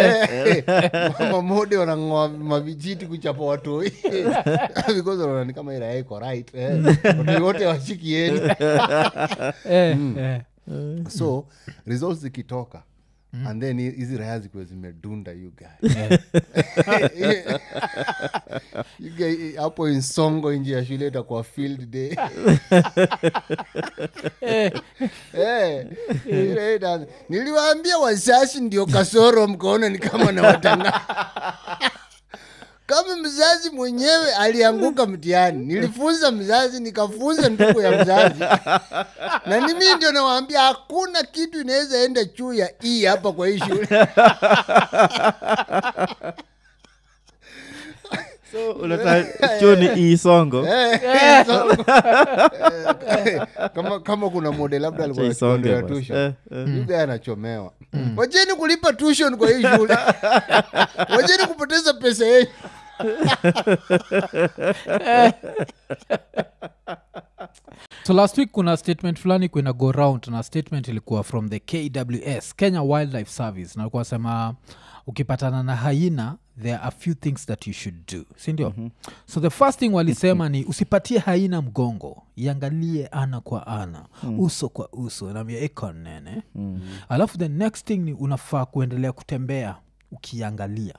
mama 1.18 1.42
mode 1.42 1.76
wanang'oa 1.76 2.28
mavijiti 2.28 3.06
kuchapa 3.06 3.44
watoi 3.44 3.92
because 4.96 5.22
wanaona 5.22 5.52
kama 5.52 5.74
iko 5.94 6.18
right 6.20 6.54
eh. 6.54 6.84
watoi 7.04 7.42
wote 7.42 7.66
washikieni 7.66 8.40
Eh, 9.70 9.96
eh. 10.22 10.40
so 11.08 11.44
results 11.86 12.20
zikitoka 12.20 12.82
and 13.48 13.62
then 13.62 13.78
hi- 13.80 13.90
hizi 13.96 14.16
raya 14.18 14.38
zikuwa 14.38 14.64
zimedunda 14.64 15.32
you 15.32 15.52
guy. 15.56 15.88
You 18.98 19.10
guy, 19.16 19.56
hapo 19.56 19.88
insongo 19.88 20.52
nje 20.52 20.72
ya 20.72 20.84
shule 20.84 21.06
itakuwa 21.06 21.44
field 21.44 21.90
day. 21.90 22.16
Eh, 24.40 24.72
Eh, 25.34 26.76
ina- 26.76 27.06
niliwaambia 27.28 27.98
wazazi 27.98 28.60
ndio 28.60 28.86
kasoro 28.86 29.46
mkaona 29.46 29.88
ni 29.88 29.98
kama 29.98 30.32
na 30.32 30.42
watanga 30.42 31.00
kama 32.92 33.16
mzazi 33.16 33.70
mwenyewe 33.70 34.34
alianguka 34.34 35.06
mtihani 35.06 35.64
nilifunza 35.66 36.30
mzazi 36.30 36.80
nikafunza 36.82 37.48
ndugu 37.48 37.80
ya 37.80 38.02
mzazi. 38.02 38.40
Na 39.46 39.60
nimi 39.66 39.94
ndio 39.96 40.12
nawaambia 40.12 40.60
hakuna 40.60 41.22
kitu 41.22 41.60
inaweza 41.60 41.98
enda 41.98 42.24
juu 42.24 42.52
ya 42.52 42.70
hii 42.80 43.04
hapa 43.04 43.32
kwa 43.32 43.48
hii 43.48 43.58
shule. 43.58 43.88
So 48.52 49.76
ni 49.76 49.88
Eh, 50.66 51.46
kama 53.74 54.00
kama 54.00 54.30
kuna 54.30 54.52
mode 54.52 54.78
labda 54.78 55.04
alikuwa 55.04 55.26
tuition. 55.82 56.18
Eh, 56.18 56.32
eh. 56.52 56.66
Yule 56.76 57.00
anachomewa. 57.00 57.72
Wacheni 58.16 58.52
kulipa 58.54 58.92
tuition 58.92 59.36
kwa 59.36 59.50
hii 59.50 59.62
shule. 59.76 59.98
Wacheni 61.16 61.46
kupoteza 61.48 61.94
pesa 61.94 62.26
yenu 62.26 62.48
so 68.04 68.12
last 68.12 68.38
week 68.38 68.50
kuna 68.50 68.76
statement 68.76 69.18
fulani 69.18 69.48
kuina 69.48 69.72
go 69.72 69.92
round 69.92 70.26
na 70.26 70.42
statement 70.42 70.88
ilikuwa 70.88 71.22
from 71.22 71.48
the 71.48 71.60
kws 71.60 72.54
kenya 72.56 72.82
wildlife 72.82 73.30
service 73.30 73.72
na 73.76 73.82
alikuwa 73.82 74.04
sema 74.04 74.54
ukipatana 75.06 75.62
na 75.62 75.76
haina 75.76 76.36
there 76.62 76.74
are 76.74 76.84
a 76.84 76.90
few 76.90 77.14
things 77.14 77.46
that 77.46 77.66
you 77.66 77.72
should 77.72 77.96
do 78.12 78.24
sindio 78.36 78.68
mm-hmm. 78.70 78.90
so 79.26 79.40
the 79.40 79.50
first 79.50 79.78
thing 79.78 79.88
walisema 79.88 80.48
ni 80.48 80.64
usipatie 80.64 81.18
haina 81.18 81.62
mgongo 81.62 82.22
iangalie 82.36 83.06
ana 83.06 83.40
kwa 83.40 83.66
ana 83.66 84.04
mm. 84.22 84.40
uso 84.40 84.68
kwa 84.68 84.88
uso 84.92 85.32
namia 85.32 85.60
iko 85.60 85.92
nene 85.92 86.42
mm. 86.54 86.80
alafu 87.08 87.38
the 87.38 87.48
next 87.48 87.86
thing 87.86 87.96
ni 87.98 88.12
unafaa 88.12 88.64
kuendelea 88.66 89.12
kutembea 89.12 89.76
ukiangalia 90.12 90.94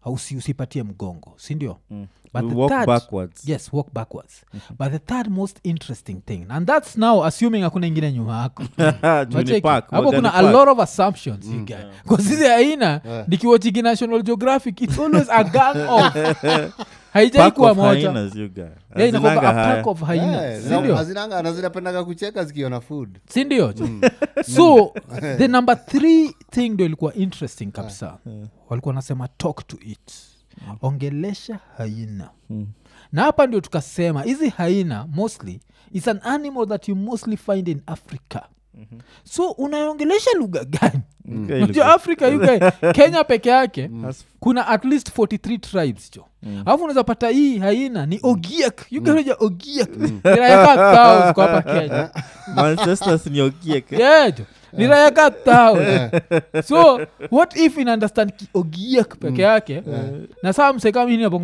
Hausi, 0.00 0.36
usipatie 0.36 0.82
mgongo 0.82 1.34
sindio 1.36 1.76
mm. 1.90 2.06
We 2.34 2.54
walk 2.54 2.86
backwards. 2.86 3.48
yes 3.48 3.72
walk 3.72 3.92
backwards. 3.92 4.44
But 4.78 4.92
the 4.92 4.98
third 4.98 5.28
most 5.28 5.58
interesting 5.64 6.22
thing 6.26 6.46
and 6.48 6.66
that's 6.66 6.96
now 6.96 7.24
assuming 7.24 7.62
hakuna 7.62 7.86
ingine 7.86 8.12
nyuma 8.12 8.42
yako. 8.42 8.62
Hapo 9.90 10.12
kuna 10.12 10.34
a 10.34 10.42
lot 10.42 10.70
of 10.70 10.78
assumptions 10.78 11.46
you 11.46 11.64
get. 11.64 11.86
Kasizi 12.08 12.46
aina 12.46 13.00
nikiwachigi 13.28 13.82
national 13.82 14.22
geographic 14.22 14.80
it's 14.80 14.98
always 14.98 15.28
a 15.30 15.44
gang 15.44 15.76
of 15.88 16.14
haijaikuwa 17.12 17.74
kuwa 17.74 17.90
of 17.90 17.96
you. 17.98 18.50
Yeah, 18.96 19.12
na 21.42 21.52
zinapendaga 21.52 22.04
kucheka 22.04 22.44
zikiona 22.44 22.80
food. 22.80 23.18
Sindio 23.28 23.74
so 24.56 24.94
the 25.38 25.48
number 25.48 25.86
three 25.86 26.34
thing 26.50 26.68
ndo 26.68 26.84
ilikuwa 26.84 27.14
interesting 27.14 27.66
kabisa 27.66 28.18
walikuwa 28.70 28.94
nasema 28.94 29.28
talk 29.28 29.66
to 29.66 29.76
it. 29.86 30.12
Ongelesha 30.82 31.58
haina. 31.78 32.30
Na 33.12 33.22
hapa 33.22 33.46
ndio 33.46 33.60
tukasema 33.60 34.22
hizi 34.22 34.48
haina 34.48 35.06
mostly 35.06 35.60
is 35.92 36.08
an 36.08 36.20
animal 36.24 36.66
that 36.68 36.88
you 36.88 36.96
mostly 36.96 37.36
find 37.36 37.68
in 37.68 37.82
africa. 37.86 38.40
So 39.24 39.50
unaongelesha 39.50 40.30
lugha 40.38 40.64
gani? 40.64 41.00
Okay, 41.44 41.60
najua 41.60 41.94
africa 41.94 42.22
yuga 42.22 42.70
kenya 42.96 43.24
peke 43.24 43.48
yake 43.48 43.88
mm. 43.88 44.12
kuna 44.40 44.66
at 44.68 44.84
least 44.84 45.18
43 45.18 45.58
tribes 45.58 46.10
jo. 46.10 46.24
Alafu 46.46 46.76
unaweza 46.84 47.04
pata 47.04 47.28
hii 47.28 47.58
haina 47.58 48.06
ni 48.06 48.20
ogiak. 48.22 48.86
Yugareja 48.92 49.36
ogiek 49.38 49.96
nirayaka 50.24 50.76
thao 50.76 51.32
hapa 51.32 51.62
kenya. 51.62 52.10
Manchester 52.56 53.20
ni 53.30 53.40
nirayaka 53.40 54.44
thao 55.44 55.76
so 56.64 57.00
what 57.30 57.56
if 57.56 57.78
inundestand 57.78 58.32
ogiek 58.54 59.16
peke 59.18 59.42
yake? 59.42 59.82
Na 60.42 60.52
saa 60.52 60.72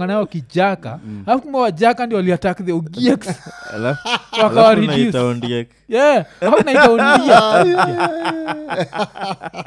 nayo 0.07 0.27
kijaka 0.27 0.99
alafu 1.27 1.43
kumbe 1.43 1.59
wajaka 1.59 2.07
ndi 2.07 2.15
waliatak 2.15 2.65
the 2.65 2.73
ogiek 2.73 3.25
Alafu- 3.75 4.09
wakawa 4.43 4.69
alafu 4.69 4.81
reduce. 4.81 4.99
unaita 5.01 5.23
Ondiek. 5.25 5.69
yeah 5.89 6.27
alafu 6.41 6.65
naitaundia 6.65 7.41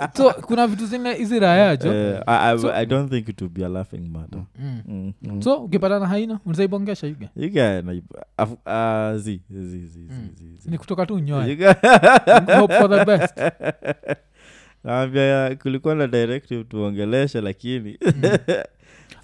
so 0.17 0.29
kuna 0.33 0.67
vitu 0.67 0.85
zingine 0.85 1.13
hizi 1.13 1.39
raya 1.39 1.77
jo 1.77 1.93
Eh, 1.93 2.21
I, 2.27 2.53
I, 2.55 2.81
I 2.81 2.85
don't 2.85 3.09
think 3.11 3.29
it 3.29 3.41
would 3.41 3.53
be 3.53 3.65
a 3.65 3.69
laughing 3.69 4.09
matter. 4.11 4.41
Mm, 4.59 5.13
mm. 5.21 5.41
so 5.41 5.55
ukipatana 5.55 6.07
haina 6.07 6.39
unazaibongesha 6.45 7.07
yuga 7.07 7.27
ah, 8.65 9.13
zi, 9.17 9.41
zi, 9.49 9.63
zi, 9.63 9.85
zi, 9.87 10.07
zi, 10.35 10.55
zi. 10.59 10.69
ni 10.69 10.77
kutoka 10.77 11.05
tu 11.05 11.19
nyoya 11.19 11.75
hope 12.59 12.79
for 12.79 12.89
the 12.89 13.05
best 13.05 13.33
naambia 14.83 15.55
kulikuwa 15.61 15.95
na 15.95 16.07
directive 16.07 16.63
tuongeleshe 16.63 17.41
lakini 17.41 17.93
Alafu- 17.93 18.65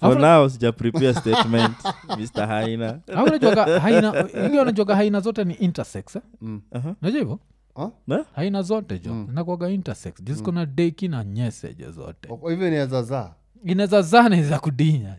for 0.00 0.18
now 0.20 0.48
sija 0.48 0.72
prepare 0.72 1.14
statement 1.14 1.76
mr 2.18 2.46
haina 2.46 2.98
unajuaga 3.26 3.80
haina 3.80 4.24
unajuaga 4.62 4.96
haina 4.96 5.20
zote 5.20 5.44
ni 5.44 5.54
intersex 5.54 6.16
eh? 6.16 6.22
Mm. 6.40 6.60
Aha. 6.72 6.94
najua 7.02 7.18
hivo 7.18 7.40
Huh? 7.74 7.90
Na? 8.06 8.24
haina 8.34 8.62
zote 8.62 8.98
jo 8.98 9.14
mm. 9.14 9.28
nakwaga 9.32 9.68
intersex 9.68 10.22
jisko 10.22 10.52
na 10.52 10.66
deki 10.66 11.08
na 11.08 11.24
nyeseje 11.24 11.90
zote 11.90 12.28
hivyo 12.48 12.68
inaweza 12.68 13.02
zaa 13.02 13.30
inaweza 13.64 14.02
zaa 14.02 14.28
za 14.42 14.58
kudinya 14.58 15.16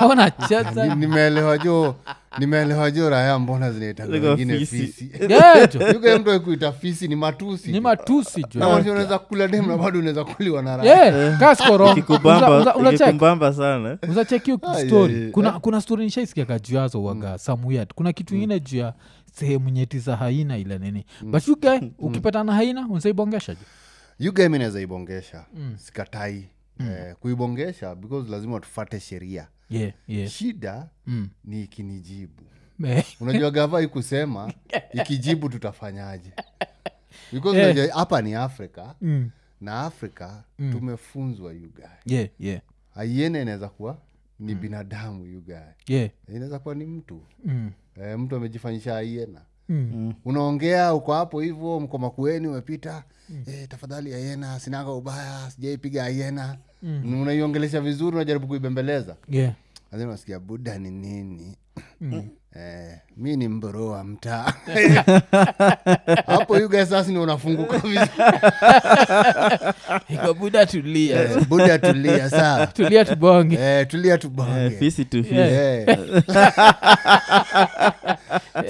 wanacheza 0.00 0.86
Ni- 0.86 0.94
nimeelewa 0.94 1.58
jo 1.64 1.94
nimeelewa 2.38 2.90
jo 2.90 3.10
raya 3.10 3.38
mbona 3.38 3.72
wengine 4.28 4.66
fisi. 4.66 5.10
yuke 5.94 6.18
mtu 6.18 6.30
akuita 6.32 6.72
fisi 6.72 7.08
ni 7.08 7.16
matusi. 7.16 7.72
Ni 7.72 7.80
matusi 7.80 8.44
unaweza 8.90 9.18
kula 9.18 9.48
dem 9.48 9.68
na 9.68 9.76
bado 9.78 9.98
unaweza 9.98 10.24
kuliwa 10.24 10.62
na 10.62 10.76
raya 10.76 11.04
Yeah, 11.04 11.38
kaskoro 11.40 11.92
ikikubamba 11.92 12.74
ikikumbamba 12.92 13.52
sana. 13.52 13.98
Uzachekio 14.10 14.58
Ah, 14.62 14.74
story. 14.86 15.14
Yeah. 15.18 15.30
kuna, 15.30 15.52
kuna 15.60 15.80
story 15.80 16.04
nishaisikia 16.04 16.44
kajuazo 16.44 17.02
waga 17.04 17.38
weird 17.66 17.94
kuna 17.94 18.12
kitu 18.12 18.34
ingine 18.34 18.60
juu 18.60 18.78
ya 18.78 18.94
sehemu 19.32 19.68
nyeti 19.70 19.98
za 19.98 20.16
haina 20.16 20.56
ile 20.58 20.78
nini. 20.78 21.04
But 21.22 21.48
you 21.48 21.56
guy 21.60 21.78
ukipatana 21.98 22.52
haina 22.52 22.86
unzaibongesha 22.90 23.54
ju 23.54 23.60
yuge 24.18 24.48
mi 24.48 24.58
naweza 24.58 24.80
ibongesha. 24.80 25.44
Sikatai. 25.76 26.44
Eh, 26.80 27.14
kuibongesha 27.20 27.94
because 27.94 28.30
lazima 28.30 28.60
tufate 28.60 29.00
sheria 29.00 29.46
yeah, 29.70 29.92
yeah. 30.08 30.30
shida 30.30 30.88
Mm. 31.06 31.28
ni 31.44 31.62
ikinijibu 31.62 32.42
unajua 33.20 33.50
gava 33.50 33.82
ikusema 33.82 34.52
ikijibu 34.92 35.48
tutafanyaje 35.48 36.32
because 37.32 37.58
yeah. 37.58 37.70
unajua 37.72 37.94
hapa 37.94 38.22
ni 38.22 38.34
afrika 38.34 38.94
mm. 39.00 39.30
na 39.60 39.80
afrika 39.80 40.44
tumefunzwa 40.72 41.52
yugae 41.52 41.88
yeah, 42.06 42.28
yeah, 42.40 42.60
aiene 42.96 43.42
inaweza 43.42 43.68
kuwa 43.68 43.98
ni 44.40 44.54
binadamu 44.54 45.24
yugae 45.26 45.74
yeah. 45.86 46.10
inaweza 46.28 46.58
kuwa 46.58 46.74
ni 46.74 46.84
mtu 46.86 47.22
Mm. 47.44 47.70
e, 48.02 48.16
mtu 48.16 48.36
amejifanyisha 48.36 48.96
aiena 48.96 49.40
Mm. 49.68 50.14
unaongea 50.24 50.94
uko 50.94 51.12
hapo 51.14 51.40
hivo 51.40 51.80
mko 51.80 51.98
makueni 51.98 52.46
umepita 52.48 53.04
e, 53.46 53.66
tafadhali 53.66 54.14
aiena 54.14 54.60
sinaga 54.60 54.90
ubaya 54.90 55.50
sijaipiga 55.50 56.04
aiena 56.04 56.58
mm. 56.86 57.20
unaiongelesha 57.22 57.80
vizuri 57.80 58.16
unajaribu 58.16 58.46
kuibembeleza 58.46 59.16
Yeah. 59.28 59.52
lazima 59.92 60.16
buda 60.40 60.78
ni 60.78 60.90
nini 60.90 61.56
Eh, 62.58 62.98
mi 63.16 63.36
ni 63.36 63.48
mboro 63.48 63.88
wa 63.88 64.04
mtaa 64.04 64.52
hapo 66.26 66.58
yuga 66.58 66.86
unafunguka 67.18 67.78
vizuri 67.78 68.10
tulia 70.66 71.22
Eh, 71.22 71.46
buda 71.48 71.78
tulia 71.78 72.30
saa 72.30 72.66
tulia 72.66 73.04
tubonge 73.04 73.56
eh, 73.60 73.86
tulia 73.86 74.14
Eh, 74.14 74.20
tubonge 74.20 74.70
fisi 74.70 75.04
tu 75.04 75.24
fisi. 75.24 75.34
Yeah. 75.34 75.88
Eh. 75.88 76.22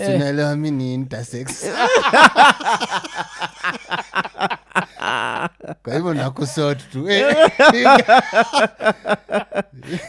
sinaelewa 0.06 0.56
mi 0.56 0.70
ni 0.70 0.94
intersex 0.94 1.64
kwa 5.82 5.94
hivyo 5.94 6.14
nakusot 6.14 6.90
tu. 6.92 7.10
Eh, 7.10 7.36
eh, 7.74 7.98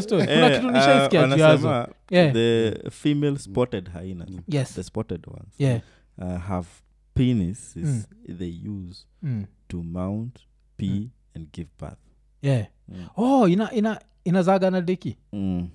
story. 0.00 0.26
Kuna 0.26 0.50
Eh, 0.50 0.56
kitu 0.60 0.70
nishaisikia 0.70 1.20
wanasema 1.20 1.88
Yeah. 2.10 2.32
the 2.32 2.74
female 2.90 3.38
spotted 3.38 3.90
hyenas 3.92 4.28
yes. 4.48 4.74
The 4.74 4.82
spotted 4.82 5.26
ones. 5.26 5.54
Yeah. 5.58 5.80
Uh, 6.18 6.38
have 6.38 6.68
penises 7.14 8.08
they 8.38 8.60
use 8.68 9.06
mm. 9.22 9.44
to 9.68 9.82
mount 9.82 10.38
pee 10.76 11.10
and 11.36 11.52
give 11.52 11.68
birth. 11.80 11.98
Yeah. 12.42 12.66
Mm. 12.88 13.06
oh 13.16 13.48
ina 13.48 13.72
ina 13.72 14.00
inazaga 14.24 14.70
na 14.70 14.80
deki. 14.80 15.16
Mm. 15.32 15.68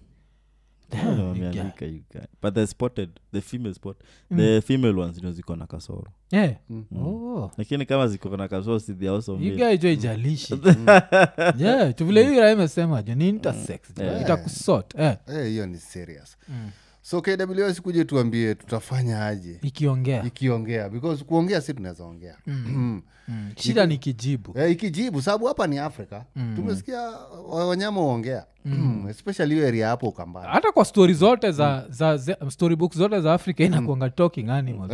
Wameandika 1.03 1.85
you 1.85 2.01
but 2.41 2.53
the 2.53 2.67
spotted. 2.67 3.09
The 3.33 3.41
female 3.41 3.73
spot. 3.73 3.97
The 4.35 4.61
female 4.61 4.99
ones 4.99 5.17
ndio 5.17 5.31
ziko 5.31 5.55
na 5.55 5.67
kasoro. 5.67 6.07
Yeah. 6.31 6.55
Mm. 6.69 6.85
oh. 6.97 7.51
lakini 7.57 7.85
kama 7.85 8.07
ziko 8.07 8.37
na 8.37 8.47
kasoro 8.47 8.79
si 8.79 8.93
they 8.93 9.07
are 9.07 9.15
also 9.15 9.39
igajo 9.41 9.89
ijalishi 9.91 10.53
yeah 11.57 11.95
tuvile 11.95 12.27
hiyo 12.29 12.41
raha 12.41 12.53
imesema 12.53 13.03
jo 13.03 13.15
ni 13.15 13.29
intersex 13.29 13.79
Yeah. 13.97 14.21
itakusot 14.21 14.95
eh. 14.99 15.17
eh, 15.27 15.47
hiyo 15.47 15.65
ni 15.67 15.77
serious. 15.77 16.37
Mm. 16.49 16.69
So 17.06 17.22
kws 17.22 17.82
kuje 17.82 18.06
tuambie 18.06 18.56
tutafanya 18.56 19.26
aje? 19.26 19.60
Ikiongea. 19.62 20.24
Ikiongea. 20.24 20.89
Because 20.89 21.24
kuongea 21.24 21.62
si 21.62 21.74
tunaweza 21.74 22.03
ongea 22.03 22.38
mm. 22.47 23.01
mm. 23.28 23.51
shida 23.56 23.86
ni 23.86 23.97
kijibu. 23.97 24.60
Eh, 24.60 24.72
ikijibu 24.72 25.22
sababu 25.22 25.45
hapa 25.45 25.68
ni 25.68 25.78
afrika. 25.78 26.26
Tumesikia 26.56 27.01
wanyama 27.49 28.01
huongea. 28.01 28.45
Mm. 28.66 29.08
especially 29.10 29.56
hiyo 29.56 29.68
area 29.68 29.88
hapo 29.88 30.08
ukambani 30.08 30.47
hata 30.51 30.72
kwa 30.72 30.86
stori 30.86 31.14
zote 31.14 31.51
za, 31.51 31.86
za, 31.89 32.18
za 32.18 32.38
storybook 32.49 32.93
zote 32.95 33.22
za 33.22 33.34
africa 33.34 33.60
inakuanga 33.60 34.10
talking 34.10 34.49
animals. 34.49 34.91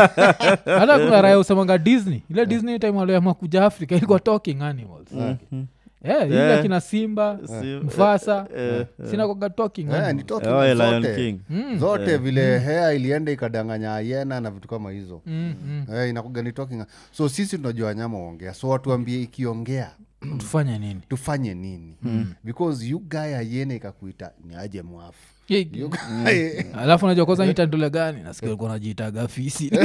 Hata 0.80 0.98
kuna 0.98 1.22
raya 1.22 1.38
usemanga 1.38 1.78
disney. 1.78 2.22
Ile 2.30 2.46
disney 2.46 2.78
time 2.78 3.00
aliamakuja 3.00 3.64
africa 3.64 3.92
ilikuwa 3.92 4.20
talking 4.20 4.62
animals. 4.62 5.12
Mm. 5.12 5.36
ile 5.52 5.66
Yeah. 6.04 6.62
kina 6.62 6.80
simba 6.80 7.38
Si- 7.46 7.76
mfasa. 7.76 8.46
eh, 8.56 8.86
sinakoga 9.10 9.50
talking 9.50 9.82
Eh, 9.88 9.92
ni 9.92 9.96
animals. 9.98 10.26
talking 10.26 10.48
Oh, 10.52 10.64
yeah, 10.64 10.76
Lion 10.76 11.02
zote. 11.02 11.14
King. 11.16 11.40
zote 11.78 12.16
vile 12.16 12.58
hea 12.58 12.92
ilienda 12.92 13.32
ikadanganya 13.32 13.94
ayena 13.94 14.40
na 14.40 14.50
vitu 14.50 14.68
kama 14.68 14.90
hizo. 14.90 15.22
Mm, 15.26 15.54
mm. 15.66 15.94
eh, 15.94 16.08
inakuga 16.10 16.42
ni 16.42 16.52
talking. 16.52 16.84
So 17.12 17.28
sisi 17.28 17.56
tunajua 17.58 17.86
wanyama 17.88 18.18
waongea. 18.18 18.54
So 18.54 18.68
watuambie 18.68 19.22
ikiongea 19.22 19.90
tufanye 20.38 20.78
nini? 20.78 21.00
tufanye 21.08 21.54
nini? 21.54 21.96
Because 22.44 22.86
you 22.88 22.98
guy 22.98 23.18
ayene 23.36 23.76
ikakuita 23.76 24.30
ni 24.44 24.54
aje 24.56 24.82
mwafu. 24.82 25.18
Yeah, 25.18 25.33
alafu 26.82 27.06
najua 27.06 27.26
kwanza 27.26 27.46
nitandule 27.46 27.90
gani? 27.90 28.22
Nasikia 28.22 28.48
ulikuwa 28.48 28.70
najiitaga 28.70 29.28
fisi. 29.28 29.70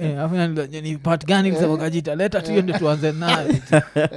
Eh, 0.00 0.12
inaniuliza, 0.32 0.80
ni 0.80 0.96
part 0.98 1.26
gani 1.26 1.50
lisemaajita 1.50 2.14
leta 2.14 2.40
tuyo 2.40 2.62
ndi 2.62 2.72
tuanze 2.72 3.12
nayo. 3.12 3.54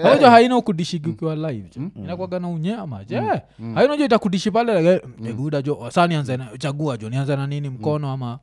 Aja 0.03 0.29
haina 0.31 0.57
ukudishigi 0.57 1.09
ukiwa 1.09 1.35
live 1.35 1.69
inakwaga 1.95 2.39
na 2.39 2.47
unyama 2.47 3.03
je? 3.03 3.21
Haina 3.75 3.97
jo 3.97 4.05
itakudishi 4.05 4.51
pale 4.51 4.85
eh, 5.25 5.33
buda 5.35 5.61
jo 5.61 5.89
saa 5.91 6.07
nianze 6.07 6.39
chagua 6.57 6.97
jo 6.97 7.09
nianze 7.09 7.35
na 7.35 7.47
nini 7.47 7.69
mkono 7.69 8.11
ama? 8.11 8.39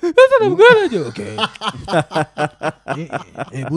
Sasa 0.00 0.48
na 0.80 0.88
jo 0.88 1.12
Eh, 2.96 3.08
eh, 3.52 3.70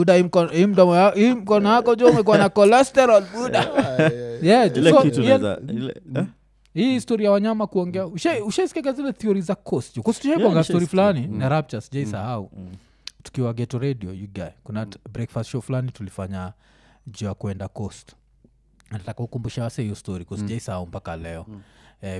hii 1.14 1.34
mkono 1.34 1.72
yako 1.74 1.94
jo 1.94 2.06
umekuwa 2.06 2.38
na 2.38 2.48
cholesterol 2.48 3.24
buda 3.34 3.66
yeah, 4.42 4.76
ile 4.76 4.90
so, 4.90 5.02
kitu 5.02 5.22
yeah, 5.22 5.58
ile- 5.68 6.00
eh? 6.14 6.24
hii 6.74 6.92
historia 6.92 7.24
ya 7.24 7.30
wanyama 7.32 7.66
kuongea 7.66 8.06
ushaisikiaga 8.46 8.92
zile 8.92 9.12
theory 9.12 9.40
za 9.40 9.54
cost 9.54 9.96
Yeah, 10.24 10.64
story 10.64 10.86
fulani 10.86 11.26
na 11.26 11.48
rapture 11.48 11.82
mm. 12.56 12.72
tukiwa 13.22 13.52
geto 13.54 13.78
radio 13.78 14.12
you 14.12 14.28
guy 14.32 14.44
kuna 14.64 14.84
mm. 14.84 14.92
breakfast 15.12 15.50
show 15.50 15.60
fulani 15.60 15.90
tulifanya 15.90 16.52
juu 17.06 17.26
ya 17.26 17.34
kuenda 17.34 17.68
coast. 17.68 18.12
Nataka 18.90 19.22
ukumbusha 19.22 19.62
wase 19.62 19.82
hiyo 19.82 19.94
story 19.94 20.24
sahau 20.60 20.86
mpaka 20.86 21.16
leo. 21.16 21.46
Mm. 21.48 21.60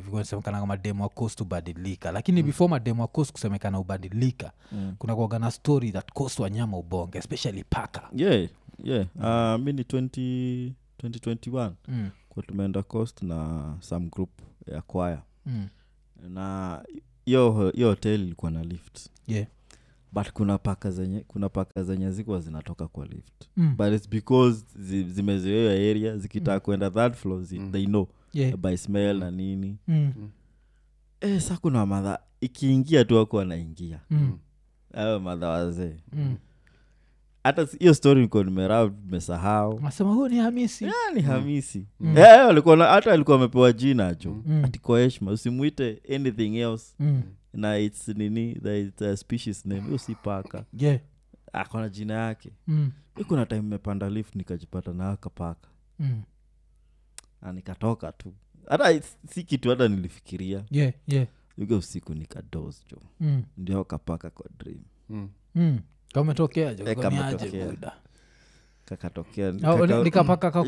Vikusemekanaga 0.00 0.66
mademu 0.66 1.02
wa 1.02 1.08
coast 1.08 1.38
hubadilika. 1.38 2.12
Lakini 2.12 2.42
before 2.42 2.70
mademu 2.70 3.00
wa 3.00 3.08
coast 3.08 3.32
kusemekana 3.32 3.78
hubadilika 3.78 4.52
kuna 4.98 5.16
kuaga 5.16 5.38
na 5.38 5.50
story 5.50 5.92
that 5.92 6.12
coast 6.12 6.38
wanyama 6.38 6.78
ubonge 6.78 7.18
especially 7.18 7.64
paka. 7.70 8.02
Yeah 8.12 8.48
yeah. 8.84 9.06
Uh, 9.16 9.60
mi 9.64 9.72
ni 9.72 9.82
20 9.82 10.72
2021 11.02 11.72
mm. 11.88 12.10
kwa 12.28 12.42
tumeenda 12.42 12.82
coast 12.82 13.22
na 13.22 13.76
some 13.80 14.06
group 14.08 14.30
ya 14.66 14.82
kwaya 14.82 15.22
Mm. 15.46 15.68
na 16.28 16.82
hiyo 17.24 17.70
hiyo 17.74 17.88
hotel 17.88 18.20
ilikuwa 18.20 18.50
na 18.50 18.62
lift. 18.64 19.08
Yeah. 19.26 19.46
But 20.12 20.30
kuna 20.32 20.58
paka 20.58 20.90
zenye 20.90 21.20
kuna 21.20 21.48
paka 21.48 21.82
zenye 21.84 22.10
zikuwa 22.10 22.40
zinatoka 22.40 22.88
kwa 22.88 23.06
lift. 23.06 23.48
Mm. 23.56 23.76
but 23.76 23.92
its 23.92 24.08
because 24.10 24.64
zi, 24.78 25.04
zimezoea 25.04 25.74
hiyo 25.78 25.90
area 25.90 26.16
zikitaka 26.18 26.60
kwenda 26.60 26.90
that 26.90 27.14
floor 27.14 27.42
zi, 27.44 27.58
they 27.58 27.86
know 27.86 28.08
yeah. 28.32 28.56
by 28.56 28.76
smell 28.76 29.18
na 29.18 29.30
nini. 29.30 29.78
Mm. 29.88 30.30
e, 31.20 31.40
sa 31.40 31.56
kuna 31.56 31.86
madha 31.86 32.18
ikiingia 32.40 33.04
tu 33.04 33.14
wako 33.16 33.36
wanaingia. 33.36 34.00
Mm. 34.10 34.38
ayo 34.92 35.20
madha 35.20 35.48
wazee. 35.48 35.96
Mm. 36.12 36.36
Hata 37.44 37.66
hiyo 37.78 37.94
story 37.94 38.20
niko 38.20 38.44
nimerau 38.44 38.90
nimesahau. 39.04 39.80
Nasema 39.80 40.12
huu 40.14 40.28
ni 40.28 40.36
hamisi. 40.38 40.84
Yeah, 40.84 41.14
ni 41.14 41.22
hamisi. 41.22 41.86
Eh, 42.16 42.46
walikuwa 42.46 42.76
na- 42.76 42.86
hata 42.86 43.12
alikuwa 43.12 43.36
amepewa 43.36 43.72
jina 43.72 44.14
jo. 44.14 44.42
Mm. 44.46 44.64
ati 44.64 44.78
kwa 44.78 45.00
heshima 45.00 45.30
usimwite 45.32 46.02
anything 46.14 46.56
else. 46.56 46.94
Mm. 46.98 47.22
na 47.52 47.78
its 47.78 48.08
nini 48.08 48.54
the, 48.54 48.80
it's 48.80 49.02
a 49.02 49.16
species 49.16 49.66
name 49.66 49.80
hiyo 49.80 49.98
si 49.98 50.14
paka. 50.14 50.64
Yeah 50.72 50.98
akona 51.52 51.88
jina 51.88 52.14
yake. 52.14 52.50
Mm. 52.66 52.90
ikuna 53.16 53.24
kuna 53.26 53.46
time 53.46 53.60
imepanda 53.60 54.10
lift 54.10 54.34
nikajipata 54.34 54.92
na 54.92 55.10
aka 55.10 55.30
paka 55.30 55.68
Mm. 55.98 56.22
na 57.42 57.52
nikatoka 57.52 58.12
tu. 58.12 58.32
Hata 58.68 58.92
it's- 58.92 59.16
si 59.30 59.42
kitu 59.44 59.70
hata 59.70 59.88
nilifikiria. 59.88 60.64
Yeah 60.70 60.92
yeah 61.06 61.26
yuga 61.58 61.76
usiku 61.76 62.14
nikados 62.14 62.84
jo. 62.90 62.98
Mm. 63.20 63.42
ndio 63.56 63.80
akapaka 63.80 64.30
kwa 64.30 64.46
dream. 64.58 64.80
Mm. 65.08 65.28
mm. 65.54 65.78
Kametokea 66.14 66.70
Eh, 66.70 66.76
jo 66.78 66.94
kametokea. 67.02 67.66
buda 67.66 67.92
kakatokea 68.84 69.52
nikapaka 69.52 70.50
buda 70.50 70.64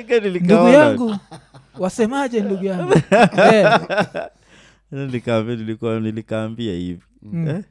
Ika 0.00 0.16
ndugu 0.20 0.20
nilikaona. 0.20 0.70
yangu 0.72 1.16
wasemaje 1.78 2.40
ndugu 2.40 2.64
yangu 2.64 2.94
Eh, 4.92 4.92
Nikaambia- 4.92 5.56
nilikuwa 5.56 6.00
nilikaambia 6.00 6.72
hivi 6.72 7.02
Mm. 7.22 7.48
eh? 7.48 7.62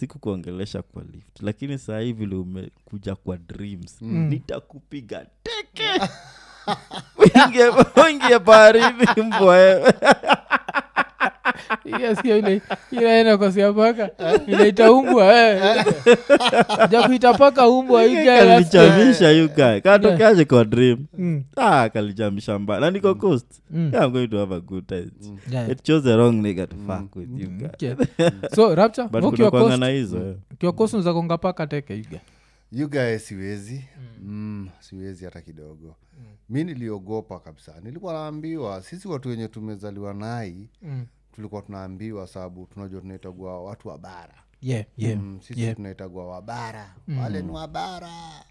sikukuongelesha 0.00 0.82
kwa 0.82 1.02
lift 1.12 1.42
lakini 1.42 1.78
saa 1.78 2.00
hii 2.00 2.12
vile 2.12 2.34
umekuja 2.36 3.14
kwa 3.14 3.36
dreams 3.36 4.02
Mm. 4.02 4.28
nitakupiga 4.28 5.26
teke 5.42 5.88
Uingie- 7.18 8.02
uingie 8.04 8.38
baharini 8.38 9.06
mbwa 9.26 9.54
wewe. 9.54 9.92
Yes, 11.84 12.18
ile 12.24 12.60
inaenda 12.90 13.38
kosia 13.38 13.72
paka 13.72 14.10
inaita 14.46 14.92
umbwa 14.92 15.34
jakuita 16.90 17.34
paka 17.34 17.68
umbwa 17.68 18.02
kalichamisha 18.08 19.30
yuka 19.30 19.80
katokeaje 19.80 20.44
kwa 20.44 20.64
dream? 20.64 21.06
Mm, 21.18 21.44
ah 21.56 21.88
kalichamisha 21.88 22.58
mbaya. 22.58 22.80
Na 22.80 22.90
niko 22.90 23.14
coast. 23.14 23.62
Mm. 23.70 23.90
yeah, 23.92 24.04
i'm 24.06 24.12
going 24.12 24.28
to 24.28 24.38
have 24.38 24.54
a 24.54 24.60
good 24.60 24.86
time. 24.86 25.10
Yeah. 25.50 25.70
it 25.70 25.82
chose 25.82 26.04
the 26.04 26.16
wrong 26.16 26.32
nigga 26.42 26.66
to 26.66 26.76
fuck 26.86 27.16
with 27.16 27.28
you 27.40 27.66
Okay. 27.66 27.94
so 28.54 28.74
rapture 28.74 29.08
but 29.08 29.50
kuna 29.50 29.76
na 29.76 29.88
hizo 29.88 30.36
eh. 30.60 30.72
coast 30.74 30.94
unaweza 30.94 31.12
konga 31.12 31.38
paka 31.38 31.66
teke 31.66 31.96
yuka 31.96 32.20
you 32.72 32.88
guys 32.88 33.26
siwezi. 33.26 33.84
Mm. 34.22 34.68
siwezi 34.80 35.24
hata 35.24 35.40
kidogo. 35.40 35.96
Mi 36.48 36.64
niliogopa 36.64 37.38
kabisa. 37.40 37.72
Nilikuwa 37.82 38.12
naambiwa 38.12 38.82
sisi 38.82 39.08
watu 39.08 39.28
wenye 39.28 39.48
tumezaliwa 39.48 40.14
nai 40.14 40.68
Mm. 40.82 41.06
Tulikuwa 41.32 41.62
tunaambiwa 41.62 42.26
sababu 42.26 42.66
tunajua 42.66 43.00
tunaitagua 43.00 43.62
watu 43.62 43.88
wa 43.88 43.98
bara. 43.98 44.34
Yeah, 44.62 44.84
yeah, 44.96 45.20
mm, 45.20 45.40
sisi 45.42 45.60
yeah. 45.62 45.76
tunaitagua 45.76 46.26
wabara 46.26 46.94
wale 47.20 47.42
ni 47.42 47.50
wabara 47.50 48.44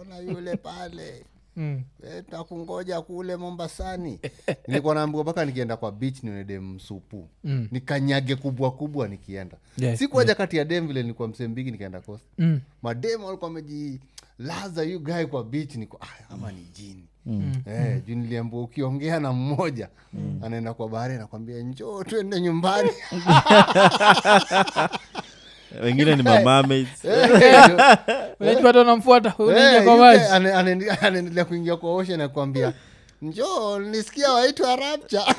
ona 0.00 0.18
yule 0.18 0.56
pale? 0.56 1.24
Mm. 1.58 1.82
e, 2.04 2.22
takungoja 2.22 3.00
kule 3.02 3.36
mombasani. 3.36 4.20
Nilikuwa 4.68 4.94
naambiwa 4.94 5.22
mpaka 5.22 5.44
nikienda 5.44 5.76
kwa 5.76 5.92
beach 5.92 6.22
nione 6.22 6.44
dem 6.44 6.72
msupu. 6.74 7.28
Mm. 7.44 7.68
nikanyage 7.70 8.36
kubwa 8.36 8.70
kubwa 8.70 9.08
nikienda. 9.08 9.56
Yeah, 9.78 9.98
sikuaja 9.98 10.34
kati 10.34 10.56
ya 10.56 10.64
dem 10.64 10.86
vile 10.86 11.02
nilikuwa 11.02 11.28
msembigi 11.28 11.70
nikaenda 11.70 12.00
coast. 12.00 12.24
Mm. 12.38 12.60
mademu 12.82 13.26
walikuwa 13.26 13.48
wamejilaza 13.50 14.82
yu 14.82 15.00
gae 15.00 15.26
kwa 15.26 15.44
beach. 15.44 15.74
Niko 15.74 15.98
ah, 16.00 16.34
ama 16.34 16.52
ni 16.52 16.64
jini 16.64 17.07
mm. 17.26 17.52
eh, 17.66 18.02
juu 18.06 18.14
niliambua 18.14 18.62
ukiongea 18.62 19.20
na 19.20 19.32
mmoja 19.32 19.88
mm. 20.12 20.40
anaenda 20.44 20.74
kwa 20.74 20.88
bahari 20.88 21.14
anakwambia 21.14 21.58
njoo 21.62 22.04
tuende 22.04 22.40
nyumbani. 22.40 22.90
Wengine 25.82 26.16
ni 26.16 26.22
mamamaids 26.22 27.04
unamfuata 28.80 29.34
Eh, 29.56 30.32
ane- 30.32 30.52
ane- 30.52 30.90
anaendelea 31.00 31.44
kuingia 31.44 31.76
kwa 31.76 31.94
osha 31.94 32.16
nakwambia 32.16 32.72
njoo 33.22 33.78
nisikia 33.78 34.32
waitwa 34.32 34.76
rapcha 34.76 35.22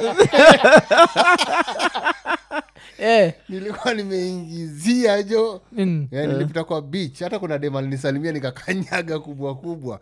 Eh, 3.02 3.34
nilikuwa 3.50 3.94
nimeingizia 3.94 5.24
jo. 5.24 5.62
Mm. 5.72 6.08
Yeah, 6.12 6.28
nilipita 6.28 6.64
kwa 6.64 6.82
beach. 6.82 7.20
Hata 7.20 7.40
kuna 7.40 7.58
dema 7.58 7.82
linisalimia 7.82 8.32
nikakanyaga 8.32 9.20
kubwa 9.20 9.56
kubwa. 9.56 10.00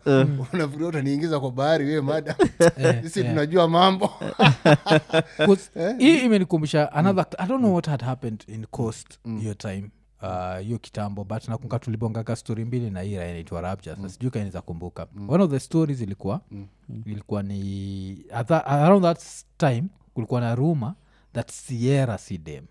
Unafikiria 0.52 0.88
utaniingiza 0.88 1.40
kwa 1.40 1.50
bahari 1.50 1.84
we 1.84 2.00
mada 2.00 2.36
sisi 3.02 3.24
tunajua 3.24 3.68
mambo. 3.68 4.10
Hii 5.98 6.18
imenikumbusha 6.18 6.92
another 6.92 7.26
i 7.38 7.46
don't 7.46 7.60
know 7.60 7.72
what 7.72 7.86
had 7.88 8.04
happened 8.04 8.44
in 8.48 8.66
coast 8.66 9.18
hiyo 9.40 9.54
time. 9.54 9.90
Uh, 10.22 10.78
kitambo 10.80 11.24
but 11.24 11.48
nakunga 11.48 11.78
tulibongaga 11.78 12.36
stori 12.36 12.64
mbili 12.64 12.90
na 12.90 13.04
ira 13.04 13.28
inaitwa 13.28 13.60
rapture. 13.60 13.96
Mm. 13.98 14.08
sijui 14.08 14.30
kainiza 14.30 14.60
kumbuka 14.60 15.06
one 15.28 15.44
of 15.44 15.50
the 15.50 15.60
stories 15.60 16.00
ilikuwa 16.00 16.40
ilikuwa 17.06 17.42
ni 17.42 18.24
at 18.32 18.48
that, 18.48 18.62
around 18.66 19.02
that 19.02 19.22
time 19.56 19.84
kulikuwa 20.14 20.40
na 20.40 20.54
ruma 20.54 20.94
that 21.32 21.50
sierra 21.50 22.18
sidem 22.18 22.64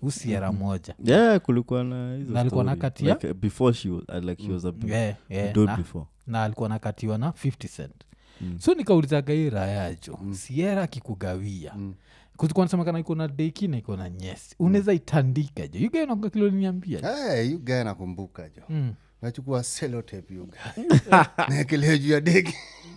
hu 0.00 0.10
sierra 0.10 0.52
moja? 0.52 0.94
Yeah 1.04 1.40
kulikuwa 1.40 1.84
na 1.84 2.16
hizo 2.16 2.32
Na 2.32 2.40
alikuwa 2.40 2.64
story. 2.64 2.76
nakatia? 2.76 3.12
like, 3.14 3.28
uh, 3.30 3.36
before 3.36 3.74
she 3.74 3.90
was, 3.90 4.04
uh, 4.08 4.24
like 4.24 4.42
she 4.42 4.52
was 4.52 4.64
a 4.64 4.72
bit 4.72 4.90
yeah, 4.90 5.14
yeah, 5.28 5.56
na- 5.56 5.76
before. 5.76 6.06
na 6.26 6.44
alikuwa 6.44 6.68
nakatiwa 6.68 7.18
na 7.18 7.30
50 7.30 7.68
cent. 7.68 7.94
Mm. 8.40 8.58
so 8.60 8.74
nikaulizaga 8.74 9.32
hii 9.34 9.50
rayajo 9.50 10.18
mm. 10.22 10.34
siera 10.34 10.82
akikugawia. 10.82 11.72
Mm. 11.76 11.94
Kulikuwa 12.36 12.66
nasemekana 12.66 12.98
iko 12.98 13.14
na 13.14 13.28
deki 13.28 13.68
na 13.68 13.76
iko 13.78 13.96
na 13.96 14.10
nyesi. 14.10 14.56
Unaweza 14.58 14.92
itandika 14.92 15.66
jo? 15.66 15.80
Yugainaga 15.80 16.30
kilo 16.30 16.50
niambia 16.50 16.98
hey, 17.00 17.50
yu 17.50 17.60
nakumbuka 17.84 18.48
jo. 18.48 18.62
Mm. 18.68 18.94
nachukua 19.22 19.62
selotep 19.62 20.30
yu 20.30 20.46
gae 20.46 20.86
naekelea 21.48 21.98
juu 21.98 22.12
ya 22.12 22.20
deki. 22.20 22.54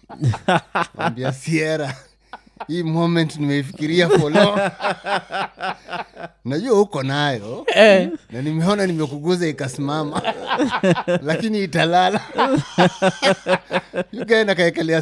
Ambia 0.98 1.34
siera 1.34 1.96
hii 2.68 2.84
moment 2.84 3.36
nimeifikiria 3.38 4.10
folo 4.10 4.60
najua 6.46 6.82
uko 6.82 7.04
nayo. 7.04 7.66
Eh, 7.76 8.10
na 8.32 8.42
nimeona 8.42 8.86
nimekuguza 8.88 9.48
ikasimama. 9.48 10.22
Lakini 11.24 11.64
italala. 11.64 12.20
Yugae 14.12 14.44
nakaekelea 14.44 15.02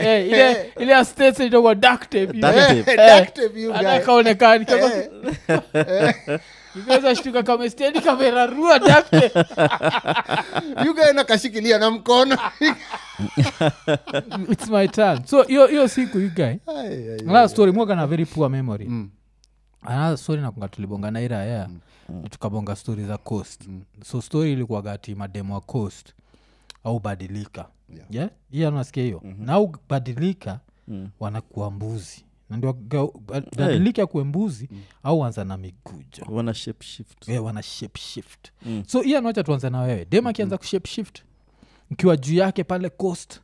eh, 0.00 0.26
ile 0.26 0.92
ya 0.92 1.04
states 1.04 1.40
inaitwa 6.76 6.76
duct 6.76 6.76
tape, 6.76 6.76
Duct 6.76 6.76
ile. 6.76 6.76
tape. 6.76 6.76
Duct 6.76 6.76
tape 6.76 6.76
yu 6.76 6.76
Hata 6.76 6.76
gae. 6.76 6.76
kaonekani 6.76 6.76
kama 6.76 6.76
Eh, 6.76 6.82
ikaweza 6.82 7.16
shtuka 7.16 7.42
kamestendi 7.42 8.00
kamerarua 8.00 8.78
dakte 8.78 9.16
yugaena 10.86 11.24
kashikilia 11.24 11.24
nakashikilia 11.24 11.78
na 11.78 11.90
mkono 11.90 12.38
its 14.52 14.68
my 14.70 14.88
turn 14.88 15.24
so 15.24 15.42
hiyo 15.42 15.88
siku 15.88 16.18
yugae 16.18 16.60
another 17.20 17.48
story 17.48 17.72
mwaga 17.72 17.94
na 17.96 18.06
very 18.06 18.26
poor 18.26 18.50
memory 18.50 18.86
Mm. 18.88 19.10
another 19.82 20.18
story 20.18 20.42
nakunga 20.42 20.68
tulibonga 20.68 21.10
naira 21.10 21.44
iraya 21.44 21.68
mm. 22.08 22.22
tukabonga 22.30 22.76
stori 22.76 23.04
za 23.04 23.18
coast 23.18 23.66
mm. 23.68 23.82
so 24.04 24.22
story 24.22 24.52
ilikuwaga 24.52 24.92
ati 24.92 25.14
mademo 25.14 25.54
wa 25.54 25.60
coast 25.60 26.14
au 26.84 26.98
badilika 27.00 27.66
Yeah. 27.88 28.06
yeah? 28.10 28.30
hiyo 28.50 28.68
anasikia 28.68 29.02
hiyo 29.02 29.20
mm-hmm. 29.24 29.46
na 29.46 29.52
au 29.52 29.76
badilika 29.88 30.60
mm. 30.88 31.08
wanakuwa 31.20 31.70
mbuzi 31.70 32.24
Na 32.50 33.66
hey. 33.66 34.06
kuwe 34.06 34.24
mbuzi 34.24 34.68
mm. 34.72 34.80
au 35.02 35.24
anza 35.24 35.44
na 35.44 35.56
migujo 35.56 36.22
wana 36.28 36.54
shape 36.54 36.84
shift 36.84 37.28
yeah, 37.28 37.44
wana 37.44 37.62
shape 37.62 38.00
shift 38.00 38.48
mm. 38.66 38.82
so 38.86 39.00
hiyo 39.00 39.18
anawacha 39.18 39.42
tuanze 39.42 39.70
na 39.70 39.80
wewe 39.80 40.04
dem 40.10 40.26
akianza 40.26 40.54
mm. 40.54 40.58
kushape 40.58 40.88
shift 40.88 41.22
mkiwa 41.90 42.16
juu 42.16 42.34
yake 42.34 42.64
pale 42.64 42.88
coast 42.90 43.40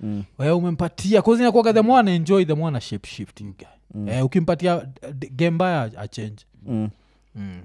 Mm. 0.00 0.24
wewe 0.38 0.52
umempatia 0.52 1.22
kuzinakuaga 1.22 1.72
the 1.72 1.80
more 1.82 2.00
anaenjoy 2.00 2.44
the 2.44 2.54
more 2.54 2.68
ana 2.68 2.80
shape 2.80 3.08
shift 3.08 3.40
you 3.40 3.54
guy. 3.58 4.12
eh, 4.12 4.24
ukimpatia 4.24 4.86
d- 5.14 5.28
game 5.36 5.50
mbaya 5.50 5.82
achange 5.98 6.44
Mm. 6.66 6.88
mm. 7.34 7.62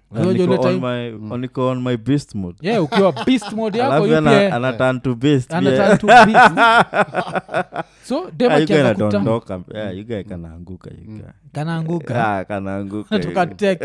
Niko 1.40 1.68
on 1.68 1.82
my- 1.82 1.98
beast 1.98 2.36
mode 2.36 2.58
yeah, 2.70 2.84
ukiwa 2.84 3.12
beast 3.26 3.52
mode 3.54 3.78
yako 3.80 3.92
alafu 3.94 4.08
you 4.08 4.18
ana- 4.18 4.32
pia- 4.32 4.56
ana 4.56 4.74
turn 4.74 5.00
to 5.02 5.16
beast 5.16 5.54
ana 5.54 5.70
pia. 5.72 5.88
turn 5.88 5.98
to 5.98 6.08
beast. 6.08 6.56
so 8.04 8.32
dem 8.38 8.52
you 8.52 8.58
guy 8.58 8.64
akianza 8.64 8.94
kuta. 8.94 9.06
anadondoka 9.08 9.62
Yeah, 9.74 9.98
you 9.98 10.04
guy 10.06 10.24
kanaanguka 10.24 10.90
you 10.90 11.06
guy. 11.18 11.22
kanaanguka 11.54 12.28
Ah, 12.38 12.46
kanaanguka 12.46 13.18
natoka 13.18 13.46
tek 13.62 13.82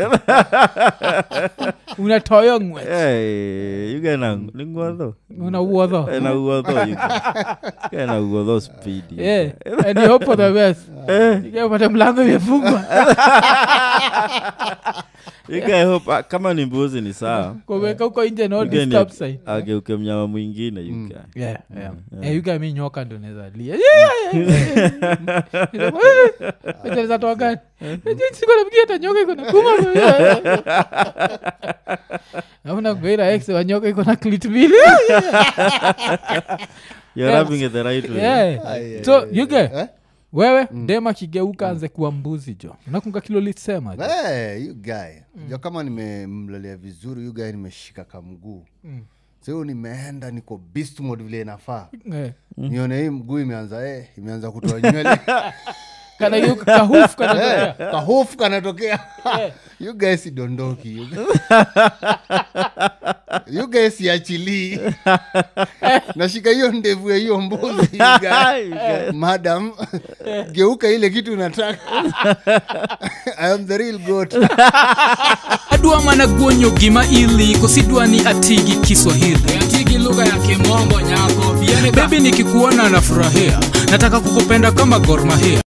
unatoyo 1.97 2.61
ngwe 2.61 2.81
Eh, 2.89 3.93
you 3.93 4.01
guy 4.01 4.17
na- 4.23 4.35
ni 4.53 4.65
nguodho 4.65 5.15
una 5.29 5.47
Eh, 6.11 6.21
na 6.21 6.33
uodho 6.33 6.71
you 6.71 6.75
guy. 6.75 6.89
You 6.91 7.89
guy 7.91 8.05
na 8.05 8.19
uodho 8.21 8.61
speed 8.61 9.03
you 9.11 9.23
yeah. 9.23 9.51
and 9.85 9.99
you 9.99 10.07
hope 10.07 10.25
for 10.25 10.37
the 10.37 10.51
best. 10.51 10.81
Ikapata 11.47 11.89
mlango 11.89 12.23
imefungwa. 12.23 12.83
You 15.49 15.61
guy 15.61 15.83
hope- 15.83 16.11
ah, 16.13 16.23
kama 16.23 16.53
ni 16.53 16.65
mbuzi 16.65 17.01
ni 17.01 17.13
sawa. 17.13 17.55
Kuweka 17.65 18.03
huko 18.03 18.25
nje 18.25 18.47
no 18.47 18.63
You 18.63 18.69
guy 18.69 18.79
ni- 18.79 18.85
disturb 18.85 19.09
sign 19.09 19.37
ageuke 19.45 19.95
mnyama 19.95 20.27
mwingine 20.27 20.81
you 20.81 21.07
guy. 21.07 21.17
yeah, 21.43 21.59
yeah. 21.77 21.93
Eh, 22.21 22.35
you 22.35 22.41
guy 22.43 22.57
mi 22.57 22.73
nyoka 22.73 23.05
ndo 23.05 23.17
lia. 23.55 23.75
Yeah, 23.75 24.06
gani 27.35 27.57
iko 29.21 29.35
na 29.35 29.51
kuma 29.51 29.69
amna 32.65 32.95
kubeira 32.95 33.31
ex 33.31 33.49
wa 33.49 33.61
iko 33.89 34.03
na 34.03 34.15
clit 34.15 34.45
mbili 34.45 34.73
You're 37.15 37.31
Yeah. 37.31 37.41
rubbing 37.43 37.61
it 37.65 37.71
the 37.71 37.83
right 37.83 38.09
way. 38.09 38.17
Yeah. 38.17 38.67
Ai, 38.67 38.95
ai, 38.97 39.03
so 39.03 39.17
ai, 39.21 39.27
you 39.31 39.47
get 39.47 39.73
eh? 39.73 39.87
wewe 40.33 40.67
dem 40.85 41.07
akigeuka 41.07 41.69
anze 41.69 41.87
kuwa 41.87 42.11
mbuzi 42.11 42.53
jo 42.53 42.75
unakunga 42.87 43.21
kilolisema 43.21 43.95
jo 43.95 44.03
Eh, 44.03 44.65
you 44.65 44.73
guy 44.75 45.21
ja 45.49 45.57
kama 45.57 45.83
nimemlalia 45.83 46.77
vizuri 46.77 47.21
guy 47.33 47.51
nimeshika 47.51 48.03
kamguu 48.03 48.65
Mm. 48.83 49.01
Sahio 49.41 49.63
nimeenda 49.65 50.31
niko 50.31 50.57
beast 50.73 50.99
mode 50.99 51.23
vile 51.23 51.41
inafaa 51.41 51.87
Eh. 52.13 52.33
nione 52.57 53.01
hii 53.01 53.09
mguu 53.09 53.39
imeanza 53.39 53.89
eh, 53.89 54.07
imeanza 54.17 54.51
kutoa 54.51 54.81
nywele 54.81 55.19
kanageuka 56.19 56.65
kanatokea 57.17 57.67
Eh, 57.67 57.73
kahofu 57.91 58.37
kanatokea 58.37 58.99
you 59.79 59.93
guys 59.93 60.25
idondoki 60.25 60.97
you 60.97 61.05
guys- 61.05 62.15
you 63.47 63.67
guys 63.67 63.97
siachilii 63.97 64.79
nashika 66.15 66.49
hiyo 66.49 66.71
ndevu 66.71 67.09
ya 67.11 67.17
hiyo 67.17 67.41
mbuzi 67.41 67.89
madam 69.13 69.71
geuka 70.51 70.87
ile 70.89 71.09
kitu 71.09 71.35
nataka 71.35 71.77
i 73.39 73.51
am 73.53 73.65
the 73.67 73.77
real 73.77 73.97
goat. 73.97 74.33
Adwa 75.69 76.01
mana 76.01 76.27
guonyo 76.27 76.69
gima 76.69 77.05
ili 77.07 77.57
kosidwani 77.57 78.21
atigi 78.27 78.75
kiswahili. 78.75 79.39
Atigi 79.61 79.97
lugha 79.97 80.25
ya 80.25 80.37
kimombo 80.37 81.01
nyako 81.01 81.53
bebi 81.95 82.19
nikikuona 82.19 82.89
nafurahia. 82.89 83.59
Nataka 83.91 84.19
kukupenda 84.19 84.71
kama 84.71 84.99
gormahia 84.99 85.61